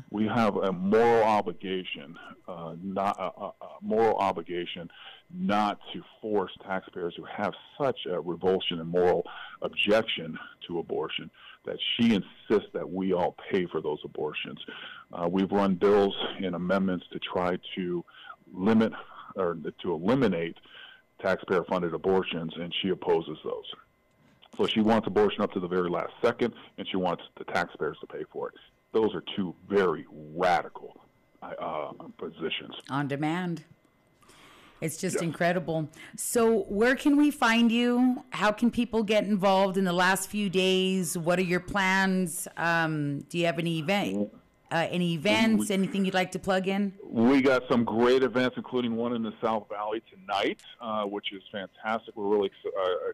We 0.10 0.28
have 0.28 0.56
a 0.58 0.71
moral 0.71 1.23
obligation, 1.23 2.17
uh, 2.47 2.75
not 2.82 3.17
a, 3.19 3.41
a, 3.41 3.47
a 3.62 3.78
moral 3.82 4.17
obligation, 4.17 4.89
not 5.34 5.80
to 5.93 6.04
force 6.21 6.52
taxpayers 6.65 7.13
who 7.15 7.23
have 7.23 7.54
such 7.80 7.99
a 8.10 8.19
revulsion 8.19 8.80
and 8.80 8.89
moral 8.89 9.23
objection 9.62 10.38
to 10.67 10.80
abortion 10.80 11.30
that 11.65 11.78
she 11.95 12.15
insists 12.15 12.69
that 12.73 12.89
we 12.89 13.13
all 13.13 13.36
pay 13.52 13.65
for 13.67 13.82
those 13.82 13.99
abortions. 14.04 14.60
Uh, 15.13 15.28
we've 15.30 15.52
run 15.52 15.75
bills 15.75 16.15
and 16.43 16.56
amendments 16.56 17.06
to 17.12 17.19
try 17.19 17.58
to 17.75 18.04
limit 18.54 18.91
or 19.36 19.58
to 19.82 19.93
eliminate 19.93 20.58
taxpayer-funded 21.21 21.93
abortions, 21.93 22.54
and 22.56 22.73
she 22.82 22.89
opposes 22.89 23.38
those. 23.43 23.65
So 24.60 24.67
she 24.67 24.82
wants 24.82 25.08
abortion 25.08 25.41
up 25.41 25.54
to 25.54 25.60
the 25.62 25.69
very 25.69 25.89
last 25.89 26.12
second, 26.22 26.54
and 26.78 26.86
she 26.89 26.98
wants 26.98 27.24
the 27.38 27.45
taxpayers 27.45 27.98
to 28.02 28.08
pay 28.08 28.26
for 28.30 28.50
it. 28.50 28.56
Those 28.91 29.15
are 29.15 29.24
two 29.36 29.56
very 29.69 30.06
radical 30.12 31.00
uh, 31.41 31.91
positions. 32.17 32.76
on 32.89 33.08
demand. 33.08 33.63
It's 34.82 34.98
just 34.98 35.22
incredible. 35.22 35.89
So, 36.15 36.62
where 36.69 36.95
can 36.95 37.17
we 37.17 37.32
find 37.32 37.69
you? 37.69 38.24
How 38.30 38.52
can 38.52 38.72
people 38.72 39.04
get 39.04 39.26
involved 39.26 39.78
in 39.78 39.84
the 39.84 39.93
last 39.93 40.30
few 40.30 40.50
days? 40.50 41.17
What 41.17 41.38
are 41.38 41.43
your 41.43 41.60
plans? 41.60 42.48
Um, 42.56 43.19
do 43.30 43.38
you 43.38 43.45
have 43.45 43.60
any 43.60 43.80
event, 43.80 44.34
uh, 44.71 44.88
any 44.89 45.13
events? 45.13 45.69
Anything 45.71 46.05
you'd 46.05 46.13
like 46.13 46.32
to 46.32 46.39
plug 46.39 46.67
in? 46.67 46.93
We 47.03 47.41
got 47.41 47.63
some 47.69 47.84
great 47.84 48.23
events, 48.23 48.55
including 48.58 48.95
one 48.95 49.13
in 49.13 49.21
the 49.23 49.34
South 49.41 49.67
Valley 49.69 50.01
tonight, 50.10 50.62
uh, 50.79 51.03
which 51.03 51.34
is 51.34 51.43
fantastic. 51.51 52.15
We're 52.15 52.27
really, 52.27 52.49
uh, 52.65 53.10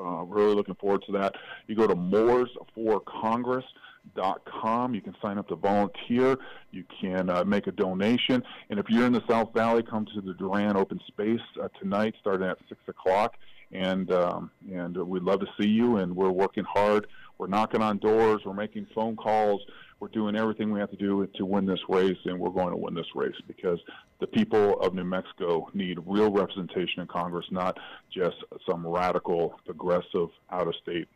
uh, 0.00 0.22
really 0.24 0.54
looking 0.54 0.76
forward 0.76 1.02
to 1.06 1.12
that. 1.12 1.34
You 1.66 1.74
go 1.74 1.86
to 1.86 1.94
mooresforcongress.com. 1.94 4.94
You 4.94 5.00
can 5.00 5.16
sign 5.20 5.38
up 5.38 5.48
to 5.48 5.56
volunteer. 5.56 6.38
You 6.70 6.84
can 7.00 7.30
uh, 7.30 7.42
make 7.44 7.66
a 7.66 7.72
donation. 7.72 8.44
And 8.70 8.78
if 8.78 8.88
you're 8.88 9.06
in 9.06 9.12
the 9.12 9.24
South 9.28 9.52
Valley, 9.52 9.82
come 9.82 10.06
to 10.14 10.20
the 10.20 10.34
Duran 10.34 10.76
Open 10.76 11.00
Space 11.08 11.40
uh, 11.60 11.66
tonight, 11.80 12.14
starting 12.20 12.46
at 12.46 12.58
6 12.68 12.80
o'clock. 12.88 13.34
And, 13.72 14.10
um, 14.12 14.50
and 14.70 14.96
we'd 14.96 15.22
love 15.22 15.40
to 15.40 15.46
see 15.60 15.68
you. 15.68 15.96
And 15.96 16.14
we're 16.14 16.30
working 16.30 16.64
hard. 16.64 17.06
We're 17.38 17.46
knocking 17.46 17.82
on 17.82 17.98
doors. 17.98 18.42
We're 18.44 18.54
making 18.54 18.86
phone 18.94 19.16
calls. 19.16 19.62
We're 19.98 20.08
doing 20.08 20.34
everything 20.34 20.72
we 20.72 20.80
have 20.80 20.90
to 20.90 20.96
do 20.96 21.28
to 21.36 21.46
win 21.46 21.64
this 21.64 21.78
race, 21.88 22.18
and 22.24 22.36
we're 22.36 22.50
going 22.50 22.70
to 22.70 22.76
win 22.76 22.92
this 22.92 23.06
race 23.14 23.36
because 23.46 23.78
the 24.18 24.26
people 24.26 24.80
of 24.80 24.94
New 24.94 25.04
Mexico 25.04 25.68
need 25.74 25.98
real 26.04 26.28
representation 26.28 27.02
in 27.02 27.06
Congress, 27.06 27.46
not 27.52 27.78
just 28.12 28.34
some 28.68 28.84
radical, 28.84 29.54
progressive, 29.64 30.28
out-of-state 30.50 31.06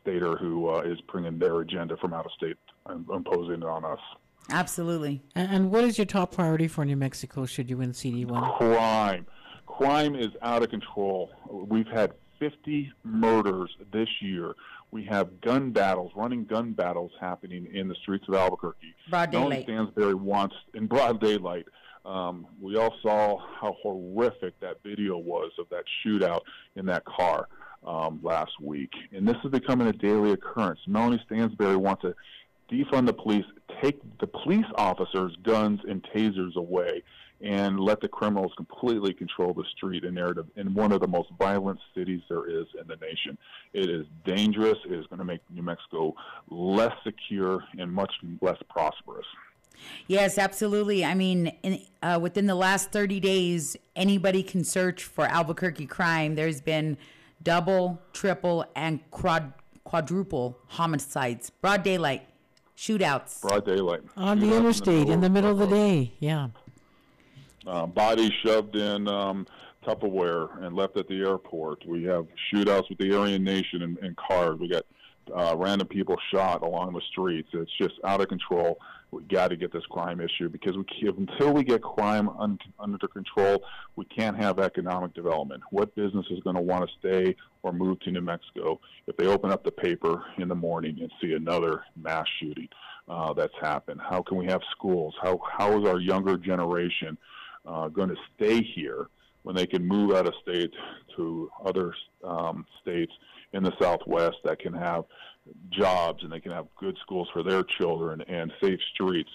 stater 0.00 0.36
who 0.36 0.68
uh, 0.68 0.82
is 0.82 1.00
bringing 1.10 1.36
their 1.38 1.62
agenda 1.62 1.96
from 1.96 2.14
out 2.14 2.24
of 2.24 2.30
state 2.32 2.56
and 2.86 3.04
imposing 3.10 3.56
it 3.56 3.64
on 3.64 3.84
us. 3.84 3.98
Absolutely. 4.50 5.20
And, 5.34 5.50
and 5.52 5.70
what 5.72 5.82
is 5.82 5.98
your 5.98 6.04
top 6.04 6.32
priority 6.32 6.68
for 6.68 6.84
New 6.84 6.96
Mexico 6.96 7.44
should 7.44 7.68
you 7.68 7.78
win 7.78 7.92
CD 7.92 8.24
one? 8.24 8.52
Crime. 8.52 9.26
Crime 9.76 10.14
is 10.14 10.28
out 10.42 10.62
of 10.62 10.70
control. 10.70 11.30
We've 11.48 11.86
had 11.86 12.12
50 12.38 12.92
murders 13.04 13.74
this 13.92 14.08
year. 14.20 14.54
We 14.90 15.04
have 15.04 15.40
gun 15.40 15.70
battles, 15.70 16.12
running 16.14 16.44
gun 16.44 16.72
battles 16.72 17.12
happening 17.18 17.66
in 17.72 17.88
the 17.88 17.94
streets 18.02 18.26
of 18.28 18.34
Albuquerque. 18.34 18.94
Broad 19.08 19.32
Melanie 19.32 19.56
daylight. 19.56 19.64
Stansbury 19.64 20.14
wants 20.14 20.54
in 20.74 20.86
broad 20.86 21.20
daylight. 21.20 21.66
Um, 22.04 22.46
we 22.60 22.76
all 22.76 22.94
saw 23.00 23.38
how 23.38 23.74
horrific 23.82 24.58
that 24.60 24.82
video 24.84 25.16
was 25.16 25.52
of 25.58 25.66
that 25.70 25.84
shootout 26.04 26.40
in 26.76 26.84
that 26.86 27.04
car 27.06 27.48
um, 27.86 28.20
last 28.22 28.52
week, 28.60 28.92
and 29.12 29.26
this 29.26 29.36
is 29.44 29.50
becoming 29.50 29.86
a 29.86 29.92
daily 29.92 30.32
occurrence. 30.32 30.80
Melanie 30.86 31.22
Stansbury 31.26 31.76
wants 31.76 32.02
to 32.02 32.14
defund 32.70 33.06
the 33.06 33.12
police, 33.12 33.44
take 33.80 34.00
the 34.18 34.26
police 34.26 34.66
officers' 34.76 35.34
guns 35.42 35.80
and 35.88 36.04
tasers 36.14 36.56
away, 36.56 37.02
and 37.42 37.80
let 37.80 38.00
the 38.00 38.08
criminals 38.08 38.52
completely 38.56 39.12
control 39.12 39.52
the 39.52 39.64
street 39.76 40.04
and 40.04 40.14
narrative 40.14 40.46
in 40.56 40.72
one 40.74 40.92
of 40.92 41.00
the 41.00 41.08
most 41.08 41.28
violent 41.38 41.78
cities 41.94 42.20
there 42.28 42.48
is 42.48 42.66
in 42.80 42.86
the 42.86 42.96
nation. 42.96 43.36
It 43.72 43.90
is 43.90 44.06
dangerous. 44.24 44.78
It 44.86 44.92
is 44.92 45.06
going 45.08 45.18
to 45.18 45.24
make 45.24 45.40
New 45.50 45.62
Mexico 45.62 46.14
less 46.48 46.92
secure 47.02 47.64
and 47.78 47.92
much 47.92 48.12
less 48.40 48.58
prosperous. 48.70 49.26
Yes, 50.06 50.38
absolutely. 50.38 51.04
I 51.04 51.14
mean, 51.14 51.48
in, 51.62 51.80
uh, 52.02 52.18
within 52.22 52.46
the 52.46 52.54
last 52.54 52.92
30 52.92 53.18
days, 53.18 53.76
anybody 53.96 54.44
can 54.44 54.62
search 54.62 55.02
for 55.02 55.24
Albuquerque 55.24 55.86
crime. 55.86 56.36
There's 56.36 56.60
been 56.60 56.96
double, 57.42 58.00
triple, 58.12 58.64
and 58.76 59.00
quad, 59.10 59.52
quadruple 59.82 60.58
homicides, 60.68 61.50
broad 61.50 61.82
daylight, 61.82 62.22
shootouts. 62.76 63.40
Broad 63.42 63.66
daylight. 63.66 64.02
On 64.16 64.38
the 64.38 64.46
Shootouts 64.46 64.56
interstate 64.58 65.08
in 65.08 65.20
the 65.20 65.30
middle 65.30 65.50
of 65.50 65.58
the 65.58 65.66
day. 65.66 66.12
Yeah. 66.20 66.48
Uh, 67.66 67.86
bodies 67.86 68.32
shoved 68.44 68.76
in 68.76 69.08
um, 69.08 69.46
Tupperware 69.86 70.62
and 70.64 70.76
left 70.76 70.96
at 70.96 71.08
the 71.08 71.20
airport. 71.20 71.86
We 71.86 72.04
have 72.04 72.26
shootouts 72.52 72.88
with 72.88 72.98
the 72.98 73.16
Aryan 73.16 73.44
Nation 73.44 73.82
in, 73.82 73.98
in 74.04 74.14
cars. 74.14 74.58
We 74.58 74.68
got 74.68 74.84
uh, 75.34 75.54
random 75.56 75.88
people 75.88 76.16
shot 76.32 76.62
along 76.62 76.92
the 76.92 77.00
streets. 77.10 77.48
It's 77.52 77.70
just 77.80 77.94
out 78.04 78.20
of 78.20 78.28
control. 78.28 78.78
We 79.10 79.22
got 79.24 79.48
to 79.48 79.56
get 79.56 79.72
this 79.72 79.84
crime 79.90 80.20
issue 80.20 80.48
because 80.48 80.76
we 80.76 80.84
can't, 80.84 81.16
until 81.18 81.52
we 81.52 81.64
get 81.64 81.82
crime 81.82 82.30
un, 82.38 82.58
under 82.78 83.06
control, 83.08 83.62
we 83.94 84.06
can't 84.06 84.36
have 84.36 84.58
economic 84.58 85.12
development. 85.14 85.62
What 85.70 85.94
business 85.94 86.26
is 86.30 86.40
going 86.40 86.56
to 86.56 86.62
want 86.62 86.88
to 86.88 86.96
stay 86.98 87.36
or 87.62 87.72
move 87.72 88.00
to 88.00 88.10
New 88.10 88.22
Mexico 88.22 88.80
if 89.06 89.16
they 89.16 89.26
open 89.26 89.50
up 89.50 89.64
the 89.64 89.70
paper 89.70 90.24
in 90.38 90.48
the 90.48 90.54
morning 90.54 90.98
and 91.00 91.12
see 91.20 91.34
another 91.34 91.84
mass 91.94 92.26
shooting 92.40 92.68
uh, 93.06 93.34
that's 93.34 93.54
happened? 93.60 94.00
How 94.00 94.22
can 94.22 94.38
we 94.38 94.46
have 94.46 94.62
schools? 94.70 95.14
How 95.22 95.40
how 95.58 95.78
is 95.78 95.86
our 95.86 96.00
younger 96.00 96.38
generation 96.38 97.18
uh, 97.66 97.88
going 97.88 98.08
to 98.08 98.16
stay 98.36 98.62
here 98.62 99.08
when 99.42 99.56
they 99.56 99.66
can 99.66 99.86
move 99.86 100.14
out 100.14 100.26
of 100.26 100.34
state 100.42 100.72
to 101.16 101.50
other 101.64 101.94
um, 102.24 102.64
states 102.80 103.12
in 103.52 103.62
the 103.62 103.72
Southwest 103.80 104.36
that 104.44 104.58
can 104.58 104.72
have 104.72 105.04
jobs 105.70 106.22
and 106.22 106.32
they 106.32 106.40
can 106.40 106.52
have 106.52 106.66
good 106.78 106.96
schools 107.02 107.28
for 107.32 107.42
their 107.42 107.62
children 107.62 108.22
and 108.28 108.52
safe 108.62 108.80
streets. 108.94 109.30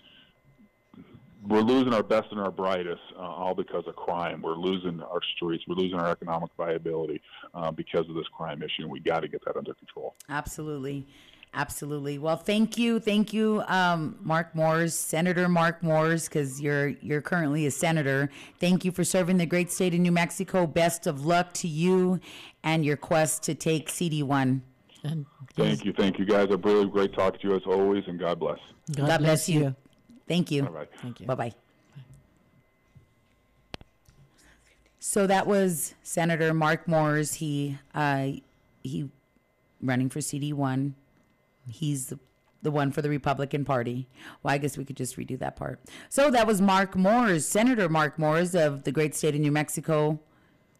We're 1.48 1.62
losing 1.62 1.94
our 1.94 2.04
best 2.04 2.28
and 2.32 2.40
our 2.40 2.52
brightest 2.52 3.02
uh, 3.16 3.22
all 3.22 3.54
because 3.54 3.84
of 3.88 3.96
crime. 3.96 4.42
We're 4.42 4.56
losing 4.56 5.02
our 5.02 5.20
streets. 5.36 5.64
We're 5.68 5.76
losing 5.76 6.00
our 6.00 6.10
economic 6.10 6.50
viability 6.58 7.22
uh, 7.54 7.72
because 7.72 8.10
of 8.10 8.16
this 8.16 8.28
crime 8.36 8.62
issue, 8.64 8.88
we 8.88 9.00
got 9.00 9.22
to 9.22 9.28
get 9.28 9.44
that 9.46 9.56
under 9.56 9.74
control. 9.76 10.16
Absolutely. 10.30 11.06
Absolutely. 11.58 12.20
Well, 12.20 12.38
thank 12.38 12.78
you, 12.78 13.00
thank 13.00 13.34
you, 13.34 13.64
um, 13.68 14.16
Mark 14.22 14.54
Moores, 14.54 14.94
Senator 14.94 15.50
Mark 15.50 15.82
Moores, 15.82 16.30
because 16.30 16.62
you're 16.62 16.90
you're 16.90 17.20
currently 17.20 17.66
a 17.66 17.72
senator. 17.72 18.30
Thank 18.60 18.86
you 18.86 18.92
for 18.92 19.04
serving 19.04 19.38
the 19.38 19.48
great 19.48 19.72
state 19.72 19.96
of 19.96 20.00
New 20.00 20.12
Mexico. 20.12 20.68
Best 20.68 21.08
of 21.08 21.26
luck 21.26 21.54
to 21.56 21.68
you 21.68 22.20
and 22.64 22.86
your 22.86 22.96
quest 22.96 23.42
to 23.44 23.56
take 23.56 23.90
CD 23.90 24.22
one. 24.22 24.62
And 25.04 25.26
Thank 25.56 25.84
you, 25.84 25.94
thank 25.94 26.20
you, 26.20 26.26
guys. 26.26 26.50
A 26.52 26.58
really 26.58 26.86
great 26.86 27.14
talk 27.14 27.42
to 27.42 27.48
you 27.48 27.56
as 27.56 27.64
always, 27.66 28.04
and 28.06 28.20
God 28.20 28.40
bless. 28.40 28.60
God, 28.96 29.08
God 29.08 29.22
bless 29.22 29.50
you. 29.50 29.76
Thank 30.28 30.52
you. 30.52 30.64
All 30.64 30.72
right. 30.72 30.90
Thank 31.02 31.22
you. 31.22 31.26
Bye 31.26 31.36
bye. 31.36 31.52
So 35.00 35.26
that 35.26 35.48
was 35.48 35.96
Senator 36.04 36.54
Mark 36.54 36.88
Moores. 36.88 37.34
He 37.36 37.80
uh, 37.96 38.34
he 38.84 39.10
running 39.82 40.10
for 40.10 40.22
CD 40.22 40.54
one. 40.54 40.94
He's 41.70 42.08
the, 42.08 42.20
the 42.62 42.72
one 42.72 42.92
for 42.92 43.02
the 43.02 43.10
Republican 43.10 43.66
Party. 43.66 44.08
Well, 44.44 44.54
I 44.54 44.58
guess 44.58 44.78
we 44.78 44.86
could 44.86 44.98
just 44.98 45.18
redo 45.18 45.38
that 45.40 45.56
part. 45.56 45.80
So 46.10 46.30
that 46.32 46.48
was 46.48 46.62
Mark 46.62 46.96
Moores, 46.96 47.46
Senator 47.46 47.90
Mark 47.90 48.18
Moores 48.18 48.56
of 48.56 48.84
the 48.84 48.92
great 48.92 49.16
state 49.16 49.36
of 49.36 49.42
New 49.42 49.52
Mexico, 49.52 50.20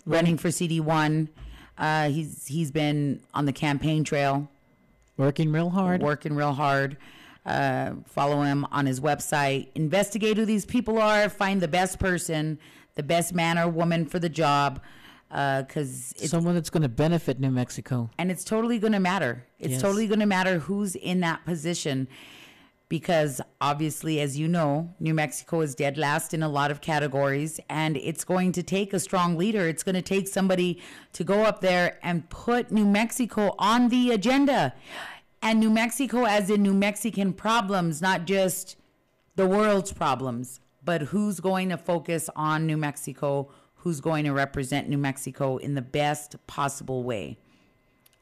running 0.06 0.38
for 0.38 0.52
CD 0.52 0.80
one. 0.80 1.30
Uh, 1.78 2.10
he's 2.10 2.48
he's 2.48 2.72
been 2.72 3.22
on 3.36 3.46
the 3.46 3.54
campaign 3.54 4.04
trail 4.04 4.50
Working 5.18 5.52
real 5.52 5.70
hard. 5.70 6.02
working 6.02 6.36
real 6.36 6.54
hard. 6.54 6.98
Uh, 7.46 7.94
follow 8.06 8.42
him 8.42 8.66
on 8.72 8.86
his 8.86 9.00
website. 9.00 9.68
Investigate 9.76 10.38
who 10.38 10.46
these 10.46 10.66
people 10.66 11.00
are. 11.00 11.30
Find 11.30 11.62
the 11.62 11.68
best 11.68 11.98
person, 11.98 12.60
the 12.96 13.04
best 13.04 13.34
man 13.34 13.58
or 13.58 13.68
woman 13.70 14.06
for 14.06 14.20
the 14.20 14.28
job, 14.30 14.82
Uh, 15.30 15.64
because 15.64 16.14
it's 16.18 16.30
Someone 16.32 16.56
that's 16.56 16.70
going 16.70 16.84
to 16.84 16.90
benefit 16.90 17.40
New 17.40 17.52
Mexico. 17.52 18.10
and 18.18 18.32
it's 18.32 18.44
totally 18.46 18.80
going 18.80 18.94
to 18.94 19.00
matter. 19.00 19.44
It's 19.60 19.74
Yes. 19.74 19.82
totally 19.82 20.08
going 20.08 20.22
to 20.22 20.26
matter 20.26 20.60
who's 20.60 20.96
in 20.96 21.20
that 21.20 21.44
position 21.46 22.08
because 22.90 23.42
obviously, 23.60 24.22
as 24.22 24.40
you 24.40 24.48
know, 24.48 24.94
New 25.02 25.14
Mexico 25.14 25.60
is 25.60 25.76
dead 25.76 25.98
last 25.98 26.34
in 26.34 26.42
a 26.42 26.48
lot 26.48 26.72
of 26.72 26.80
categories, 26.80 27.60
and 27.70 27.98
it's 27.98 28.24
going 28.24 28.54
to 28.54 28.64
take 28.64 28.94
a 28.94 29.00
strong 29.02 29.36
leader. 29.36 29.68
It's 29.68 29.84
going 29.84 29.96
to 29.96 30.02
take 30.02 30.30
somebody 30.30 30.82
to 31.12 31.26
go 31.26 31.44
up 31.44 31.60
there 31.60 32.00
and 32.02 32.30
put 32.30 32.72
New 32.72 32.86
Mexico 32.86 33.54
on 33.60 33.90
the 33.90 34.12
agenda. 34.12 34.74
And 35.42 35.60
New 35.60 35.70
Mexico, 35.70 36.24
as 36.24 36.50
in 36.50 36.64
New 36.64 36.74
Mexican 36.74 37.34
problems, 37.34 38.02
not 38.02 38.24
just 38.26 38.78
the 39.36 39.46
world's 39.46 39.92
problems, 39.92 40.62
but 40.84 41.02
who's 41.02 41.42
going 41.42 41.68
to 41.70 41.78
focus 41.78 42.30
on 42.38 42.66
New 42.66 42.78
Mexico, 42.78 43.50
who's 43.88 44.02
going 44.02 44.26
to 44.26 44.34
represent 44.34 44.90
New 44.90 44.98
Mexico 44.98 45.56
in 45.56 45.74
the 45.74 45.82
best 45.82 46.36
possible 46.46 47.04
way. 47.04 47.38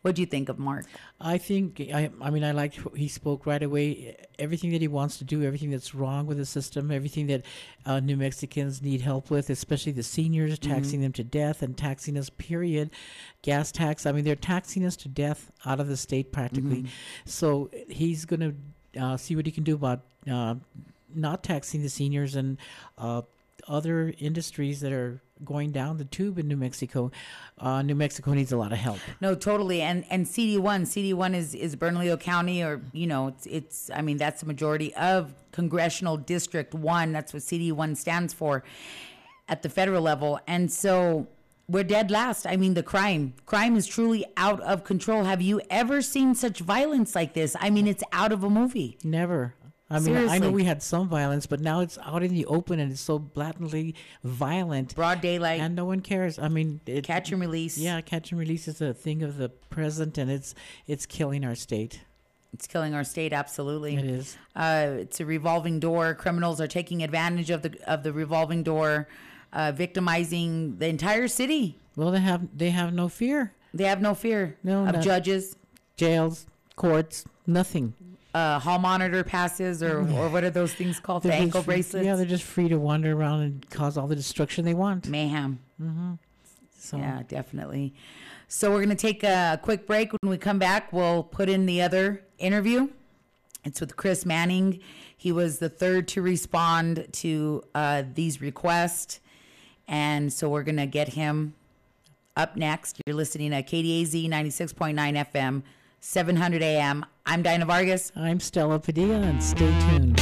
What 0.03 0.13
do 0.13 0.21
you 0.21 0.27
think 0.27 0.47
of 0.47 0.59
Mark? 0.59 0.85
I 1.19 1.39
think 1.39 1.81
I, 1.91 2.11
I 2.21 2.29
mean 2.29 2.43
I 2.43 2.51
liked 2.51 2.77
he 2.95 3.07
spoke 3.07 3.47
right 3.47 3.63
away. 3.63 4.15
Everything 4.37 4.69
that 4.73 4.81
he 4.81 4.87
wants 4.87 5.17
to 5.17 5.23
do 5.23 5.41
everything 5.41 5.71
that's 5.71 5.95
wrong 5.95 6.27
with 6.27 6.37
the 6.37 6.45
system 6.45 6.91
everything 6.91 7.25
that 7.25 7.43
uh, 7.87 7.99
New 7.99 8.15
Mexicans 8.15 8.83
need 8.83 9.01
help 9.01 9.31
with 9.31 9.49
especially 9.49 9.93
the 9.93 10.03
seniors 10.03 10.59
taxing 10.59 11.01
them 11.01 11.11
to 11.13 11.23
death 11.23 11.63
and 11.63 11.75
taxing 11.75 12.15
us 12.19 12.29
period. 12.29 12.91
Gas 13.41 13.71
tax 13.71 14.05
I 14.05 14.11
mean 14.11 14.23
they're 14.23 14.35
taxing 14.35 14.85
us 14.85 14.95
to 14.97 15.07
death 15.07 15.51
out 15.65 15.79
of 15.79 15.87
the 15.87 15.97
state 15.97 16.31
practically. 16.31 16.85
So 17.25 17.71
he's 17.89 18.25
going 18.25 18.41
to 18.93 19.01
uh, 19.01 19.17
see 19.17 19.35
what 19.35 19.47
he 19.47 19.51
can 19.51 19.63
do 19.63 19.73
about 19.73 20.01
uh, 20.29 20.53
not 21.15 21.41
taxing 21.41 21.81
the 21.81 21.89
seniors 21.89 22.35
and 22.35 22.59
uh, 22.99 23.23
other 23.67 24.13
industries 24.17 24.79
that 24.81 24.91
are 24.91 25.21
going 25.43 25.71
down 25.71 25.97
the 25.97 26.05
tube 26.05 26.39
in 26.39 26.47
New 26.47 26.55
Mexico 26.55 27.11
uh, 27.59 27.81
New 27.81 27.95
Mexico 27.95 28.33
needs 28.33 28.51
a 28.51 28.57
lot 28.57 28.71
of 28.71 28.77
help 28.77 28.99
No, 29.21 29.35
totally. 29.35 29.81
And 29.81 30.05
and 30.09 30.27
CD 30.27 30.57
one, 30.57 30.85
CD 30.85 31.13
one 31.13 31.33
is 31.33 31.55
is 31.55 31.75
Bernalillo 31.75 32.17
County, 32.17 32.63
or 32.63 32.81
you 32.93 33.07
know, 33.07 33.27
it's 33.27 33.45
it's. 33.45 33.89
I 33.93 34.01
mean, 34.01 34.17
that's 34.17 34.41
the 34.41 34.47
majority 34.47 34.93
of 34.95 35.33
congressional 35.51 36.17
district 36.17 36.73
one. 36.73 37.11
That's 37.11 37.33
what 37.33 37.43
CD 37.43 37.71
one 37.71 37.95
stands 37.95 38.33
for, 38.33 38.63
at 39.47 39.61
the 39.61 39.69
federal 39.69 40.01
level. 40.01 40.39
And 40.47 40.71
so 40.71 41.27
we're 41.67 41.83
dead 41.83 42.11
last. 42.11 42.45
I 42.45 42.57
mean, 42.57 42.73
the 42.73 42.83
crime 42.83 43.33
crime 43.45 43.75
is 43.75 43.87
truly 43.87 44.25
out 44.37 44.61
of 44.61 44.83
control. 44.83 45.23
Have 45.23 45.41
you 45.41 45.61
ever 45.69 46.01
seen 46.01 46.35
such 46.35 46.59
violence 46.59 47.15
like 47.15 47.33
this? 47.33 47.55
I 47.59 47.69
mean, 47.69 47.87
it's 47.87 48.03
out 48.11 48.31
of 48.31 48.43
a 48.43 48.49
movie. 48.49 48.97
Never. 49.03 49.55
I 49.89 49.99
mean, 49.99 50.15
I 50.17 50.39
know 50.39 50.49
we 50.49 50.63
had 50.63 50.81
some 50.81 51.07
violence, 51.07 51.45
but 51.45 51.59
now 51.59 51.81
it's 51.81 51.99
out 51.99 52.23
in 52.23 52.33
the 52.33 52.45
open 52.47 52.79
and 52.79 52.91
it's 52.91 53.01
so 53.01 53.19
blatantly 53.19 53.93
violent, 54.23 54.95
Broad 54.95 55.21
daylight, 55.21 55.59
and 55.61 55.75
no 55.75 55.85
one 55.85 55.99
cares. 56.01 56.39
I 56.39 56.47
mean, 56.47 56.79
it, 56.87 57.03
catch 57.03 57.31
and 57.31 57.39
release. 57.39 57.77
Yeah, 57.77 58.01
catch 58.01 58.31
and 58.31 58.39
release 58.39 58.67
is 58.67 58.81
a 58.81 58.93
thing 58.95 59.21
of 59.21 59.37
the 59.37 59.49
present, 59.49 60.17
and 60.17 60.31
it's 60.31 60.55
it's 60.87 61.05
killing 61.05 61.45
our 61.45 61.53
state. 61.53 62.01
It's 62.51 62.65
killing 62.67 62.95
our 62.95 63.03
state. 63.03 63.31
Absolutely. 63.31 63.95
It 63.97 64.05
is. 64.05 64.37
Uh, 64.55 64.87
it's 64.99 65.19
a 65.19 65.25
revolving 65.25 65.79
door. 65.79 66.15
Criminals 66.15 66.59
are 66.59 66.67
taking 66.67 67.03
advantage 67.03 67.51
of 67.51 67.61
the 67.61 67.77
of 67.85 68.01
the 68.01 68.11
revolving 68.11 68.63
door, 68.63 69.07
uh, 69.53 69.71
victimizing 69.71 70.77
the 70.79 70.87
entire 70.87 71.27
city. 71.27 71.77
Well, 71.95 72.09
they 72.11 72.21
have 72.21 72.57
they 72.57 72.71
have 72.71 72.91
no 72.91 73.07
fear. 73.07 73.53
They 73.71 73.83
have 73.83 74.01
no 74.01 74.15
fear 74.15 74.57
No, 74.63 74.85
of 74.87 74.93
not- 74.95 75.03
judges, 75.03 75.57
Jails, 75.95 76.47
courts, 76.75 77.25
nothing. 77.45 77.93
Uh, 78.35 78.59
hall 78.59 78.79
monitor 78.79 79.23
passes, 79.23 79.81
or 79.81 79.99
or 79.99 80.29
what 80.29 80.43
are 80.43 80.49
those 80.49 80.73
things 80.73 80.99
called? 80.99 81.23
The 81.23 81.29
They're 81.29 81.41
ankle 81.41 81.61
free- 81.63 81.75
bracelets. 81.75 82.05
Yeah, 82.05 82.15
they're 82.15 82.25
just 82.25 82.43
free 82.43 82.67
to 82.69 82.77
wander 82.77 83.13
around 83.13 83.41
and 83.41 83.69
cause 83.69 83.97
all 83.97 84.07
the 84.07 84.15
destruction 84.15 84.65
they 84.65 84.73
want. 84.73 85.07
mayhem. 85.07 85.59
Mm-hmm. 85.81 86.13
So 86.77 86.97
Yeah, 86.97 87.23
definitely. 87.27 87.93
So 88.47 88.71
we're 88.71 88.81
gonna 88.83 88.95
take 88.95 89.23
a 89.23 89.59
quick 89.61 89.87
break. 89.87 90.11
When 90.21 90.29
we 90.29 90.37
come 90.37 90.59
back, 90.59 90.91
we'll 90.93 91.23
put 91.23 91.49
in 91.49 91.65
the 91.65 91.81
other 91.81 92.23
interview. 92.37 92.89
It's 93.63 93.79
with 93.81 93.95
Chris 93.95 94.25
Manning. 94.25 94.79
He 95.17 95.31
was 95.31 95.57
the 95.59 95.69
third 95.69 96.07
to 96.09 96.21
respond 96.21 97.07
to 97.13 97.63
uh, 97.73 98.03
these 98.13 98.41
requests, 98.41 99.19
and 99.87 100.31
so 100.31 100.49
we're 100.49 100.63
gonna 100.63 100.85
get 100.85 101.09
him 101.13 101.55
up 102.35 102.55
next. 102.57 102.99
You're 103.07 103.15
listening 103.15 103.51
to 103.51 103.63
KDAZ 103.63 104.27
96.9 104.29 105.25
FM, 105.33 105.63
700 106.01 106.61
AM. 106.61 107.05
I'm 107.27 107.41
Dinah 107.41 107.65
Vargas. 107.65 108.11
I'm 108.15 108.39
Stella 108.39 108.79
Padilla, 108.79 109.15
and 109.15 109.43
stay 109.43 109.73
tuned. 109.87 110.17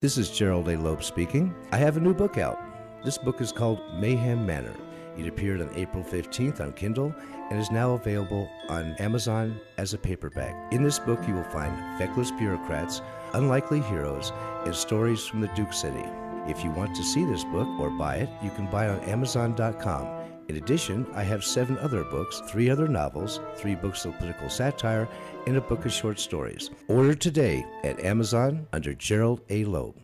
This 0.00 0.16
is 0.16 0.30
Gerald 0.30 0.68
A. 0.68 0.78
Loeb 0.78 1.02
speaking. 1.02 1.52
I 1.72 1.76
have 1.78 1.96
a 1.96 2.00
new 2.00 2.14
book 2.14 2.38
out. 2.38 2.56
This 3.04 3.18
book 3.18 3.40
is 3.40 3.50
called 3.50 3.80
Mayhem 3.98 4.46
Manor. 4.46 4.76
It 5.18 5.26
appeared 5.26 5.60
on 5.60 5.70
April 5.74 6.04
15th 6.04 6.60
on 6.60 6.72
Kindle 6.74 7.12
and 7.50 7.58
is 7.58 7.72
now 7.72 7.94
available 7.94 8.48
on 8.68 8.94
Amazon 9.00 9.58
as 9.76 9.92
a 9.92 9.98
paperback. 9.98 10.72
In 10.72 10.84
this 10.84 11.00
book, 11.00 11.18
you 11.26 11.34
will 11.34 11.50
find 11.50 11.74
feckless 11.98 12.30
bureaucrats, 12.30 13.02
unlikely 13.32 13.80
heroes, 13.80 14.32
and 14.64 14.74
stories 14.74 15.26
from 15.26 15.40
the 15.40 15.48
Duke 15.48 15.72
City. 15.72 16.04
If 16.46 16.62
you 16.62 16.70
want 16.70 16.94
to 16.94 17.02
see 17.02 17.24
this 17.24 17.42
book 17.42 17.66
or 17.80 17.90
buy 17.90 18.16
it, 18.16 18.28
you 18.40 18.50
can 18.50 18.66
buy 18.66 18.86
it 18.86 18.90
on 18.90 19.00
Amazon.com. 19.08 20.15
In 20.48 20.56
addition, 20.56 21.06
I 21.12 21.22
have 21.22 21.44
seven 21.44 21.76
other 21.78 22.04
books, 22.04 22.40
three 22.46 22.70
other 22.70 22.86
novels, 22.86 23.40
three 23.56 23.74
books 23.74 24.04
of 24.04 24.16
political 24.18 24.48
satire, 24.48 25.08
and 25.46 25.56
a 25.56 25.60
book 25.60 25.84
of 25.84 25.92
short 25.92 26.20
stories. 26.20 26.70
Order 26.88 27.14
today 27.14 27.64
at 27.82 27.98
Amazon 28.00 28.66
under 28.72 28.94
Gerald 28.94 29.40
A. 29.50 29.64
Loeb. 29.64 29.96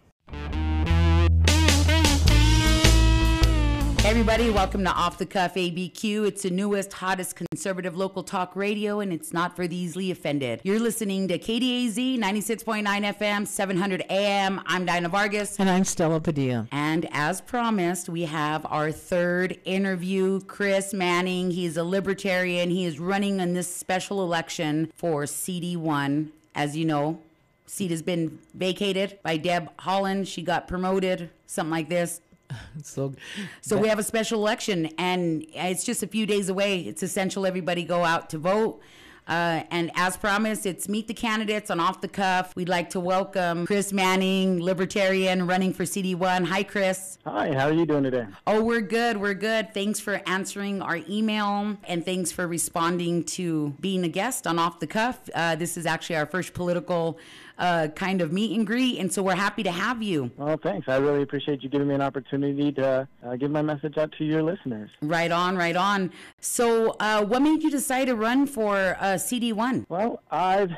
Hey 4.02 4.10
everybody, 4.10 4.50
welcome 4.50 4.82
to 4.82 4.90
Off 4.90 5.16
the 5.16 5.26
Cuff 5.26 5.54
ABQ. 5.54 6.26
It's 6.26 6.42
the 6.42 6.50
newest, 6.50 6.92
hottest 6.92 7.36
conservative 7.36 7.96
local 7.96 8.24
talk 8.24 8.56
radio, 8.56 8.98
and 8.98 9.12
it's 9.12 9.32
not 9.32 9.54
for 9.54 9.68
the 9.68 9.76
easily 9.76 10.10
offended. 10.10 10.60
You're 10.64 10.80
listening 10.80 11.28
to 11.28 11.38
KDAZ 11.38 12.18
96.9 12.18 12.84
FM, 12.84 13.46
700 13.46 14.04
AM. 14.10 14.60
I'm 14.66 14.84
Dinah 14.86 15.08
Vargas. 15.08 15.56
And 15.60 15.70
I'm 15.70 15.84
Stella 15.84 16.18
Padilla. 16.18 16.66
And 16.72 17.06
as 17.12 17.40
promised, 17.40 18.08
we 18.08 18.22
have 18.24 18.66
our 18.68 18.90
third 18.90 19.60
interview, 19.64 20.40
Chris 20.40 20.92
Manning. 20.92 21.52
He's 21.52 21.76
a 21.76 21.84
libertarian. 21.84 22.70
He 22.70 22.84
is 22.84 22.98
running 22.98 23.38
in 23.38 23.54
this 23.54 23.72
special 23.72 24.24
election 24.24 24.92
for 24.96 25.26
CD1. 25.26 26.30
As 26.56 26.76
you 26.76 26.84
know, 26.84 27.20
seat 27.66 27.92
has 27.92 28.02
been 28.02 28.40
vacated 28.52 29.20
by 29.22 29.36
Deb 29.36 29.70
Haaland. 29.76 30.26
She 30.26 30.42
got 30.42 30.66
promoted, 30.66 31.30
something 31.46 31.70
like 31.70 31.88
this. 31.88 32.20
So, 32.82 33.14
So 33.60 33.76
we 33.78 33.88
have 33.88 33.98
a 33.98 34.02
special 34.02 34.40
election, 34.40 34.90
and 34.98 35.44
it's 35.54 35.84
just 35.84 36.02
a 36.02 36.06
few 36.06 36.26
days 36.26 36.48
away. 36.48 36.80
It's 36.80 37.02
essential 37.02 37.46
everybody 37.46 37.84
go 37.84 38.04
out 38.04 38.30
to 38.30 38.38
vote. 38.38 38.80
Uh, 39.28 39.62
and 39.70 39.90
as 39.94 40.16
promised, 40.16 40.66
it's 40.66 40.88
meet 40.88 41.06
the 41.06 41.14
candidates 41.14 41.70
on 41.70 41.78
off 41.78 42.00
the 42.00 42.08
cuff. 42.08 42.54
We'd 42.56 42.68
like 42.68 42.90
to 42.90 43.00
welcome 43.00 43.66
Chris 43.66 43.92
Manning, 43.92 44.60
Libertarian, 44.60 45.46
running 45.46 45.72
for 45.72 45.84
CD1. 45.84 46.46
Hi, 46.46 46.64
Chris. 46.64 47.18
Hi, 47.24 47.52
how 47.54 47.68
are 47.68 47.72
you 47.72 47.86
doing 47.86 48.02
today? 48.02 48.26
Oh, 48.48 48.64
we're 48.64 48.80
good. 48.80 49.16
We're 49.16 49.34
good. 49.34 49.72
Thanks 49.72 50.00
for 50.00 50.20
answering 50.26 50.82
our 50.82 50.98
email, 51.08 51.76
and 51.84 52.04
thanks 52.04 52.32
for 52.32 52.48
responding 52.48 53.22
to 53.24 53.74
being 53.80 54.04
a 54.04 54.08
guest 54.08 54.46
on 54.46 54.58
Off 54.58 54.80
the 54.80 54.88
Cuff. 54.88 55.20
Uh, 55.32 55.54
this 55.54 55.76
is 55.76 55.86
actually 55.86 56.16
our 56.16 56.26
first 56.26 56.52
political 56.52 57.16
uh, 57.58 57.88
kind 57.94 58.20
of 58.20 58.32
meet 58.32 58.56
and 58.56 58.66
greet, 58.66 58.98
and 58.98 59.12
so 59.12 59.22
we're 59.22 59.34
happy 59.34 59.62
to 59.62 59.70
have 59.70 60.02
you. 60.02 60.30
Well, 60.36 60.58
thanks. 60.62 60.88
I 60.88 60.96
really 60.96 61.22
appreciate 61.22 61.62
you 61.62 61.68
giving 61.68 61.88
me 61.88 61.94
an 61.94 62.02
opportunity 62.02 62.72
to 62.72 63.08
uh, 63.24 63.36
give 63.36 63.50
my 63.50 63.62
message 63.62 63.98
out 63.98 64.12
to 64.18 64.24
your 64.24 64.42
listeners. 64.42 64.90
Right 65.00 65.30
on, 65.30 65.56
right 65.56 65.76
on. 65.76 66.10
So, 66.40 66.96
uh, 67.00 67.24
what 67.24 67.42
made 67.42 67.62
you 67.62 67.70
decide 67.70 68.06
to 68.06 68.16
run 68.16 68.46
for 68.46 68.96
uh, 69.00 69.14
CD1? 69.14 69.86
Well, 69.88 70.22
I've 70.30 70.70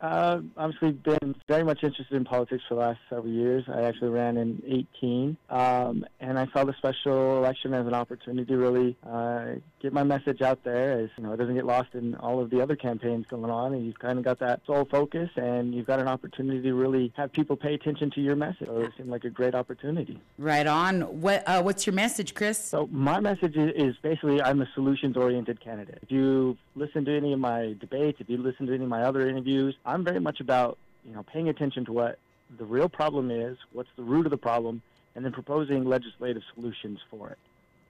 uh, 0.00 0.40
obviously 0.56 0.92
been 0.92 1.34
very 1.48 1.64
much 1.64 1.82
interested 1.82 2.16
in 2.16 2.24
politics 2.24 2.62
for 2.68 2.74
the 2.74 2.80
last 2.80 3.00
several 3.08 3.32
years. 3.32 3.64
I 3.68 3.82
actually 3.82 4.10
ran 4.10 4.36
in 4.36 4.62
18, 4.66 5.36
um, 5.50 6.04
and 6.20 6.38
I 6.38 6.46
saw 6.52 6.64
the 6.64 6.74
special 6.78 7.38
election 7.38 7.74
as 7.74 7.86
an 7.86 7.94
opportunity 7.94 8.46
to 8.46 8.56
really 8.56 8.96
uh, 9.08 9.54
get 9.80 9.92
my 9.92 10.04
message 10.04 10.40
out 10.42 10.62
there. 10.64 11.00
As 11.00 11.10
you 11.16 11.24
know, 11.24 11.32
it 11.32 11.38
doesn't 11.38 11.54
get 11.54 11.66
lost 11.66 11.94
in 11.94 12.14
all 12.16 12.40
of 12.40 12.50
the 12.50 12.60
other 12.60 12.76
campaigns 12.76 13.26
going 13.28 13.50
on, 13.50 13.74
and 13.74 13.86
you've 13.86 13.98
kind 13.98 14.18
of 14.18 14.24
got 14.24 14.38
that 14.38 14.60
sole 14.66 14.84
focus, 14.84 15.30
and 15.36 15.74
you've 15.74 15.86
got 15.86 16.00
an 16.00 16.08
opportunity 16.08 16.62
to 16.62 16.74
really 16.74 17.12
have 17.16 17.32
people 17.32 17.56
pay 17.56 17.74
attention 17.74 18.10
to 18.12 18.20
your 18.20 18.36
message. 18.36 18.68
So 18.68 18.80
it 18.80 18.92
seemed 18.96 19.10
like 19.10 19.24
a 19.24 19.30
great 19.30 19.54
opportunity. 19.54 20.20
Right 20.38 20.66
on. 20.66 21.02
What 21.20 21.42
uh, 21.46 21.62
What's 21.62 21.86
your 21.86 21.94
message, 21.94 22.34
Chris? 22.34 22.58
So 22.58 22.88
my 22.92 23.20
message 23.20 23.56
is, 23.56 23.96
basically 24.02 24.40
I'm 24.40 24.62
a 24.62 24.68
solutions-oriented 24.74 25.60
candidate. 25.60 25.98
If 26.02 26.10
you 26.10 26.56
listen 26.76 27.04
to 27.06 27.16
any 27.16 27.32
of 27.32 27.40
my 27.40 27.74
debates, 27.80 28.20
if 28.20 28.28
you 28.28 28.38
listen 28.38 28.66
to 28.66 28.74
any 28.74 28.84
of 28.84 28.90
my 28.90 29.02
other 29.02 29.28
interviews, 29.28 29.74
I'm 29.88 30.04
very 30.04 30.20
much 30.20 30.40
about 30.40 30.78
you 31.04 31.14
know 31.14 31.22
paying 31.22 31.48
attention 31.48 31.84
to 31.86 31.92
what 31.92 32.18
the 32.58 32.64
real 32.64 32.88
problem 32.88 33.30
is, 33.30 33.56
what's 33.72 33.88
the 33.96 34.02
root 34.02 34.26
of 34.26 34.30
the 34.30 34.36
problem, 34.36 34.82
and 35.14 35.24
then 35.24 35.32
proposing 35.32 35.84
legislative 35.84 36.42
solutions 36.54 37.00
for 37.10 37.30
it. 37.30 37.38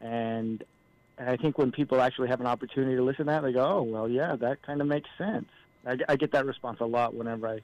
And 0.00 0.62
and 1.18 1.28
I 1.28 1.36
think 1.36 1.58
when 1.58 1.72
people 1.72 2.00
actually 2.00 2.28
have 2.28 2.40
an 2.40 2.46
opportunity 2.46 2.94
to 2.96 3.02
listen 3.02 3.26
to 3.26 3.32
that, 3.32 3.42
they 3.42 3.52
go, 3.52 3.64
"Oh, 3.64 3.82
well, 3.82 4.08
yeah, 4.08 4.36
that 4.36 4.62
kind 4.62 4.80
of 4.80 4.86
makes 4.86 5.10
sense." 5.18 5.48
I, 5.84 5.98
I 6.08 6.16
get 6.16 6.32
that 6.32 6.46
response 6.46 6.78
a 6.80 6.86
lot 6.86 7.14
whenever 7.14 7.48
I, 7.48 7.60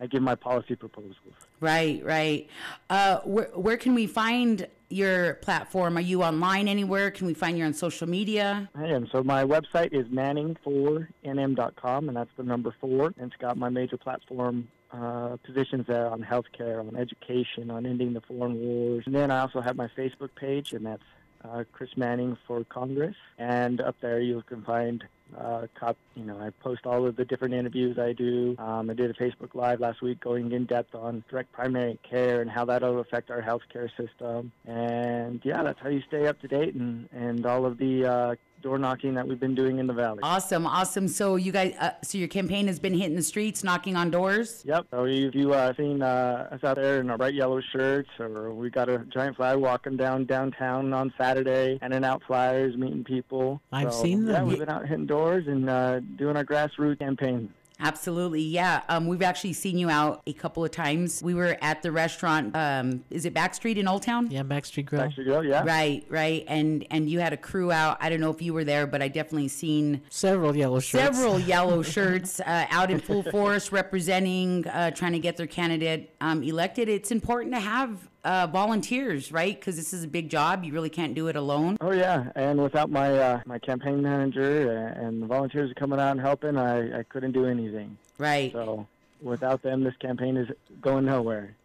I 0.00 0.06
give 0.06 0.22
my 0.22 0.34
policy 0.34 0.74
proposals. 0.76 1.16
Right, 1.60 2.04
right. 2.04 2.48
Uh, 2.90 3.20
where 3.20 3.46
where 3.54 3.76
can 3.78 3.94
we 3.94 4.06
find 4.06 4.66
your 4.88 5.34
platform? 5.34 5.96
Are 5.96 6.02
you 6.02 6.22
online 6.22 6.68
anywhere? 6.68 7.10
Can 7.10 7.26
we 7.26 7.34
find 7.34 7.58
you 7.58 7.64
on 7.64 7.74
social 7.74 8.08
media? 8.08 8.68
I 8.74 8.86
am. 8.86 9.08
So 9.12 9.22
my 9.22 9.44
website 9.44 9.92
is 9.92 10.06
manning4nm.com, 10.06 12.08
and 12.08 12.16
that's 12.16 12.30
the 12.36 12.42
number 12.42 12.74
four. 12.80 13.06
And 13.18 13.32
it's 13.32 13.40
got 13.40 13.56
my 13.56 13.68
major 13.68 13.96
platform 13.96 14.68
uh, 14.92 15.36
positions 15.44 15.86
there 15.86 16.08
on 16.08 16.22
healthcare, 16.22 16.80
on 16.80 16.96
education, 16.96 17.70
on 17.70 17.86
ending 17.86 18.14
the 18.14 18.22
foreign 18.22 18.58
wars. 18.58 19.04
And 19.06 19.14
then 19.14 19.30
I 19.30 19.40
also 19.40 19.60
have 19.60 19.76
my 19.76 19.88
Facebook 19.88 20.30
page, 20.34 20.72
and 20.72 20.86
that's 20.86 21.02
uh, 21.44 21.64
Chris 21.72 21.90
Manning 21.96 22.36
for 22.46 22.64
Congress. 22.64 23.16
And 23.38 23.80
up 23.80 23.96
there 24.00 24.20
you 24.20 24.42
can 24.46 24.62
find 24.62 25.04
uh, 25.36 25.66
cop, 25.78 25.96
you 26.14 26.24
know, 26.24 26.38
I 26.38 26.50
post 26.62 26.86
all 26.86 27.06
of 27.06 27.16
the 27.16 27.24
different 27.24 27.54
interviews 27.54 27.98
I 27.98 28.12
do. 28.12 28.56
Um, 28.58 28.90
I 28.90 28.94
did 28.94 29.10
a 29.10 29.14
Facebook 29.14 29.54
Live 29.54 29.80
last 29.80 30.02
week 30.02 30.20
going 30.20 30.52
in 30.52 30.64
depth 30.64 30.94
on 30.94 31.24
direct 31.30 31.52
primary 31.52 31.98
care 32.08 32.40
and 32.40 32.50
how 32.50 32.64
that'll 32.64 33.00
affect 33.00 33.30
our 33.30 33.42
healthcare 33.42 33.90
system. 33.96 34.52
And 34.66 35.40
yeah, 35.44 35.62
that's 35.62 35.80
how 35.80 35.88
you 35.88 36.02
stay 36.08 36.26
up 36.26 36.40
to 36.40 36.48
date 36.48 36.74
and, 36.74 37.08
and 37.12 37.44
all 37.46 37.66
of 37.66 37.78
the 37.78 38.06
uh, 38.06 38.34
door 38.62 38.78
knocking 38.78 39.14
that 39.14 39.26
we've 39.26 39.40
been 39.40 39.54
doing 39.54 39.78
in 39.78 39.86
the 39.86 39.92
valley. 39.92 40.20
Awesome, 40.22 40.66
awesome. 40.66 41.08
So 41.08 41.36
you 41.36 41.52
guys, 41.52 41.74
uh, 41.78 41.92
so 42.02 42.18
your 42.18 42.28
campaign 42.28 42.66
has 42.66 42.78
been 42.78 42.94
hitting 42.94 43.16
the 43.16 43.22
streets, 43.22 43.62
knocking 43.64 43.96
on 43.96 44.10
doors. 44.10 44.62
Yep. 44.66 44.86
So 44.90 45.04
if 45.06 45.34
you 45.34 45.52
uh, 45.52 45.72
seen 45.76 46.02
uh, 46.02 46.48
us 46.52 46.64
out 46.64 46.76
there 46.76 47.00
in 47.00 47.10
our 47.10 47.18
bright 47.18 47.34
yellow 47.34 47.60
shirts, 47.72 48.10
or 48.18 48.52
we 48.52 48.70
got 48.70 48.88
a 48.88 48.98
giant 49.12 49.36
flag 49.36 49.58
walking 49.58 49.96
down 49.96 50.24
downtown 50.26 50.92
on 50.92 51.12
Saturday, 51.18 51.78
handing 51.80 52.04
out 52.04 52.22
flyers, 52.26 52.76
meeting 52.76 53.04
people. 53.04 53.60
I've 53.72 53.92
So, 53.92 54.02
seen 54.02 54.26
Yeah, 54.26 54.42
we've 54.42 54.58
been 54.58 54.68
out 54.68 54.86
hitting 54.86 55.06
doors 55.06 55.46
and 55.46 55.68
uh, 55.68 56.00
doing 56.00 56.36
our 56.36 56.44
grassroots 56.44 56.98
campaign. 56.98 57.52
Absolutely, 57.80 58.42
yeah. 58.42 58.82
Um, 58.88 59.06
we've 59.06 59.22
actually 59.22 59.52
seen 59.52 59.78
you 59.78 59.88
out 59.88 60.20
a 60.26 60.32
couple 60.32 60.64
of 60.64 60.70
times. 60.72 61.22
We 61.22 61.34
were 61.34 61.56
at 61.62 61.82
the 61.82 61.92
restaurant. 61.92 62.56
Um, 62.56 63.04
is 63.08 63.24
it 63.24 63.34
Backstreet 63.34 63.76
in 63.76 63.86
Old 63.86 64.02
Town? 64.02 64.28
Yeah, 64.30 64.42
Backstreet 64.42 64.86
Grill. 64.86 65.02
Backstreet 65.02 65.24
Grill, 65.24 65.44
yeah. 65.44 65.62
Right, 65.64 66.04
right. 66.08 66.44
And 66.48 66.84
and 66.90 67.08
you 67.08 67.20
had 67.20 67.32
a 67.32 67.36
crew 67.36 67.70
out. 67.70 67.96
I 68.00 68.08
don't 68.08 68.20
know 68.20 68.30
if 68.30 68.42
you 68.42 68.52
were 68.52 68.64
there, 68.64 68.86
but 68.88 69.00
I 69.00 69.06
definitely 69.08 69.48
seen 69.48 70.02
Several 70.10 70.56
yellow 70.56 70.80
shirts. 70.80 71.16
several 71.16 71.38
yellow 71.54 71.82
shirts 71.82 72.40
uh, 72.40 72.66
out 72.70 72.90
in 72.90 72.98
full 72.98 73.22
force 73.22 73.70
representing, 73.70 74.66
uh, 74.66 74.90
trying 74.90 75.12
to 75.12 75.18
get 75.20 75.36
their 75.36 75.46
candidate 75.46 76.14
um, 76.20 76.42
elected. 76.42 76.88
It's 76.88 77.12
important 77.12 77.54
to 77.54 77.60
have 77.60 78.08
uh, 78.28 78.46
volunteers, 78.46 79.32
right? 79.32 79.58
Because 79.58 79.76
this 79.76 79.92
is 79.92 80.04
a 80.04 80.08
big 80.08 80.28
job. 80.28 80.64
You 80.64 80.72
really 80.72 80.90
can't 80.90 81.14
do 81.14 81.28
it 81.28 81.36
alone. 81.36 81.78
Oh 81.80 81.92
yeah, 81.92 82.30
and 82.36 82.60
without 82.62 82.90
my 82.90 83.08
uh, 83.18 83.40
my 83.46 83.58
campaign 83.58 84.02
manager 84.02 84.52
and, 84.70 85.06
and 85.06 85.22
the 85.22 85.26
volunteers 85.26 85.72
coming 85.76 85.98
out 85.98 86.12
and 86.12 86.20
helping, 86.20 86.56
I, 86.56 87.00
I 87.00 87.02
couldn't 87.04 87.32
do 87.32 87.46
anything. 87.46 87.96
Right. 88.18 88.52
So 88.52 88.86
without 89.22 89.62
them, 89.62 89.82
this 89.82 89.96
campaign 89.96 90.36
is 90.36 90.48
going 90.80 91.06
nowhere. 91.06 91.56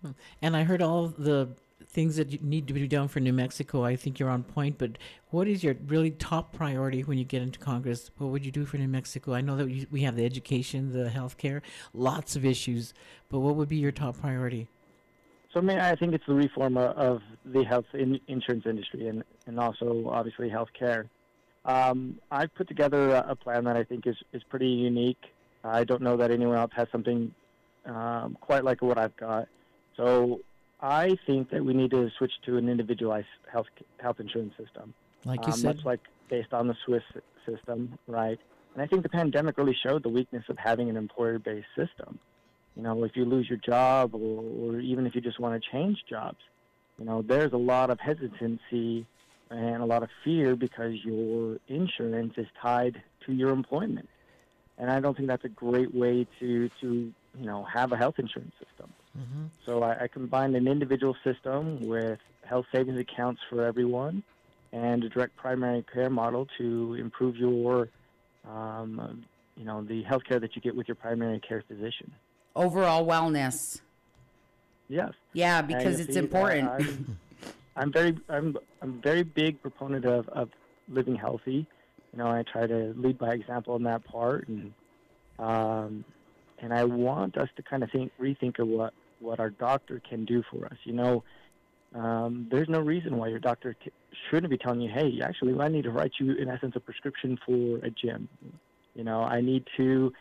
And 0.42 0.56
I 0.56 0.64
heard 0.64 0.82
all 0.82 1.08
the 1.10 1.50
things 1.86 2.16
that 2.16 2.32
you 2.32 2.40
need 2.42 2.66
to 2.68 2.74
be 2.74 2.88
done 2.88 3.08
for 3.08 3.20
New 3.20 3.34
Mexico. 3.34 3.84
I 3.84 3.96
think 3.96 4.18
you're 4.18 4.30
on 4.30 4.42
point, 4.44 4.80
but 4.80 4.98
what 5.30 5.48
is 5.48 5.64
your 5.64 5.76
really 5.86 6.10
top 6.10 6.52
priority 6.54 7.02
when 7.02 7.20
you 7.20 7.24
get 7.26 7.44
into 7.44 7.60
Congress? 7.60 8.10
What 8.18 8.32
would 8.32 8.44
you 8.44 8.52
do 8.52 8.66
for 8.66 8.78
New 8.78 8.88
Mexico? 8.88 9.34
I 9.36 9.42
know 9.42 9.56
that 9.58 9.66
we- 9.68 9.88
we 9.92 10.02
have 10.02 10.16
the 10.16 10.26
education, 10.26 10.92
the 10.92 11.10
healthcare, 11.10 11.62
lots 11.94 12.36
of 12.36 12.46
issues, 12.46 12.96
but 13.30 13.40
what 13.42 13.56
would 13.56 13.70
be 13.70 13.76
your 13.78 13.92
top 13.92 14.20
priority? 14.20 14.68
So 15.54 15.60
I 15.60 15.64
mean, 15.64 15.78
I 15.78 15.96
think 15.96 16.14
it's 16.14 16.26
the 16.26 16.34
reform 16.34 16.78
of, 16.78 17.22
the 17.46 17.64
health 17.64 17.86
in, 17.94 18.20
insurance 18.28 18.66
industry 18.66 19.08
and, 19.08 19.24
and 19.46 19.60
also 19.60 20.10
obviously 20.10 20.50
healthcare. 20.50 21.10
Um, 21.66 22.20
I've 22.32 22.54
put 22.56 22.68
together 22.68 23.12
a, 23.12 23.32
a 23.32 23.36
plan 23.36 23.66
that 23.66 23.76
I 23.76 23.84
think 23.84 24.08
is, 24.08 24.16
is 24.32 24.42
pretty 24.50 24.68
unique. 24.68 25.22
I 25.64 25.84
don't 25.84 26.02
know 26.02 26.18
that 26.18 26.32
anyone 26.32 26.58
else 26.58 26.72
has 26.76 26.88
something 26.92 27.34
um, 27.86 28.38
quite 28.40 28.64
like 28.64 28.82
what 28.82 28.98
I've 28.98 29.16
got. 29.18 29.48
So 29.98 30.40
I 30.82 31.18
think 31.26 31.52
that 31.52 31.64
we 31.64 31.74
need 31.74 31.92
to 31.92 32.10
switch 32.18 32.32
to 32.46 32.58
an 32.58 32.68
individualized 32.68 33.28
health 33.52 33.68
health 34.00 34.20
insurance 34.20 34.54
system. 34.58 34.94
Like 35.26 35.46
you 35.46 35.54
um, 35.54 35.60
said, 35.60 35.76
much 35.76 35.86
like 35.86 36.02
based 36.30 36.54
on 36.54 36.68
the 36.68 36.76
Swiss 36.86 37.04
system, 37.46 37.98
right? 38.08 38.40
And 38.74 38.82
I 38.82 38.88
think 38.88 39.04
the 39.04 39.10
pandemic 39.10 39.58
really 39.58 39.78
showed 39.86 40.04
the 40.04 40.10
weakness 40.10 40.44
of 40.50 40.58
having 40.58 40.90
an 40.90 40.98
employer-based 40.98 41.68
system. 41.76 42.20
You 42.76 42.84
know, 42.84 43.04
if 43.04 43.16
you 43.16 43.26
lose 43.26 43.48
your 43.48 43.60
job, 43.60 44.16
or, 44.16 44.44
or 44.74 44.80
even 44.80 45.06
if 45.06 45.16
you 45.16 45.22
just 45.22 45.40
want 45.40 45.62
to 45.62 45.70
change 45.72 46.04
jobs, 46.10 46.40
you 46.98 47.06
know, 47.06 47.22
there's 47.22 47.54
a 47.54 47.58
lot 47.58 47.90
of 47.90 48.00
hesitancy 48.00 49.06
and 49.50 49.82
a 49.82 49.86
lot 49.86 50.04
of 50.04 50.10
fear 50.24 50.56
because 50.56 50.94
your 51.04 51.58
insurance 51.68 52.34
is 52.38 52.48
tied 52.62 53.02
to 53.26 53.34
your 53.34 53.50
employment. 53.50 54.10
And 54.78 54.90
I 54.90 55.00
don't 55.00 55.16
think 55.16 55.28
that's 55.28 55.46
a 55.46 55.50
great 55.50 55.94
way 55.94 56.26
to, 56.40 56.70
to 56.82 57.14
you 57.40 57.46
know, 57.46 57.64
have 57.64 57.92
a 57.92 57.98
health 57.98 58.16
insurance 58.18 58.54
system. 58.64 58.92
So 59.66 59.84
I, 59.84 60.04
I 60.04 60.08
combined 60.08 60.56
an 60.56 60.68
individual 60.68 61.16
system 61.24 61.88
with 61.88 62.20
health 62.44 62.66
savings 62.74 63.00
accounts 63.00 63.42
for 63.50 63.64
everyone, 63.64 64.24
and 64.72 65.04
a 65.04 65.10
direct 65.10 65.36
primary 65.36 65.86
care 65.94 66.10
model 66.10 66.48
to 66.58 66.96
improve 66.96 67.38
your, 67.38 67.90
um, 68.50 69.24
you 69.56 69.66
know, 69.66 69.84
the 69.84 70.02
health 70.04 70.24
care 70.28 70.40
that 70.40 70.56
you 70.56 70.62
get 70.62 70.76
with 70.76 70.88
your 70.88 70.96
primary 70.96 71.40
care 71.40 71.64
physician. 71.68 72.12
Overall 72.56 73.06
wellness. 73.06 73.82
Yes. 74.88 75.12
Yeah, 75.34 75.62
because 75.62 76.00
it's 76.00 76.14
see, 76.14 76.20
uh, 76.20 76.24
important. 76.24 76.70
I'm, 76.70 77.18
I'm 77.76 77.92
very, 77.92 78.16
I'm, 78.30 78.56
I'm 78.82 79.02
very 79.02 79.24
big 79.24 79.62
proponent 79.62 80.06
of, 80.06 80.30
of 80.30 80.50
living 80.88 81.16
healthy. 81.16 81.66
You 82.12 82.20
know, 82.20 82.28
I 82.28 82.44
try 82.44 82.68
to 82.68 82.94
lead 82.96 83.18
by 83.18 83.34
example 83.34 83.76
in 83.76 83.84
that 83.84 84.04
part, 84.06 84.48
and 84.48 84.74
um, 85.40 86.06
and 86.60 86.72
I 86.72 86.84
want 86.84 87.38
us 87.38 87.50
to 87.56 87.64
kind 87.64 87.82
of 87.82 87.90
think, 87.92 88.12
rethink 88.22 88.60
of 88.60 88.68
what 88.68 88.94
what 89.20 89.40
our 89.40 89.50
doctor 89.50 90.00
can 90.08 90.26
do 90.26 90.44
for 90.52 90.66
us. 90.66 90.78
You 90.84 90.94
know, 90.94 91.24
um, 91.96 92.48
there's 92.52 92.70
no 92.70 92.80
reason 92.80 93.18
why 93.18 93.30
your 93.30 93.40
doctor 93.40 93.76
c- 93.84 93.92
shouldn't 94.30 94.52
be 94.52 94.58
telling 94.58 94.82
you, 94.82 94.92
hey, 94.94 95.20
actually, 95.24 95.60
I 95.60 95.70
need 95.70 95.84
to 95.84 95.92
write 95.92 96.12
you, 96.20 96.34
in 96.34 96.50
essence, 96.50 96.74
a 96.76 96.80
prescription 96.80 97.40
for 97.44 97.78
a 97.78 97.90
gym. 97.90 98.30
You 98.94 99.04
know, 99.04 99.22
I 99.22 99.42
need 99.42 99.66
to 99.78 100.14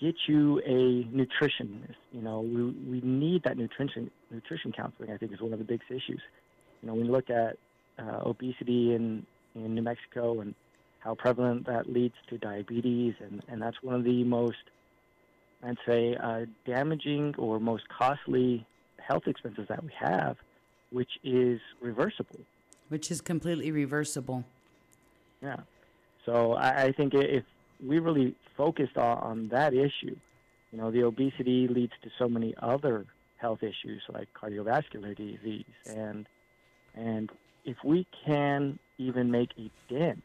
get 0.00 0.14
you 0.26 0.60
a 0.60 1.04
nutritionist. 1.14 1.94
You 2.12 2.22
know, 2.22 2.40
we, 2.40 2.62
we 2.90 3.00
need 3.02 3.42
that 3.44 3.56
nutrition 3.56 4.10
nutrition 4.30 4.72
counseling. 4.72 5.10
I 5.12 5.16
think 5.16 5.32
is 5.32 5.40
one 5.40 5.52
of 5.52 5.58
the 5.58 5.64
biggest 5.64 5.90
issues. 5.90 6.22
You 6.80 6.88
know, 6.88 6.94
when 6.94 7.06
you 7.06 7.12
look 7.12 7.30
at 7.30 7.56
uh, 7.98 8.20
obesity 8.24 8.94
in 8.94 9.26
in 9.54 9.74
New 9.74 9.82
Mexico 9.82 10.40
and 10.40 10.54
how 11.00 11.14
prevalent 11.14 11.66
that 11.66 11.90
leads 11.92 12.14
to 12.28 12.38
diabetes, 12.38 13.14
and 13.20 13.42
and 13.48 13.60
that's 13.60 13.76
one 13.82 13.94
of 13.94 14.04
the 14.04 14.24
most 14.24 14.56
I'd 15.62 15.76
say 15.86 16.16
uh, 16.16 16.46
damaging 16.66 17.34
or 17.36 17.60
most 17.60 17.84
costly 17.88 18.66
health 18.98 19.24
expenses 19.26 19.66
that 19.68 19.82
we 19.82 19.90
have, 19.98 20.36
which 20.90 21.10
is 21.22 21.60
reversible. 21.82 22.40
which 22.88 23.10
is 23.10 23.20
completely 23.20 23.70
reversible. 23.70 24.44
Yeah. 25.42 25.56
So 26.26 26.54
I, 26.54 26.84
I 26.84 26.92
think 26.92 27.14
if 27.14 27.44
we 27.84 27.98
really 27.98 28.34
focused 28.56 28.96
on, 28.96 29.18
on 29.18 29.48
that 29.48 29.74
issue, 29.74 30.16
you 30.72 30.78
know, 30.78 30.90
the 30.90 31.02
obesity 31.02 31.66
leads 31.68 31.92
to 32.02 32.10
so 32.18 32.28
many 32.28 32.54
other 32.62 33.06
health 33.38 33.62
issues 33.62 34.02
like 34.12 34.28
cardiovascular 34.34 35.16
disease, 35.16 35.64
and 35.86 36.26
and 36.94 37.30
if 37.64 37.76
we 37.84 38.06
can 38.26 38.78
even 38.98 39.30
make 39.30 39.50
a 39.58 39.70
dent 39.92 40.22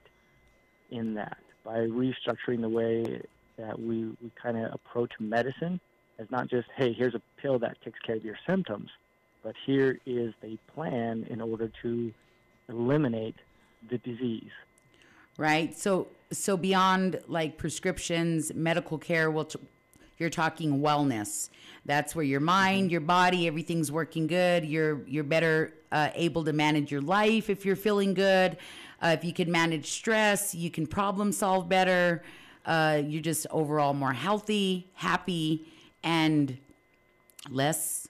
in 0.91 1.13
that 1.15 1.37
by 1.63 1.79
restructuring 1.79 2.61
the 2.61 2.69
way 2.69 3.21
that 3.57 3.79
we, 3.79 4.05
we 4.21 4.31
kind 4.41 4.57
of 4.57 4.73
approach 4.73 5.11
medicine 5.19 5.79
as 6.19 6.29
not 6.29 6.49
just 6.49 6.67
hey 6.75 6.93
here's 6.93 7.15
a 7.15 7.21
pill 7.41 7.57
that 7.59 7.81
takes 7.83 7.99
care 7.99 8.15
of 8.15 8.25
your 8.25 8.37
symptoms, 8.47 8.89
but 9.43 9.55
here 9.65 9.97
is 10.05 10.33
the 10.41 10.57
plan 10.73 11.25
in 11.29 11.41
order 11.41 11.71
to 11.81 12.13
eliminate 12.69 13.35
the 13.89 13.97
disease. 13.99 14.51
right? 15.37 15.75
So 15.77 16.07
so 16.37 16.57
beyond 16.57 17.19
like 17.27 17.57
prescriptions, 17.57 18.53
medical 18.53 18.97
care, 18.97 19.31
well, 19.31 19.45
t- 19.45 19.59
you're 20.17 20.29
talking 20.29 20.81
wellness. 20.81 21.49
That's 21.85 22.15
where 22.15 22.25
your 22.25 22.39
mind, 22.39 22.91
your 22.91 23.01
body, 23.01 23.47
everything's 23.47 23.91
working 23.91 24.27
good. 24.27 24.65
You're 24.65 25.01
you're 25.07 25.23
better 25.23 25.73
uh, 25.91 26.09
able 26.15 26.43
to 26.45 26.53
manage 26.53 26.91
your 26.91 27.01
life 27.01 27.49
if 27.49 27.65
you're 27.65 27.75
feeling 27.75 28.13
good. 28.13 28.57
Uh, 29.01 29.15
if 29.17 29.23
you 29.23 29.33
can 29.33 29.51
manage 29.51 29.91
stress, 29.91 30.55
you 30.55 30.71
can 30.71 30.87
problem 30.87 31.31
solve 31.31 31.69
better. 31.69 32.23
Uh, 32.65 33.01
you're 33.05 33.21
just 33.21 33.45
overall 33.51 33.93
more 33.93 34.13
healthy, 34.13 34.87
happy, 34.95 35.65
and 36.03 36.57
less 37.49 38.07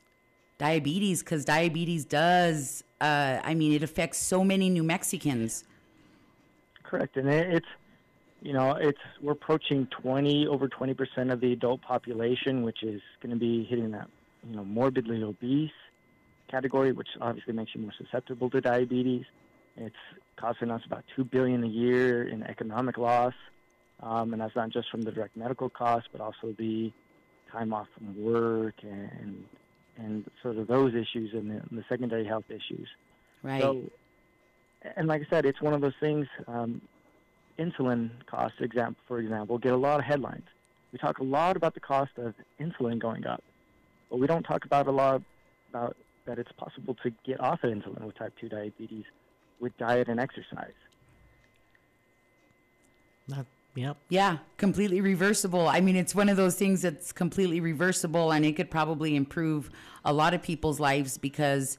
diabetes 0.58 1.22
because 1.22 1.44
diabetes 1.44 2.06
does. 2.06 2.84
Uh, 3.02 3.40
I 3.44 3.54
mean, 3.56 3.74
it 3.74 3.84
affects 3.84 4.20
so 4.20 4.44
many 4.44 4.70
New 4.70 4.84
Mexicans. 4.84 5.66
Correct, 6.84 7.18
and 7.18 7.28
it, 7.28 7.56
it's 7.56 7.68
you 8.46 8.54
know 8.54 8.74
it's 8.74 9.00
we're 9.22 9.32
approaching 9.32 9.88
twenty 9.88 10.46
over 10.46 10.68
twenty 10.68 10.94
percent 10.94 11.32
of 11.32 11.42
the 11.42 11.52
adult 11.52 11.82
population, 11.82 12.62
which 12.62 12.84
is 12.84 13.02
going 13.20 13.32
to 13.34 13.40
be 13.40 13.64
hitting 13.64 13.90
that 13.92 14.08
you 14.48 14.56
know 14.56 14.64
morbidly 14.64 15.24
obese 15.24 15.72
category, 16.48 16.92
which 16.92 17.08
obviously 17.20 17.54
makes 17.54 17.72
you 17.74 17.82
more 17.82 17.92
susceptible 17.98 18.52
to 18.52 18.62
diabetes. 18.62 19.26
It's 19.76 19.96
costing 20.38 20.70
us 20.70 20.84
about 20.86 21.04
two 21.16 21.24
billion 21.24 21.64
a 21.64 21.68
year 21.68 22.28
in 22.28 22.44
economic 22.44 23.00
loss, 23.00 23.34
um, 24.04 24.32
and 24.32 24.40
that's 24.40 24.56
not 24.56 24.70
just 24.70 24.92
from 24.92 25.02
the 25.02 25.12
direct 25.12 25.36
medical 25.36 25.68
costs, 25.68 26.08
but 26.12 26.22
also 26.22 26.54
the 26.56 26.94
time 27.52 27.74
off 27.74 27.88
from 27.98 28.24
work 28.24 28.76
and 28.84 29.44
and 29.98 30.24
sort 30.44 30.58
of 30.58 30.68
those 30.68 30.94
issues 30.94 31.34
and 31.34 31.50
the, 31.50 31.56
and 31.56 31.80
the 31.80 31.84
secondary 31.90 32.26
health 32.26 32.46
issues. 32.50 32.88
Right. 33.42 33.62
So, 33.62 33.82
and 34.96 35.08
like 35.08 35.24
I 35.24 35.26
said, 35.32 35.48
it's 35.48 35.62
one 35.64 35.74
of 35.74 35.82
those 35.82 35.96
things. 36.00 36.28
Um, 36.48 36.82
insulin 37.60 38.10
costs, 38.26 38.58
example 38.62 39.02
for 39.08 39.20
example, 39.20 39.58
get 39.58 39.74
a 39.74 39.78
lot 39.78 40.00
of 40.00 40.06
headlines. 40.06 40.46
We 40.92 41.00
talk 41.00 41.20
a 41.20 41.24
lot 41.24 41.58
about 41.58 41.74
the 41.74 41.80
cost 41.80 42.12
of 42.18 42.34
insulin 42.60 43.00
going 43.00 43.26
up, 43.26 43.44
but 44.10 44.20
we 44.20 44.28
don't 44.28 44.44
talk 44.44 44.66
about 44.66 44.88
a 44.88 44.92
lot 44.92 45.22
about 45.70 45.96
that 46.26 46.40
it's 46.40 46.52
possible 46.54 46.96
to 47.04 47.12
get 47.26 47.40
off 47.40 47.64
of 47.64 47.72
insulin 47.72 48.02
with 48.02 48.18
type 48.18 48.34
2 48.40 48.50
diabetes 48.50 49.06
with 49.60 49.78
diet 49.78 50.08
and 50.08 50.20
exercise. 50.20 50.74
Not, 53.28 53.46
yep. 53.76 53.98
Yeah, 54.10 54.38
completely 54.58 55.02
reversible. 55.02 55.68
I 55.68 55.82
mean, 55.82 55.96
it's 55.96 56.16
one 56.16 56.30
of 56.30 56.38
those 56.38 56.56
things 56.56 56.82
that's 56.82 57.12
completely 57.12 57.60
reversible, 57.60 58.32
and 58.32 58.46
it 58.46 58.56
could 58.56 58.70
probably 58.70 59.16
improve 59.16 59.70
a 60.04 60.14
lot 60.14 60.34
of 60.34 60.42
people's 60.42 60.80
lives 60.80 61.18
because, 61.18 61.78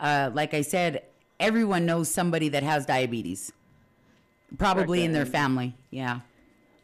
uh, 0.00 0.30
like 0.32 0.54
I 0.54 0.62
said, 0.62 1.02
everyone 1.38 1.86
knows 1.86 2.08
somebody 2.08 2.48
that 2.50 2.62
has 2.62 2.86
diabetes, 2.86 3.52
probably 4.56 5.04
in 5.04 5.12
their 5.12 5.26
family. 5.26 5.74
Yeah. 5.90 6.20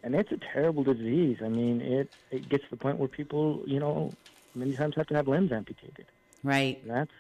And 0.02 0.14
it's 0.14 0.32
a 0.32 0.38
terrible 0.52 0.84
disease. 0.84 1.38
I 1.42 1.48
mean, 1.48 1.80
it 1.80 2.12
it 2.30 2.48
gets 2.48 2.64
to 2.64 2.70
the 2.70 2.76
point 2.76 2.98
where 2.98 3.08
people, 3.08 3.62
you 3.66 3.80
know, 3.80 4.12
many 4.54 4.74
times 4.74 4.94
have 4.96 5.06
to 5.08 5.14
have 5.14 5.28
limbs 5.28 5.50
amputated. 5.50 6.06
Right. 6.42 6.80
And 6.82 6.90
that's 6.90 7.12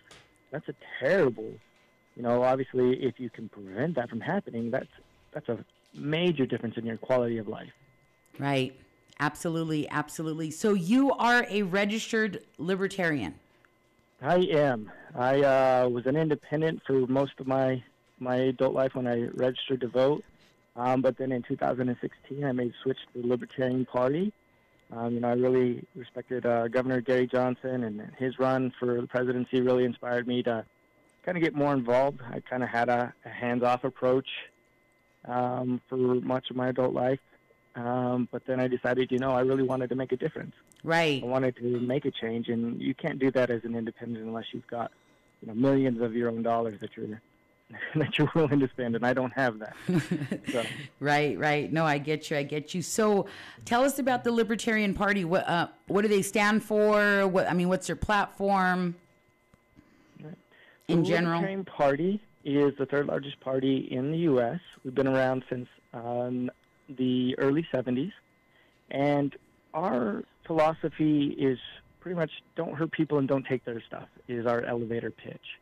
that's 0.50 0.68
a 0.68 0.74
terrible. 1.00 1.52
You 2.16 2.22
know, 2.22 2.42
obviously, 2.42 3.02
if 3.02 3.18
you 3.18 3.30
can 3.30 3.48
prevent 3.48 3.96
that 3.96 4.10
from 4.10 4.20
happening, 4.20 4.70
that's 4.70 4.90
that's 5.32 5.48
a 5.48 5.64
major 5.94 6.46
difference 6.46 6.76
in 6.76 6.84
your 6.84 6.98
quality 6.98 7.38
of 7.38 7.48
life. 7.48 7.72
Right. 8.38 8.78
Absolutely. 9.18 9.88
Absolutely. 9.88 10.50
So 10.50 10.74
you 10.74 11.12
are 11.12 11.46
a 11.48 11.62
registered 11.62 12.44
libertarian. 12.58 13.34
I 14.20 14.36
am. 14.36 14.90
I 15.14 15.42
uh, 15.42 15.88
was 15.88 16.06
an 16.06 16.16
independent 16.16 16.82
for 16.86 17.06
most 17.06 17.32
of 17.38 17.46
my 17.46 17.82
my 18.18 18.36
adult 18.36 18.74
life 18.74 18.94
when 18.94 19.06
I 19.06 19.28
registered 19.34 19.80
to 19.80 19.88
vote. 19.88 20.24
Um, 20.76 21.02
but 21.02 21.16
then 21.16 21.32
in 21.32 21.42
2016, 21.42 22.44
I 22.44 22.52
made 22.52 22.70
a 22.70 22.82
switch 22.82 22.98
to 23.12 23.22
the 23.22 23.26
Libertarian 23.26 23.84
Party. 23.84 24.32
Um, 24.92 25.14
you 25.14 25.20
know, 25.20 25.28
I 25.28 25.34
really 25.34 25.84
respected 25.94 26.46
uh, 26.46 26.68
Governor 26.68 27.00
Gary 27.00 27.26
Johnson, 27.26 27.84
and 27.84 28.02
his 28.18 28.38
run 28.38 28.72
for 28.78 29.00
the 29.00 29.06
presidency 29.06 29.60
really 29.60 29.84
inspired 29.84 30.26
me 30.26 30.42
to 30.42 30.64
kind 31.24 31.38
of 31.38 31.42
get 31.42 31.54
more 31.54 31.72
involved. 31.72 32.20
I 32.28 32.40
kind 32.40 32.62
of 32.62 32.68
had 32.68 32.88
a, 32.88 33.12
a 33.24 33.28
hands-off 33.28 33.84
approach 33.84 34.28
um, 35.26 35.80
for 35.88 35.96
much 35.96 36.50
of 36.50 36.56
my 36.56 36.68
adult 36.68 36.92
life. 36.92 37.20
Um, 37.76 38.28
but 38.30 38.42
then 38.46 38.60
I 38.60 38.68
decided, 38.68 39.10
you 39.10 39.18
know, 39.18 39.32
I 39.32 39.40
really 39.40 39.64
wanted 39.64 39.88
to 39.88 39.96
make 39.96 40.12
a 40.12 40.16
difference. 40.16 40.54
Right. 40.84 41.22
I 41.22 41.26
wanted 41.26 41.56
to 41.56 41.80
make 41.80 42.04
a 42.04 42.10
change, 42.10 42.48
and 42.48 42.80
you 42.80 42.94
can't 42.94 43.18
do 43.18 43.30
that 43.32 43.50
as 43.50 43.64
an 43.64 43.74
independent 43.74 44.24
unless 44.24 44.44
you've 44.52 44.66
got, 44.66 44.92
you 45.40 45.48
know, 45.48 45.54
millions 45.54 46.00
of 46.00 46.14
your 46.14 46.28
own 46.28 46.42
dollars 46.42 46.78
that 46.80 46.90
you're 46.96 47.20
that 47.94 48.18
you're 48.18 48.30
willing 48.34 48.60
to 48.60 48.68
spend, 48.68 48.94
and 48.94 49.06
I 49.06 49.12
don't 49.12 49.32
have 49.32 49.58
that. 49.58 49.74
so, 50.50 50.62
Right, 51.00 51.38
right. 51.38 51.72
No, 51.72 51.84
I 51.84 51.98
get 51.98 52.30
you. 52.30 52.36
I 52.36 52.42
get 52.42 52.74
you. 52.74 52.82
So, 52.82 53.26
tell 53.64 53.84
us 53.84 53.98
about 53.98 54.24
the 54.24 54.32
Libertarian 54.32 54.94
Party. 54.94 55.24
What 55.24 55.48
uh, 55.48 55.68
what 55.86 56.02
do 56.02 56.08
they 56.08 56.22
stand 56.22 56.62
for? 56.62 57.26
What 57.26 57.48
I 57.48 57.54
mean, 57.54 57.68
what's 57.68 57.86
their 57.86 57.96
platform? 57.96 58.96
In 60.88 61.02
the 61.02 61.08
general, 61.08 61.36
Libertarian 61.36 61.64
Party 61.64 62.20
is 62.44 62.74
the 62.78 62.84
third 62.84 63.06
largest 63.06 63.40
party 63.40 63.88
in 63.90 64.12
the 64.12 64.18
U.S. 64.18 64.60
We've 64.84 64.94
been 64.94 65.06
around 65.06 65.44
since 65.48 65.66
um, 65.94 66.50
the 66.90 67.34
early 67.38 67.66
70s, 67.72 68.12
and 68.90 69.34
our 69.72 70.22
philosophy 70.46 71.34
is 71.38 71.58
pretty 72.00 72.16
much 72.16 72.30
don't 72.54 72.74
hurt 72.74 72.92
people 72.92 73.16
and 73.16 73.26
don't 73.26 73.46
take 73.46 73.64
their 73.64 73.80
stuff. 73.80 74.08
Is 74.28 74.44
our 74.44 74.62
elevator 74.62 75.10
pitch. 75.10 75.58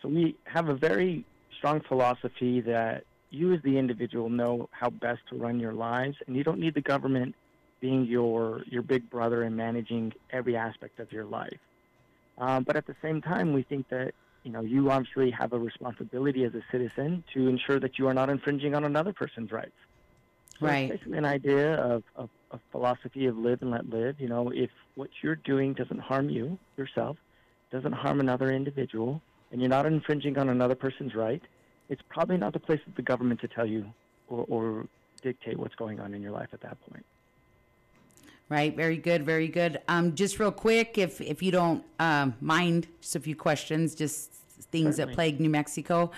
So 0.00 0.08
we 0.08 0.36
have 0.44 0.68
a 0.68 0.74
very 0.74 1.26
strong 1.60 1.82
philosophy 1.88 2.62
that 2.62 3.04
you 3.30 3.54
as 3.54 3.60
the 3.62 3.78
individual 3.78 4.30
know 4.30 4.68
how 4.72 4.90
best 4.90 5.22
to 5.30 5.36
run 5.36 5.60
your 5.60 5.74
lives, 5.74 6.16
and 6.26 6.36
you 6.36 6.44
don't 6.44 6.60
need 6.60 6.74
the 6.74 6.82
government 6.82 7.36
being 7.80 8.04
your 8.06 8.64
your 8.66 8.82
big 8.82 9.10
brother 9.10 9.42
and 9.44 9.56
managing 9.56 10.12
every 10.32 10.56
aspect 10.56 11.00
of 11.00 11.12
your 11.12 11.26
life. 11.26 11.60
Um, 12.38 12.64
but 12.64 12.76
at 12.76 12.86
the 12.86 12.96
same 13.02 13.22
time, 13.22 13.52
we 13.52 13.64
think 13.64 13.88
that 13.90 14.14
you 14.44 14.52
know 14.52 14.62
you 14.62 14.90
obviously 14.90 15.30
have 15.32 15.52
a 15.52 15.58
responsibility 15.58 16.44
as 16.44 16.54
a 16.54 16.62
citizen 16.72 17.24
to 17.34 17.48
ensure 17.48 17.80
that 17.80 17.98
you 17.98 18.08
are 18.08 18.14
not 18.14 18.30
infringing 18.30 18.74
on 18.74 18.84
another 18.84 19.12
person's 19.14 19.52
rights. 19.52 19.76
So 20.60 20.66
Right. 20.66 20.90
It's 20.90 21.00
basically 21.00 21.18
an 21.18 21.24
idea 21.26 21.74
of, 21.76 22.04
of 22.16 22.30
a 22.50 22.60
philosophy 22.72 23.26
of 23.26 23.36
live 23.38 23.62
and 23.62 23.70
let 23.70 23.88
live. 23.88 24.20
You 24.20 24.28
know, 24.28 24.50
if 24.50 24.70
what 24.94 25.10
you're 25.22 25.36
doing 25.36 25.74
doesn't 25.74 26.00
harm 26.00 26.30
you 26.30 26.60
yourself, 26.76 27.18
doesn't 27.70 27.92
harm 27.92 28.20
another 28.20 28.50
individual, 28.50 29.22
and 29.50 29.60
you're 29.60 29.70
not 29.70 29.86
infringing 29.86 30.38
on 30.38 30.48
another 30.48 30.74
person's 30.74 31.14
right, 31.14 31.42
it's 31.88 32.02
probably 32.08 32.36
not 32.36 32.52
the 32.52 32.60
place 32.60 32.80
of 32.86 32.94
the 32.94 33.02
government 33.02 33.40
to 33.40 33.48
tell 33.48 33.66
you 33.66 33.84
or, 34.28 34.44
or 34.48 34.86
dictate 35.22 35.58
what's 35.58 35.74
going 35.74 36.00
on 36.00 36.14
in 36.14 36.22
your 36.22 36.32
life 36.32 36.48
at 36.52 36.60
that 36.62 36.76
point. 36.88 37.04
Right. 38.48 38.74
Very 38.74 38.96
good. 38.96 39.24
Very 39.24 39.46
good. 39.46 39.80
Um, 39.86 40.14
just 40.16 40.40
real 40.40 40.50
quick, 40.50 40.98
if 40.98 41.20
if 41.20 41.40
you 41.40 41.52
don't 41.52 41.84
um, 42.00 42.34
mind, 42.40 42.88
just 43.00 43.14
a 43.14 43.20
few 43.20 43.36
questions, 43.36 43.94
just 43.94 44.32
things 44.72 44.96
that 44.96 45.12
plague 45.12 45.38
New 45.38 45.50
Mexico. 45.50 46.10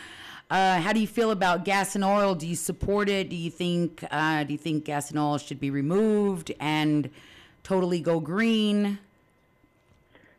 Uh, 0.51 0.80
how 0.80 0.93
do 0.93 1.01
you 1.01 1.07
feel 1.07 1.30
about 1.30 1.64
gas 1.64 1.95
and 1.95 2.05
oil? 2.05 2.35
Do 2.35 2.47
you 2.47 2.57
support 2.57 3.09
it? 3.11 3.28
Do 3.28 3.37
you 3.37 3.51
think 3.51 4.03
uh, 4.11 4.45
do 4.45 4.53
you 4.53 4.59
think 4.59 4.87
gas 4.87 5.11
and 5.11 5.18
oil 5.18 5.37
should 5.37 5.61
be 5.61 5.70
removed 5.70 6.53
and 6.59 7.11
totally 7.64 8.01
go 8.01 8.18
green? 8.18 8.99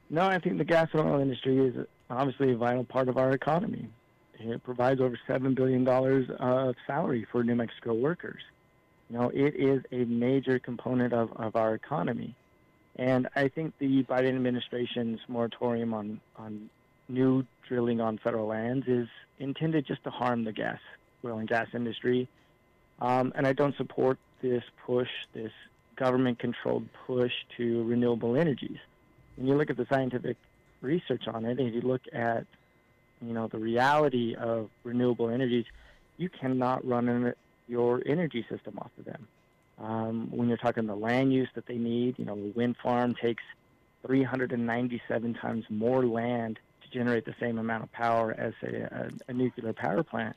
No, 0.09 0.21
I 0.21 0.39
think 0.39 0.57
the 0.57 0.65
gas 0.65 0.89
and 0.93 1.01
oil 1.01 1.19
industry 1.19 1.57
is 1.57 1.75
obviously 2.17 2.51
a 2.51 2.57
vital 2.57 2.83
part 2.83 3.09
of 3.09 3.17
our 3.17 3.31
economy. 3.31 3.89
It 4.39 4.63
provides 4.63 4.99
over 4.99 5.17
$7 5.27 5.55
billion 5.55 5.87
of 5.87 6.75
salary 6.85 7.25
for 7.31 7.43
New 7.43 7.55
Mexico 7.55 7.93
workers. 7.93 8.41
You 9.09 9.17
know, 9.17 9.29
it 9.29 9.55
is 9.55 9.83
a 9.91 10.05
major 10.05 10.59
component 10.59 11.13
of, 11.13 11.31
of 11.33 11.55
our 11.55 11.75
economy. 11.75 12.35
And 12.95 13.27
I 13.35 13.47
think 13.47 13.73
the 13.79 14.03
Biden 14.03 14.35
administration's 14.35 15.19
moratorium 15.27 15.93
on, 15.93 16.19
on 16.35 16.69
new 17.07 17.45
drilling 17.67 18.01
on 18.01 18.17
federal 18.17 18.47
lands 18.47 18.87
is 18.87 19.07
intended 19.39 19.85
just 19.87 20.03
to 20.03 20.09
harm 20.09 20.43
the 20.43 20.51
gas, 20.51 20.79
oil 21.23 21.37
and 21.37 21.47
gas 21.47 21.67
industry. 21.73 22.27
Um, 22.99 23.33
and 23.35 23.47
I 23.47 23.53
don't 23.53 23.75
support 23.77 24.17
this 24.41 24.63
push, 24.85 25.09
this 25.33 25.51
government 25.95 26.39
controlled 26.39 26.87
push 27.05 27.31
to 27.57 27.83
renewable 27.83 28.35
energies 28.35 28.77
when 29.35 29.47
you 29.47 29.55
look 29.55 29.69
at 29.69 29.77
the 29.77 29.87
scientific 29.89 30.37
research 30.83 31.23
on 31.27 31.45
it, 31.45 31.59
and 31.59 31.73
you 31.73 31.81
look 31.81 32.01
at, 32.13 32.45
you 33.21 33.33
know, 33.33 33.47
the 33.47 33.57
reality 33.59 34.35
of 34.35 34.69
renewable 34.83 35.29
energies, 35.29 35.65
you 36.17 36.29
cannot 36.29 36.85
run 36.85 37.09
an, 37.09 37.33
your 37.67 38.01
energy 38.05 38.45
system 38.49 38.77
off 38.79 38.91
of 38.97 39.05
them. 39.05 39.29
Um, 39.77 40.29
when 40.29 40.47
you're 40.49 40.57
talking 40.57 40.85
the 40.85 40.95
land 40.95 41.33
use 41.33 41.49
that 41.55 41.65
they 41.65 41.77
need, 41.77 42.19
you 42.19 42.25
know, 42.25 42.33
a 42.33 42.51
wind 42.55 42.75
farm 42.83 43.15
takes 43.15 43.43
397 44.05 45.33
times 45.35 45.65
more 45.69 46.05
land 46.05 46.59
to 46.83 46.89
generate 46.89 47.25
the 47.25 47.33
same 47.39 47.57
amount 47.57 47.83
of 47.83 47.91
power 47.91 48.33
as 48.37 48.53
a, 48.63 48.81
a, 48.83 49.11
a 49.29 49.33
nuclear 49.33 49.73
power 49.73 50.03
plant. 50.03 50.35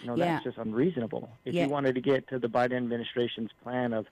You 0.00 0.08
know, 0.08 0.16
Yeah. 0.16 0.32
that's 0.32 0.44
just 0.44 0.58
unreasonable. 0.58 1.38
If 1.44 1.54
Yeah. 1.54 1.64
you 1.64 1.70
wanted 1.70 1.94
to 1.94 2.00
get 2.00 2.26
to 2.28 2.38
the 2.38 2.48
Biden 2.48 2.76
administration's 2.76 3.50
plan 3.62 3.92
of, 3.92 4.06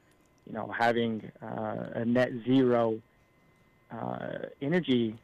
you 0.46 0.52
know, 0.52 0.70
having 0.78 1.30
uh, 1.42 1.90
a 1.94 2.04
net 2.04 2.30
zero 2.46 3.02
uh, 3.90 4.38
energy 4.60 5.23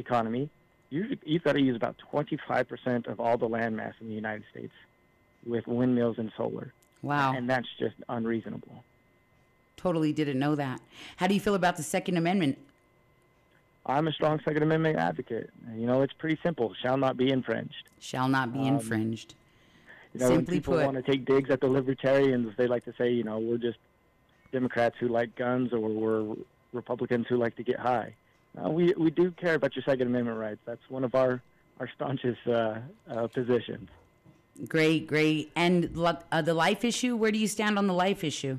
economy, 0.00 0.50
you, 0.90 1.16
you've 1.24 1.44
got 1.44 1.52
to 1.52 1.60
use 1.60 1.76
about 1.76 1.96
25% 2.12 3.06
of 3.06 3.20
all 3.20 3.38
the 3.38 3.48
land 3.48 3.76
mass 3.76 3.94
in 4.00 4.08
the 4.08 4.14
United 4.14 4.44
States 4.50 4.72
with 5.46 5.66
windmills 5.66 6.18
and 6.18 6.32
solar. 6.36 6.72
Wow. 7.02 7.32
And 7.34 7.48
that's 7.48 7.68
just 7.78 7.94
unreasonable. 8.08 8.84
Totally 9.76 10.12
didn't 10.12 10.38
know 10.38 10.54
that. 10.56 10.80
How 11.16 11.26
do 11.26 11.34
you 11.34 11.40
feel 11.40 11.54
about 11.54 11.76
the 11.76 11.82
Second 11.82 12.16
Amendment? 12.16 12.58
I'm 13.86 14.06
a 14.08 14.12
strong 14.12 14.40
Second 14.44 14.62
Amendment 14.62 14.98
advocate. 14.98 15.48
You 15.74 15.86
know, 15.86 16.02
it's 16.02 16.12
pretty 16.12 16.38
simple 16.42 16.74
shall 16.82 16.98
not 16.98 17.16
be 17.16 17.30
infringed. 17.30 17.84
Shall 17.98 18.28
not 18.28 18.52
be 18.52 18.60
Um, 18.60 18.66
infringed. 18.74 19.34
You 20.12 20.20
know, 20.20 20.26
Simply 20.26 20.36
when 20.36 20.46
people 20.60 20.74
put. 20.74 20.84
want 20.86 20.96
to 21.04 21.10
take 21.10 21.24
digs 21.24 21.50
at 21.50 21.60
the 21.60 21.68
libertarians, 21.68 22.54
they 22.58 22.66
like 22.66 22.84
to 22.84 22.92
say, 22.98 23.10
you 23.12 23.22
know, 23.22 23.38
we're 23.38 23.56
just 23.58 23.78
Democrats 24.52 24.96
who 24.98 25.08
like 25.08 25.34
guns 25.36 25.72
or 25.72 25.78
we're 25.80 26.36
Republicans 26.72 27.26
who 27.28 27.36
like 27.36 27.56
to 27.56 27.62
get 27.62 27.78
high. 27.78 28.12
No, 28.56 28.70
we, 28.70 28.92
we 28.98 29.10
do 29.10 29.30
care 29.32 29.54
about 29.54 29.76
your 29.76 29.84
Second 29.84 30.08
Amendment 30.08 30.38
rights. 30.38 30.60
That's 30.64 30.80
one 30.88 31.04
of 31.04 31.14
our, 31.14 31.40
our 31.78 31.88
staunchest 31.94 32.46
uh, 32.46 32.78
uh, 33.08 33.26
positions. 33.28 33.88
Great, 34.68 35.06
great. 35.06 35.50
And 35.56 35.96
uh, 35.96 36.42
the 36.42 36.54
life 36.54 36.84
issue, 36.84 37.16
where 37.16 37.30
do 37.30 37.38
you 37.38 37.46
stand 37.46 37.78
on 37.78 37.86
the 37.86 37.94
life 37.94 38.24
issue? 38.24 38.58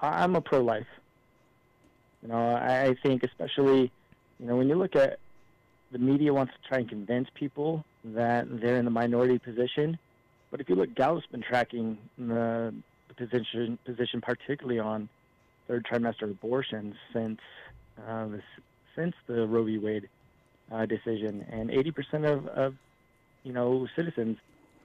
I- 0.00 0.22
I'm 0.22 0.36
a 0.36 0.40
pro-life. 0.40 0.86
You 2.22 2.28
know, 2.28 2.36
I, 2.36 2.86
I 2.86 2.94
think 3.02 3.22
especially, 3.22 3.90
you 4.38 4.46
know, 4.46 4.56
when 4.56 4.68
you 4.68 4.76
look 4.76 4.96
at 4.96 5.18
the 5.92 5.98
media 5.98 6.32
wants 6.32 6.52
to 6.54 6.68
try 6.68 6.78
and 6.78 6.88
convince 6.88 7.28
people 7.34 7.84
that 8.04 8.46
they're 8.60 8.78
in 8.78 8.84
the 8.84 8.90
minority 8.90 9.38
position, 9.38 9.98
but 10.50 10.60
if 10.60 10.68
you 10.68 10.74
look, 10.76 10.94
Gallup's 10.94 11.26
been 11.26 11.42
tracking 11.42 11.98
the, 12.16 12.72
the 13.08 13.14
position 13.14 13.78
position 13.84 14.20
particularly 14.20 14.78
on 14.78 15.08
third 15.68 15.84
trimester 15.84 16.24
abortions 16.30 16.94
since 17.12 17.38
uh, 18.08 18.26
since 18.96 19.14
the 19.26 19.46
Roe 19.46 19.64
v. 19.64 19.78
Wade 19.78 20.08
uh, 20.72 20.86
decision, 20.86 21.44
and 21.50 21.70
80% 21.70 22.30
of, 22.30 22.46
of 22.48 22.74
you 23.42 23.52
know 23.52 23.86
citizens 23.96 24.38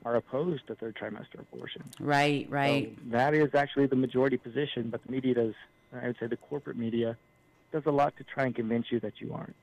are 0.05 0.15
opposed 0.15 0.65
to 0.67 0.75
third 0.75 0.95
trimester 0.95 1.39
abortion. 1.39 1.83
Right, 1.99 2.47
right. 2.49 2.93
So 2.95 3.11
that 3.11 3.33
is 3.33 3.53
actually 3.53 3.87
the 3.87 3.95
majority 3.95 4.37
position, 4.37 4.89
but 4.89 5.03
the 5.05 5.11
media 5.11 5.33
does, 5.33 5.53
I 5.93 6.07
would 6.07 6.17
say 6.19 6.27
the 6.27 6.37
corporate 6.37 6.77
media, 6.77 7.17
does 7.71 7.83
a 7.85 7.91
lot 7.91 8.15
to 8.17 8.23
try 8.23 8.45
and 8.45 8.55
convince 8.55 8.85
you 8.91 8.99
that 9.01 9.13
you 9.19 9.33
aren't. 9.33 9.55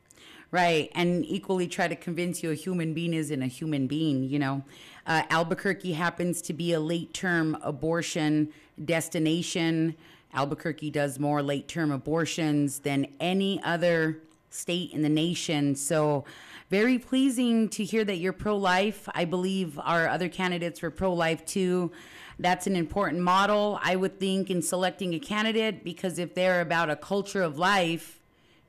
Right, 0.51 0.91
and 0.95 1.25
equally 1.27 1.67
try 1.67 1.89
to 1.89 1.97
convince 1.97 2.43
you 2.43 2.51
a 2.51 2.55
human 2.55 2.95
being 2.95 3.13
isn't 3.13 3.43
a 3.43 3.49
human 3.49 3.87
being. 3.87 4.25
You 4.25 4.39
know, 4.39 4.65
uh, 5.07 5.23
Albuquerque 5.29 5.93
happens 5.93 6.41
to 6.43 6.53
be 6.53 6.73
a 6.73 6.81
late-term 6.81 7.59
abortion 7.63 8.53
destination. 8.83 9.97
Albuquerque 10.37 10.91
does 10.91 11.19
more 11.19 11.43
late-term 11.43 11.91
abortions 11.91 12.81
than 12.81 13.07
any 13.19 13.61
other 13.65 14.19
state 14.51 14.93
in 14.93 15.03
the 15.03 15.09
nation. 15.09 15.75
So, 15.75 16.25
very 16.69 16.99
pleasing 16.99 17.69
to 17.71 17.85
hear 17.85 18.05
that 18.05 18.17
you're 18.17 18.33
pro-life. 18.33 19.09
I 19.15 19.25
believe 19.25 19.79
our 19.79 20.09
other 20.09 20.29
candidates 20.29 20.83
were 20.83 20.91
pro-life 20.91 21.45
too. 21.47 21.93
That's 22.39 22.67
an 22.67 22.77
important 22.77 23.23
model, 23.23 23.79
I 23.83 23.97
would 23.97 24.19
think, 24.19 24.51
in 24.51 24.63
selecting 24.63 25.15
a 25.15 25.19
candidate 25.19 25.85
because 25.85 26.19
if 26.19 26.35
they're 26.35 26.61
about 26.61 26.91
a 26.91 26.97
culture 26.97 27.43
of 27.43 27.57
life 27.57 28.21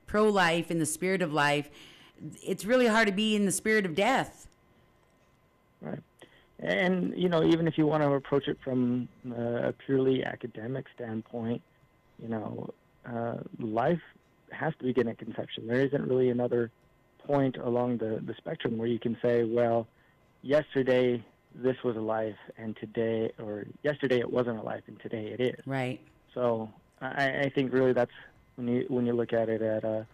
pro 0.06 0.30
life 0.30 0.72
in 0.72 0.80
the 0.80 0.86
spirit 0.86 1.22
of 1.22 1.34
life, 1.34 1.70
it's 2.42 2.66
really 2.66 2.88
hard 2.88 3.08
to 3.08 3.14
be 3.14 3.36
in 3.36 3.46
the 3.46 3.52
spirit 3.52 3.86
of 3.86 3.94
death. 3.94 4.48
Right. 5.82 6.00
And, 6.60 7.14
you 7.16 7.30
know, 7.30 7.44
even 7.44 7.68
if 7.68 7.78
you 7.78 7.86
want 7.86 8.02
to 8.04 8.12
approach 8.14 8.48
it 8.48 8.58
from 8.64 9.08
a 9.32 9.74
purely 9.86 10.24
academic 10.24 10.86
standpoint, 10.96 11.62
you 12.22 12.30
know, 12.30 12.70
uh, 13.06 13.38
life 13.60 14.02
has 14.52 14.74
to 14.80 14.86
begin 14.86 15.08
at 15.08 15.20
conception. 15.20 15.68
There 15.68 15.86
isn't 15.86 16.08
really 16.08 16.30
another 16.30 16.72
point 17.26 17.58
along 17.58 17.98
the, 17.98 18.22
the 18.26 18.34
spectrum 18.38 18.78
where 18.78 18.88
you 18.88 19.00
can 19.00 19.18
say, 19.22 19.44
well, 19.44 19.88
yesterday 20.42 21.24
this 21.54 21.76
was 21.84 21.96
a 21.96 22.02
life 22.02 22.36
and 22.58 22.76
today, 22.78 23.32
or 23.40 23.66
yesterday 23.84 24.20
it 24.20 24.32
wasn't 24.32 24.58
a 24.58 24.62
life 24.62 24.84
and 24.88 25.00
today 25.00 25.28
it 25.28 25.42
is. 25.42 25.68
Right. 25.68 26.00
So 26.34 26.70
I, 27.02 27.42
I 27.42 27.52
think 27.54 27.74
really 27.74 27.94
that's 27.94 28.12
when 28.56 28.68
you 28.68 28.86
when 28.88 29.06
you 29.06 29.14
look 29.14 29.34
at 29.34 29.50
it 29.50 29.62
at 29.62 29.84
a 29.84 30.06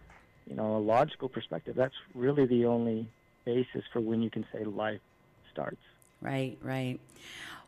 you 0.46 0.54
know 0.54 0.76
a 0.76 0.78
logical 0.78 1.28
perspective, 1.28 1.74
that's 1.76 1.94
really 2.14 2.46
the 2.46 2.66
only 2.66 3.08
basis 3.44 3.82
for 3.92 4.00
when 4.00 4.22
you 4.22 4.30
can 4.30 4.46
say 4.52 4.64
life 4.64 5.00
starts. 5.52 5.80
Right, 6.24 6.56
right. 6.62 6.98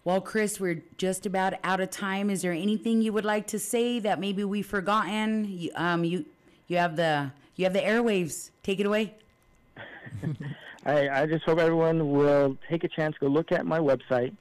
Well, 0.04 0.20
Chris, 0.20 0.58
we're 0.58 0.82
just 0.96 1.26
about 1.26 1.54
out 1.62 1.80
of 1.80 1.90
time. 1.90 2.30
Is 2.30 2.40
there 2.40 2.52
anything 2.52 3.02
you 3.02 3.12
would 3.12 3.24
like 3.24 3.46
to 3.48 3.58
say 3.58 3.98
that 4.00 4.18
maybe 4.18 4.44
we've 4.44 4.66
forgotten? 4.66 5.44
You, 5.44 5.70
um, 5.74 6.04
you, 6.04 6.24
you 6.68 6.78
have 6.78 6.96
the 6.96 7.32
you 7.56 7.64
have 7.64 7.74
the 7.74 7.80
airwaves. 7.80 8.50
Take 8.62 8.80
it 8.80 8.86
away. 8.86 9.14
I, 10.86 11.08
I 11.22 11.26
just 11.26 11.44
hope 11.44 11.58
everyone 11.58 12.12
will 12.12 12.56
take 12.70 12.84
a 12.84 12.88
chance, 12.88 13.16
go 13.18 13.26
look 13.26 13.52
at 13.52 13.66
my 13.66 13.78
website, 13.78 14.34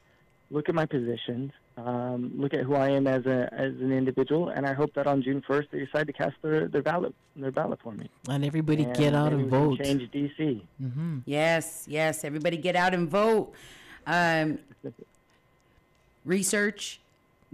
look 0.52 0.70
at 0.70 0.76
my 0.76 0.86
positions, 0.86 1.52
um, 1.78 2.32
look 2.36 2.54
at 2.54 2.62
who 2.62 2.76
I 2.76 2.90
am 2.92 3.08
as 3.08 3.26
a 3.26 3.50
as 3.52 3.74
an 3.82 3.92
individual, 3.92 4.50
and 4.50 4.66
I 4.66 4.74
hope 4.74 4.94
that 4.94 5.08
on 5.08 5.24
June 5.24 5.44
first 5.46 5.70
they 5.72 5.80
decide 5.80 6.08
to 6.08 6.14
cast 6.14 6.36
their, 6.42 6.68
their 6.68 6.84
ballot 6.84 7.14
their 7.36 7.52
ballot 7.52 7.80
for 7.82 7.92
me. 7.92 8.10
And 8.30 8.46
everybody 8.46 8.84
And 8.84 8.96
get 8.96 9.14
out 9.14 9.34
and 9.34 9.50
vote. 9.50 9.80
Change 9.84 10.10
DC. 10.12 10.62
Mm-hmm. 10.82 11.20
Yes, 11.26 11.86
yes. 11.88 12.24
Everybody 12.24 12.58
get 12.58 12.76
out 12.76 12.94
and 12.94 13.10
vote. 13.10 13.54
Um, 14.08 14.60
research, 16.26 17.00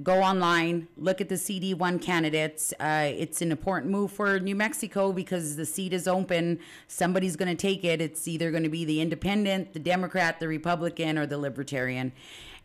go 0.04 0.22
online, 0.22 0.88
look 0.97 1.22
at 1.22 1.30
the 1.30 1.36
CD1 1.36 2.02
candidates. 2.02 2.74
Uh, 2.80 3.12
it's 3.16 3.41
an 3.41 3.52
important 3.52 3.91
move 3.91 4.12
for 4.12 4.39
New 4.39 4.56
Mexico 4.56 5.12
because 5.12 5.56
the 5.56 5.66
seat 5.66 5.93
is 5.93 6.08
open. 6.08 6.60
Somebody's 6.88 7.36
going 7.36 7.49
to 7.49 7.62
take 7.62 7.84
it. 7.84 8.02
It's 8.02 8.28
either 8.28 8.52
going 8.52 8.64
to 8.64 8.70
be 8.70 8.86
the 8.86 9.02
independent, 9.02 9.74
the 9.74 9.80
Democrat, 9.80 10.39
the 10.39 10.47
Republican, 10.47 11.18
or 11.18 11.26
the 11.26 11.38
Libertarian. 11.38 12.12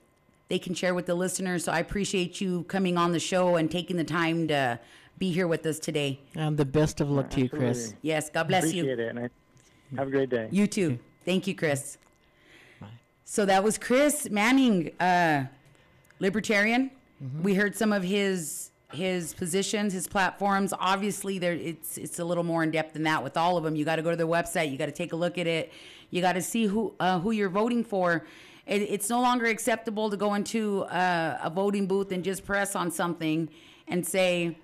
they 0.48 0.58
can 0.58 0.74
share 0.74 0.94
with 0.94 1.06
the 1.06 1.14
listeners. 1.14 1.64
So 1.64 1.72
I 1.72 1.78
appreciate 1.78 2.40
you 2.40 2.64
coming 2.64 2.98
on 2.98 3.12
the 3.12 3.20
show 3.20 3.56
and 3.56 3.70
taking 3.70 3.96
the 3.96 4.04
time 4.04 4.48
to 4.48 4.78
be 5.18 5.32
here 5.32 5.48
with 5.48 5.64
us 5.64 5.78
today. 5.78 6.20
And 6.34 6.56
the 6.58 6.64
best 6.64 7.00
of 7.00 7.10
luck 7.10 7.30
to 7.30 7.40
you, 7.40 7.48
Chris. 7.48 7.94
Yes, 8.02 8.28
God 8.28 8.48
bless 8.48 8.74
you. 8.74 8.82
Appreciate 8.82 8.98
it. 8.98 9.08
And 9.08 9.18
I, 9.18 9.30
have 9.96 10.08
a 10.08 10.10
great 10.10 10.28
day. 10.28 10.48
You 10.50 10.66
too. 10.66 10.98
Thank 11.24 11.46
you, 11.46 11.54
Chris. 11.54 11.96
So 13.24 13.46
that 13.46 13.64
was 13.64 13.78
Chris 13.78 14.28
Manning, 14.30 14.90
uh, 15.00 15.46
libertarian. 16.20 16.90
We 17.40 17.54
heard 17.54 17.76
some 17.76 17.92
of 17.92 18.02
his 18.02 18.70
his 18.92 19.32
positions, 19.32 19.92
his 19.94 20.06
platforms. 20.06 20.74
Obviously, 20.78 21.38
there 21.38 21.54
it's 21.54 21.96
it's 21.96 22.18
a 22.18 22.24
little 22.24 22.44
more 22.44 22.62
in 22.62 22.70
depth 22.72 22.94
than 22.94 23.04
that 23.04 23.22
with 23.22 23.36
all 23.36 23.56
of 23.56 23.64
them. 23.64 23.76
You 23.76 23.84
got 23.84 23.96
to 23.96 24.02
go 24.02 24.10
to 24.10 24.16
their 24.16 24.26
website. 24.26 24.70
You 24.70 24.76
got 24.76 24.86
to 24.86 24.92
take 24.92 25.12
a 25.12 25.16
look 25.16 25.38
at 25.38 25.46
it. 25.46 25.72
You 26.10 26.20
got 26.20 26.32
to 26.34 26.42
see 26.42 26.66
who 26.66 26.92
uh, 27.00 27.20
who 27.20 27.30
you're 27.30 27.48
voting 27.48 27.84
for. 27.84 28.26
It, 28.66 28.82
it's 28.82 29.08
no 29.08 29.20
longer 29.20 29.46
acceptable 29.46 30.10
to 30.10 30.16
go 30.16 30.34
into 30.34 30.82
uh, 30.84 31.38
a 31.42 31.48
voting 31.50 31.86
booth 31.86 32.12
and 32.12 32.22
just 32.22 32.44
press 32.44 32.76
on 32.76 32.90
something 32.90 33.48
and 33.88 34.06
say, 34.06 34.56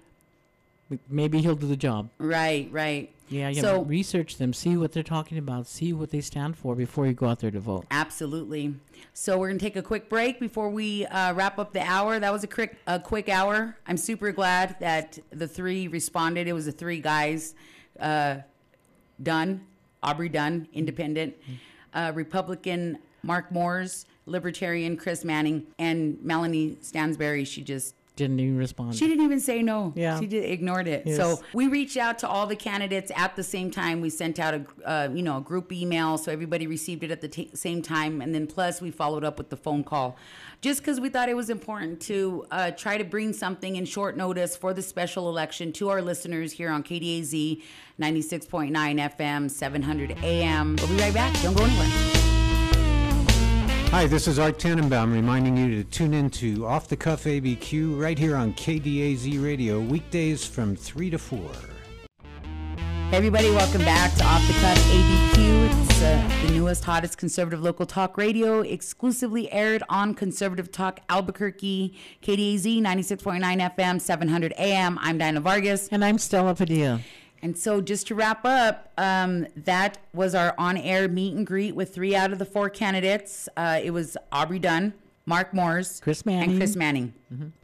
Maybe 1.09 1.41
he'll 1.41 1.55
do 1.55 1.67
the 1.67 1.77
job. 1.77 2.09
right, 2.19 2.69
right. 2.73 3.11
Yeah, 3.31 3.49
you 3.51 3.61
So- 3.61 3.83
research 3.83 4.37
them, 4.39 4.53
see 4.53 4.77
what 4.77 4.93
they're 4.93 5.03
talking 5.03 5.39
about, 5.39 5.67
see 5.67 5.93
what 5.93 6.11
they 6.11 6.21
stand 6.21 6.57
for 6.57 6.75
before 6.75 7.07
you 7.07 7.13
go 7.13 7.27
out 7.27 7.41
there 7.41 7.51
to 7.51 7.61
vote. 7.61 7.85
Absolutely. 7.91 8.75
So 9.13 9.39
we're 9.39 9.49
gonna 9.49 9.59
take 9.59 9.77
a 9.77 9.83
quick 9.83 10.09
break 10.09 10.41
before 10.41 10.71
we 10.71 11.05
uh, 11.07 11.35
wrap 11.35 11.59
up 11.59 11.73
the 11.73 11.83
hour. 11.83 12.19
That 12.19 12.33
was 12.33 12.45
a 12.45 12.47
quick 12.47 12.77
a 12.87 12.99
quick 12.99 13.29
hour. 13.29 13.77
I'm 13.87 13.97
super 13.97 14.33
glad 14.33 14.77
that 14.81 15.19
the 15.31 15.47
three 15.49 15.89
responded. 15.89 16.47
It 16.49 16.53
was 16.53 16.67
the 16.67 16.73
three 16.73 17.01
guys, 17.01 17.55
uh, 18.01 18.37
Dunn, 19.23 19.67
Aubrey 20.03 20.29
Dunn, 20.29 20.69
Independent, 20.73 21.35
uh, 21.93 22.13
Republican 22.15 22.99
Mark 23.23 23.51
Moores, 23.51 24.07
Libertarian 24.27 24.97
Chris 24.97 25.25
Manning, 25.25 25.67
and 25.79 26.19
Melanie 26.23 26.77
Stansbury. 26.81 27.45
She 27.45 27.63
just 27.63 27.95
Didn't 28.19 28.41
even 28.41 28.59
respond. 28.59 28.95
she 28.97 29.07
didn't 29.07 29.25
even 29.25 29.39
say 29.41 29.63
no. 29.63 29.93
Yeah. 29.97 30.19
She 30.19 30.27
did, 30.27 30.45
ignored 30.51 30.89
it. 30.89 31.05
Yes. 31.07 31.17
So 31.17 31.41
we 31.55 31.69
reached 31.69 31.97
out 31.97 32.19
to 32.19 32.29
all 32.29 32.47
the 32.49 32.57
candidates 32.57 33.13
at 33.15 33.37
the 33.37 33.43
same 33.45 33.71
time. 33.71 34.01
We 34.01 34.11
sent 34.11 34.39
out 34.39 34.55
a 34.55 34.67
uh, 34.85 35.09
you 35.15 35.23
know 35.23 35.37
a 35.39 35.41
group 35.41 35.73
email 35.73 36.19
so 36.19 36.33
everybody 36.33 36.67
received 36.67 37.03
it 37.05 37.11
at 37.11 37.21
the 37.21 37.29
t- 37.29 37.51
same 37.55 37.81
time, 37.81 38.21
and 38.21 38.35
then 38.35 38.47
plus 38.47 38.81
we 38.81 38.91
followed 38.91 39.25
up 39.25 39.39
with 39.39 39.51
the 39.51 39.57
phone 39.57 39.85
call, 39.85 40.17
just 40.61 40.81
because 40.81 40.99
we 41.01 41.09
thought 41.09 41.29
it 41.29 41.37
was 41.37 41.49
important 41.49 42.01
to 42.03 42.45
uh, 42.51 42.71
try 42.73 42.99
to 42.99 43.05
bring 43.05 43.33
something 43.33 43.77
in 43.77 43.85
short 43.85 44.17
notice 44.17 44.57
for 44.57 44.75
the 44.75 44.83
special 44.83 45.29
election 45.29 45.73
to 45.75 45.89
our 45.89 46.03
listeners 46.03 46.51
here 46.53 46.71
on 46.71 46.83
KDAZ 46.83 47.63
96.9 48.01 48.71
FM 49.17 49.51
700 49.51 50.17
AM. 50.25 50.77
We'll 50.77 50.89
be 50.89 50.97
right 50.97 51.15
back. 51.15 51.41
Don't 51.43 51.57
go 51.57 51.65
anywhere. 51.65 52.38
Hi, 53.91 54.07
this 54.07 54.29
is 54.29 54.39
Art 54.39 54.59
Tannenbaum 54.59 55.15
reminding 55.15 55.57
you 55.57 55.83
to 55.83 55.83
tune 55.83 56.13
in 56.13 56.29
to 56.33 56.67
Off 56.67 56.89
the 56.89 56.97
Cuff 56.97 57.25
ABQ 57.25 57.99
right 57.99 58.19
here 58.19 58.37
on 58.37 58.53
KDAZ 58.53 59.43
Radio, 59.43 59.81
weekdays 59.81 60.45
from 60.45 60.77
3 60.77 61.09
to 61.09 61.19
4. 61.19 61.41
Hey 62.13 63.17
everybody, 63.17 63.51
welcome 63.51 63.81
back 63.81 64.15
to 64.17 64.25
Off 64.25 64.47
the 64.47 64.53
Cuff 64.53 64.77
ABQ. 64.77 65.89
It's 65.89 66.03
uh, 66.03 66.43
the 66.47 66.53
newest, 66.53 66.85
hottest 66.85 67.17
conservative 67.17 67.63
local 67.63 67.87
talk 67.87 68.19
radio, 68.19 68.61
exclusively 68.61 69.51
aired 69.51 69.83
on 69.89 70.13
Conservative 70.13 70.71
Talk 70.71 71.01
Albuquerque, 71.09 71.97
KDAZ 72.23 72.83
96.9 72.83 73.75
FM, 73.75 73.99
700 73.99 74.53
AM. 74.59 74.99
I'm 75.01 75.17
Diana 75.17 75.41
Vargas. 75.41 75.89
And 75.91 76.05
I'm 76.05 76.19
Stella 76.19 76.55
Padilla. 76.55 77.01
And 77.43 77.57
so, 77.57 77.81
just 77.81 78.07
to 78.09 78.15
wrap 78.15 78.45
up, 78.45 78.93
um, 78.99 79.47
that 79.57 79.99
was 80.13 80.35
our 80.35 80.55
on 80.59 80.77
air 80.77 81.09
meet 81.09 81.35
and 81.35 81.47
greet 81.47 81.75
with 81.77 81.95
three 81.95 82.15
out 82.17 82.33
of 82.33 82.39
the 82.39 82.45
four 82.45 82.69
candidates. 82.69 83.49
Uh, 83.57 83.81
it 83.83 83.91
was 83.93 84.17
Aubrey 84.33 84.59
Dunn, 84.59 84.93
Mark 85.25 85.55
Moores, 85.55 86.01
Chris 86.03 86.27
Manning. 86.27 86.51
and 86.51 86.59
Chris 86.59 86.75
Manning. 86.75 87.13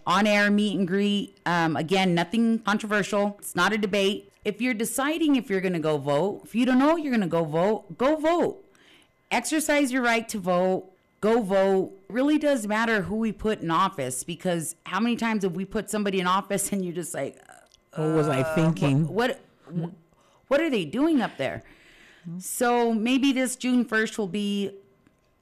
On 0.07 0.27
air 0.27 0.51
meet 0.51 0.79
and 0.79 0.87
greet. 0.87 1.37
Um, 1.47 1.77
again, 1.77 2.14
nothing 2.14 2.61
controversial. 2.61 3.37
It's 3.41 3.57
not 3.57 3.72
a 3.72 3.79
debate. 3.79 4.31
If 4.45 4.61
you're 4.61 4.75
deciding 4.75 5.37
if 5.37 5.49
you're 5.51 5.62
going 5.62 5.72
to 5.72 5.79
go 5.79 5.97
vote, 5.99 6.43
if 6.45 6.55
you 6.55 6.66
don't 6.66 6.79
know 6.79 6.97
you're 6.97 7.11
going 7.11 7.22
to 7.22 7.27
go 7.27 7.45
vote, 7.45 7.97
go 7.99 8.16
vote. 8.16 8.62
Exercise 9.31 9.91
your 9.91 10.03
right 10.03 10.29
to 10.29 10.39
vote. 10.39 10.91
Go 11.20 11.41
vote. 11.41 11.93
It 12.09 12.12
really 12.12 12.39
does 12.39 12.66
matter 12.66 13.03
who 13.03 13.16
we 13.16 13.33
put 13.33 13.62
in 13.62 13.70
office 13.70 14.22
because 14.22 14.77
how 14.85 15.01
many 15.01 15.16
times 15.16 15.43
have 15.43 15.57
we 15.57 15.64
put 15.64 15.91
somebody 15.91 16.20
in 16.20 16.27
office 16.27 16.70
and 16.72 16.85
you're 16.85 16.95
just 16.95 17.14
like, 17.14 17.39
What 17.97 18.09
was 18.14 18.29
I 18.29 18.43
thinking? 18.55 19.09
what 19.09 19.14
what, 19.31 19.41
what 20.49 20.61
are 20.61 20.71
they 20.71 20.85
doing 20.85 21.21
up 21.21 21.37
there? 21.37 21.62
So 22.39 22.93
maybe 22.95 23.33
this 23.33 23.57
June 23.57 23.85
1st 23.85 24.17
will 24.19 24.29
be 24.29 24.71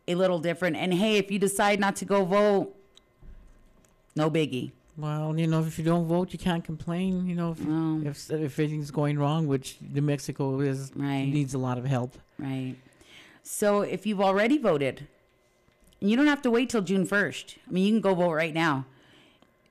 a 0.08 0.14
little 0.16 0.38
different. 0.40 0.76
And 0.76 0.92
hey, 0.94 1.16
if 1.16 1.30
you 1.30 1.38
decide 1.38 1.78
not 1.78 1.94
to 1.96 2.04
go 2.04 2.24
vote, 2.24 2.74
no 4.16 4.30
biggie. 4.30 4.72
Well, 4.96 5.38
you 5.38 5.46
know, 5.46 5.60
if 5.60 5.78
you 5.78 5.84
don't 5.84 6.06
vote, 6.06 6.32
you 6.32 6.38
can't 6.38 6.62
complain. 6.64 7.26
You 7.26 7.34
know, 7.34 7.52
if 7.52 7.60
No. 7.60 8.02
if, 8.04 8.30
if 8.30 8.58
anything's 8.58 8.90
going 8.90 9.18
wrong, 9.18 9.46
which 9.46 9.78
New 9.80 10.02
Mexico 10.02 10.60
is 10.60 10.92
Right. 10.94 11.24
needs 11.24 11.54
a 11.54 11.58
lot 11.58 11.78
of 11.78 11.84
help. 11.86 12.16
Right. 12.38 12.74
So 13.42 13.82
if 13.82 14.04
you've 14.06 14.20
already 14.20 14.58
voted, 14.58 15.06
you 16.00 16.16
don't 16.16 16.26
have 16.26 16.42
to 16.42 16.50
wait 16.50 16.68
till 16.68 16.82
June 16.82 17.06
1st. 17.06 17.56
I 17.68 17.70
mean, 17.72 17.84
you 17.86 17.92
can 17.92 18.00
go 18.00 18.14
vote 18.14 18.32
right 18.32 18.52
now. 18.54 18.84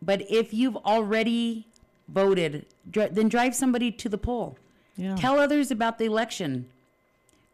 But 0.02 0.30
if 0.32 0.54
you've 0.54 0.78
already 0.78 1.68
voted, 2.12 2.66
dri- 2.90 3.10
then 3.12 3.30
drive 3.30 3.56
somebody 3.56 3.92
to 3.92 4.10
the 4.10 4.18
poll. 4.18 4.58
Yeah. 4.98 5.16
Tell 5.16 5.40
others 5.40 5.72
about 5.72 5.98
the 5.98 6.06
election. 6.06 6.68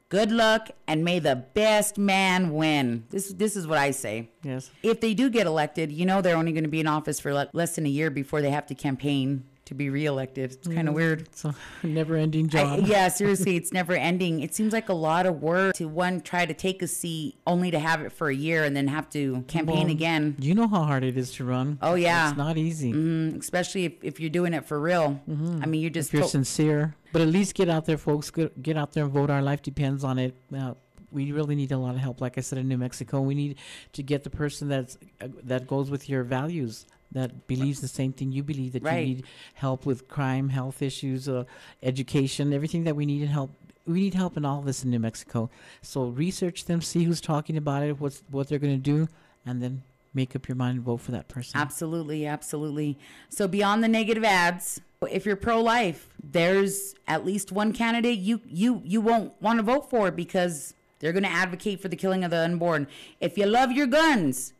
Good 0.09 0.31
luck 0.31 0.69
and 0.87 1.03
may 1.03 1.19
the 1.19 1.35
best 1.35 1.97
man 1.97 2.53
win. 2.53 3.03
This 3.09 3.29
this 3.33 3.57
is 3.57 3.67
what 3.67 3.77
I 3.77 3.91
say. 3.91 4.29
Yes. 4.41 4.71
If 4.81 5.01
they 5.01 5.13
do 5.13 5.29
get 5.29 5.45
elected, 5.47 5.91
you 5.91 6.05
know 6.05 6.21
they're 6.21 6.37
only 6.37 6.53
going 6.53 6.63
to 6.63 6.69
be 6.69 6.79
in 6.79 6.87
office 6.87 7.19
for 7.19 7.33
le- 7.33 7.49
less 7.51 7.75
than 7.75 7.85
a 7.85 7.89
year 7.89 8.09
before 8.09 8.41
they 8.41 8.49
have 8.49 8.65
to 8.67 8.75
campaign 8.75 9.43
to 9.67 9.73
be 9.75 9.89
reelected. 9.89 10.51
It's 10.51 10.67
kind 10.67 10.87
of 10.89 10.93
weird. 10.95 11.21
It's 11.21 11.45
a 11.45 11.53
never-ending 11.83 12.45
I- 12.47 12.49
job. 12.49 12.79
yeah, 12.87 13.07
seriously, 13.21 13.55
it's 13.55 13.71
never 13.71 13.93
ending. 13.93 14.41
It 14.41 14.53
seems 14.55 14.73
like 14.73 14.89
a 14.89 14.93
lot 14.93 15.25
of 15.25 15.41
work 15.41 15.75
to 15.75 15.87
one 15.87 16.21
try 16.21 16.45
to 16.45 16.53
take 16.53 16.81
a 16.81 16.87
seat 16.87 17.35
only 17.45 17.71
to 17.71 17.79
have 17.79 18.01
it 18.01 18.11
for 18.11 18.29
a 18.29 18.35
year 18.35 18.63
and 18.63 18.75
then 18.75 18.87
have 18.87 19.09
to 19.11 19.43
campaign 19.47 19.83
Well, 19.83 19.91
again. 19.91 20.35
You 20.39 20.55
know 20.55 20.67
how 20.67 20.83
hard 20.83 21.03
it 21.03 21.17
is 21.17 21.31
to 21.33 21.45
run. 21.45 21.77
Oh, 21.81 21.95
yeah. 21.95 22.29
It's 22.29 22.37
not 22.37 22.57
easy. 22.57 22.91
Mm, 22.93 23.39
especially 23.39 23.85
if, 23.85 23.93
if 24.03 24.19
you're 24.19 24.29
doing 24.29 24.53
it 24.53 24.65
for 24.65 24.79
real. 24.79 25.21
I 25.27 25.65
mean, 25.65 25.81
you're 25.81 25.89
just 25.89 26.09
if 26.09 26.13
you're 26.15 26.23
to- 26.23 26.29
sincere. 26.29 26.95
But 27.13 27.21
at 27.21 27.29
least 27.29 27.55
get 27.55 27.69
out 27.69 27.85
there, 27.85 27.97
folks. 27.97 28.29
Get, 28.29 28.61
get 28.61 28.75
out 28.77 28.91
there 28.93 29.05
and 29.05 29.13
vote. 29.13 29.29
Our 29.29 29.41
life 29.41 29.61
depends 29.61 30.03
on 30.03 30.19
it. 30.19 30.35
Uh, 30.55 30.73
we 31.11 31.31
really 31.31 31.55
need 31.55 31.71
a 31.71 31.77
lot 31.77 31.95
of 31.95 32.01
help. 32.01 32.19
Like 32.19 32.37
I 32.37 32.41
said, 32.41 32.59
in 32.59 32.67
New 32.67 32.77
Mexico, 32.77 33.21
we 33.21 33.33
need 33.33 33.57
to 33.93 34.03
get 34.03 34.23
the 34.25 34.29
person 34.29 34.67
that's 34.67 34.97
uh, 35.21 35.29
that 35.43 35.65
goes 35.67 35.89
with 35.89 36.09
your 36.09 36.23
values, 36.23 36.85
that 37.11 37.47
believes 37.47 37.79
the 37.81 37.87
same 37.87 38.11
thing 38.13 38.31
you 38.31 38.43
believe. 38.43 38.73
That 38.73 38.83
Right. 38.83 39.07
you 39.07 39.15
need 39.15 39.25
help 39.55 39.85
with 39.85 40.07
crime, 40.07 40.49
health 40.49 40.81
issues, 40.81 41.27
uh, 41.29 41.45
education, 41.83 42.53
everything 42.53 42.83
that 42.83 42.95
we 42.95 43.05
need 43.05 43.19
to 43.19 43.27
help. 43.27 43.51
We 43.85 44.01
need 44.01 44.13
help 44.15 44.35
in 44.35 44.43
all 44.43 44.59
of 44.59 44.65
this 44.65 44.83
in 44.83 44.89
New 44.89 44.99
Mexico. 44.99 45.49
So 45.81 46.05
research 46.07 46.65
them, 46.65 46.81
see 46.81 47.05
who's 47.05 47.21
talking 47.21 47.55
about 47.55 47.83
it, 47.83 47.99
what's 48.01 48.21
what 48.29 48.49
they're 48.49 48.59
going 48.59 48.75
to 48.75 48.81
do, 48.81 49.07
and 49.45 49.63
then 49.63 49.83
make 50.13 50.35
up 50.35 50.47
your 50.49 50.55
mind 50.55 50.77
and 50.77 50.83
vote 50.85 50.97
for 50.97 51.11
that 51.11 51.27
person. 51.29 51.59
Absolutely, 51.59 52.25
absolutely. 52.25 52.97
So 53.29 53.47
beyond 53.47 53.83
the 53.83 53.87
negative 53.87 54.23
ads, 54.25 54.81
if 55.09 55.25
you're 55.25 55.35
pro-life, 55.37 56.09
there's 56.21 56.95
at 57.07 57.23
least 57.25 57.51
one 57.51 57.71
candidate 57.71 58.19
you 58.19 58.41
you 58.45 58.81
you 58.83 58.99
won't 58.99 59.39
want 59.41 59.59
to 59.59 59.63
vote 59.63 59.89
for 59.89 60.11
because 60.11 60.73
they're 60.99 61.13
going 61.13 61.23
to 61.23 61.29
advocate 61.29 61.79
for 61.79 61.87
the 61.87 61.95
killing 61.95 62.23
of 62.23 62.31
the 62.31 62.37
unborn. 62.37 62.87
If 63.21 63.37
you 63.37 63.45
love 63.45 63.71
your 63.71 63.87
guns, 63.87 64.53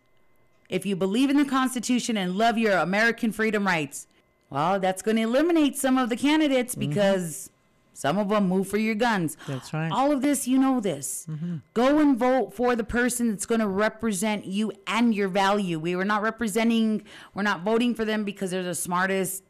if 0.69 0.85
you 0.85 0.95
believe 0.95 1.29
in 1.29 1.37
the 1.37 1.45
Constitution 1.45 2.17
and 2.17 2.37
love 2.37 2.57
your 2.57 2.77
American 2.77 3.31
freedom 3.31 3.65
rights, 3.65 4.07
well, 4.49 4.79
that's 4.79 5.01
going 5.01 5.17
to 5.17 5.23
eliminate 5.23 5.77
some 5.77 5.97
of 5.97 6.09
the 6.09 6.15
candidates 6.15 6.75
mm-hmm. 6.75 6.89
because 6.89 7.49
some 7.93 8.17
of 8.17 8.29
them 8.29 8.47
move 8.47 8.67
for 8.67 8.77
your 8.77 8.95
guns. 8.95 9.37
That's 9.47 9.73
right. 9.73 9.91
All 9.91 10.11
of 10.11 10.21
this, 10.21 10.47
you 10.47 10.57
know 10.59 10.79
this. 10.79 11.25
Mm-hmm. 11.29 11.57
Go 11.73 11.99
and 11.99 12.15
vote 12.15 12.53
for 12.53 12.75
the 12.75 12.83
person 12.83 13.31
that's 13.31 13.45
going 13.45 13.59
to 13.59 13.67
represent 13.67 14.45
you 14.45 14.71
and 14.85 15.15
your 15.15 15.27
value. 15.27 15.79
We 15.79 15.95
were 15.95 16.05
not 16.05 16.21
representing, 16.21 17.03
we're 17.33 17.43
not 17.43 17.61
voting 17.61 17.95
for 17.95 18.05
them 18.05 18.23
because 18.23 18.51
they're 18.51 18.61
the 18.61 18.75
smartest 18.75 19.43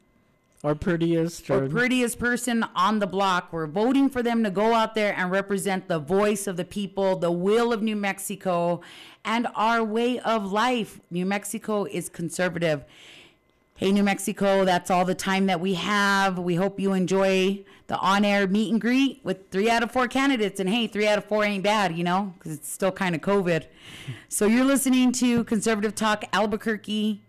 or 0.63 0.75
prettiest, 0.75 1.49
or 1.49 1.65
or 1.65 1.69
prettiest 1.69 2.17
person 2.19 2.65
on 2.75 2.99
the 2.99 3.07
block. 3.07 3.51
We're 3.51 3.67
voting 3.67 4.09
for 4.09 4.23
them 4.23 4.43
to 4.43 4.49
go 4.49 4.73
out 4.73 4.95
there 4.95 5.13
and 5.15 5.29
represent 5.31 5.87
the 5.87 5.99
voice 5.99 6.47
of 6.47 6.57
the 6.57 6.65
people, 6.65 7.15
the 7.15 7.31
will 7.31 7.71
of 7.71 7.81
New 7.81 7.95
Mexico, 7.95 8.81
and 9.23 9.47
our 9.55 9.83
way 9.83 10.19
of 10.19 10.51
life. 10.51 10.99
New 11.11 11.25
Mexico 11.25 11.85
is 11.85 12.09
conservative. 12.09 12.83
Hey, 13.75 13.91
New 13.91 14.01
Mexico, 14.01 14.65
that's 14.65 14.89
all 14.89 15.05
the 15.05 15.13
time 15.13 15.45
that 15.45 15.59
we 15.59 15.75
have. 15.75 16.39
We 16.39 16.55
hope 16.55 16.79
you 16.79 16.93
enjoy 16.93 17.63
the 17.85 17.97
on 17.99 18.25
air 18.25 18.47
meet 18.47 18.71
and 18.71 18.81
greet 18.81 19.21
with 19.23 19.51
three 19.51 19.69
out 19.69 19.83
of 19.83 19.91
four 19.91 20.07
candidates. 20.07 20.59
And 20.59 20.67
hey, 20.67 20.87
three 20.87 21.07
out 21.07 21.19
of 21.19 21.25
four 21.25 21.43
ain't 21.43 21.63
bad, 21.63 21.95
you 21.95 22.03
know, 22.03 22.33
because 22.37 22.53
it's 22.53 22.71
still 22.71 22.91
kind 22.91 23.13
of 23.13 23.21
COVID. 23.21 23.65
So 24.29 24.45
you're 24.45 24.65
listening 24.65 25.11
to 25.13 25.43
Conservative 25.45 25.95
Talk 25.95 26.23
Albuquerque 26.31 27.21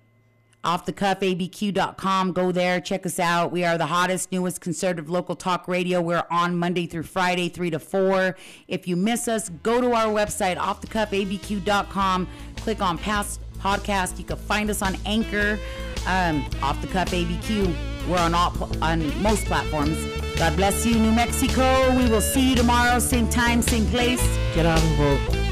offthecuffabq.com. 0.64 2.32
Go 2.32 2.52
there, 2.52 2.80
check 2.80 3.06
us 3.06 3.18
out. 3.18 3.52
We 3.52 3.64
are 3.64 3.78
the 3.78 3.86
hottest, 3.86 4.32
newest 4.32 4.60
conservative 4.60 5.08
local 5.08 5.36
talk 5.36 5.68
radio. 5.68 6.00
We're 6.00 6.24
on 6.30 6.56
Monday 6.56 6.86
through 6.86 7.04
Friday, 7.04 7.48
3 7.48 7.70
to 7.70 7.78
4. 7.78 8.36
If 8.66 8.88
you 8.88 8.96
miss 8.96 9.28
us, 9.28 9.48
go 9.62 9.80
to 9.80 9.92
our 9.92 10.12
website, 10.12 10.56
offthecuffabq.com. 10.56 12.28
Click 12.56 12.82
on 12.82 12.98
past 12.98 13.40
podcast. 13.58 14.18
You 14.18 14.24
can 14.24 14.36
find 14.36 14.70
us 14.70 14.82
on 14.82 14.96
Anchor, 15.06 15.58
um, 16.06 16.44
Off 16.62 16.80
the 16.80 16.88
Cuff 16.88 17.10
ABQ. 17.10 17.74
We're 18.08 18.18
on 18.18 18.34
all 18.34 18.52
on 18.82 19.22
most 19.22 19.44
platforms. 19.44 19.98
God 20.36 20.56
bless 20.56 20.86
you, 20.86 20.94
New 20.98 21.12
Mexico. 21.12 21.94
We 21.96 22.08
will 22.08 22.20
see 22.20 22.50
you 22.50 22.56
tomorrow, 22.56 22.98
same 23.00 23.28
time, 23.28 23.60
same 23.60 23.86
place. 23.86 24.22
Get 24.54 24.66
out 24.66 24.80
and 24.80 24.96
vote. 24.96 25.47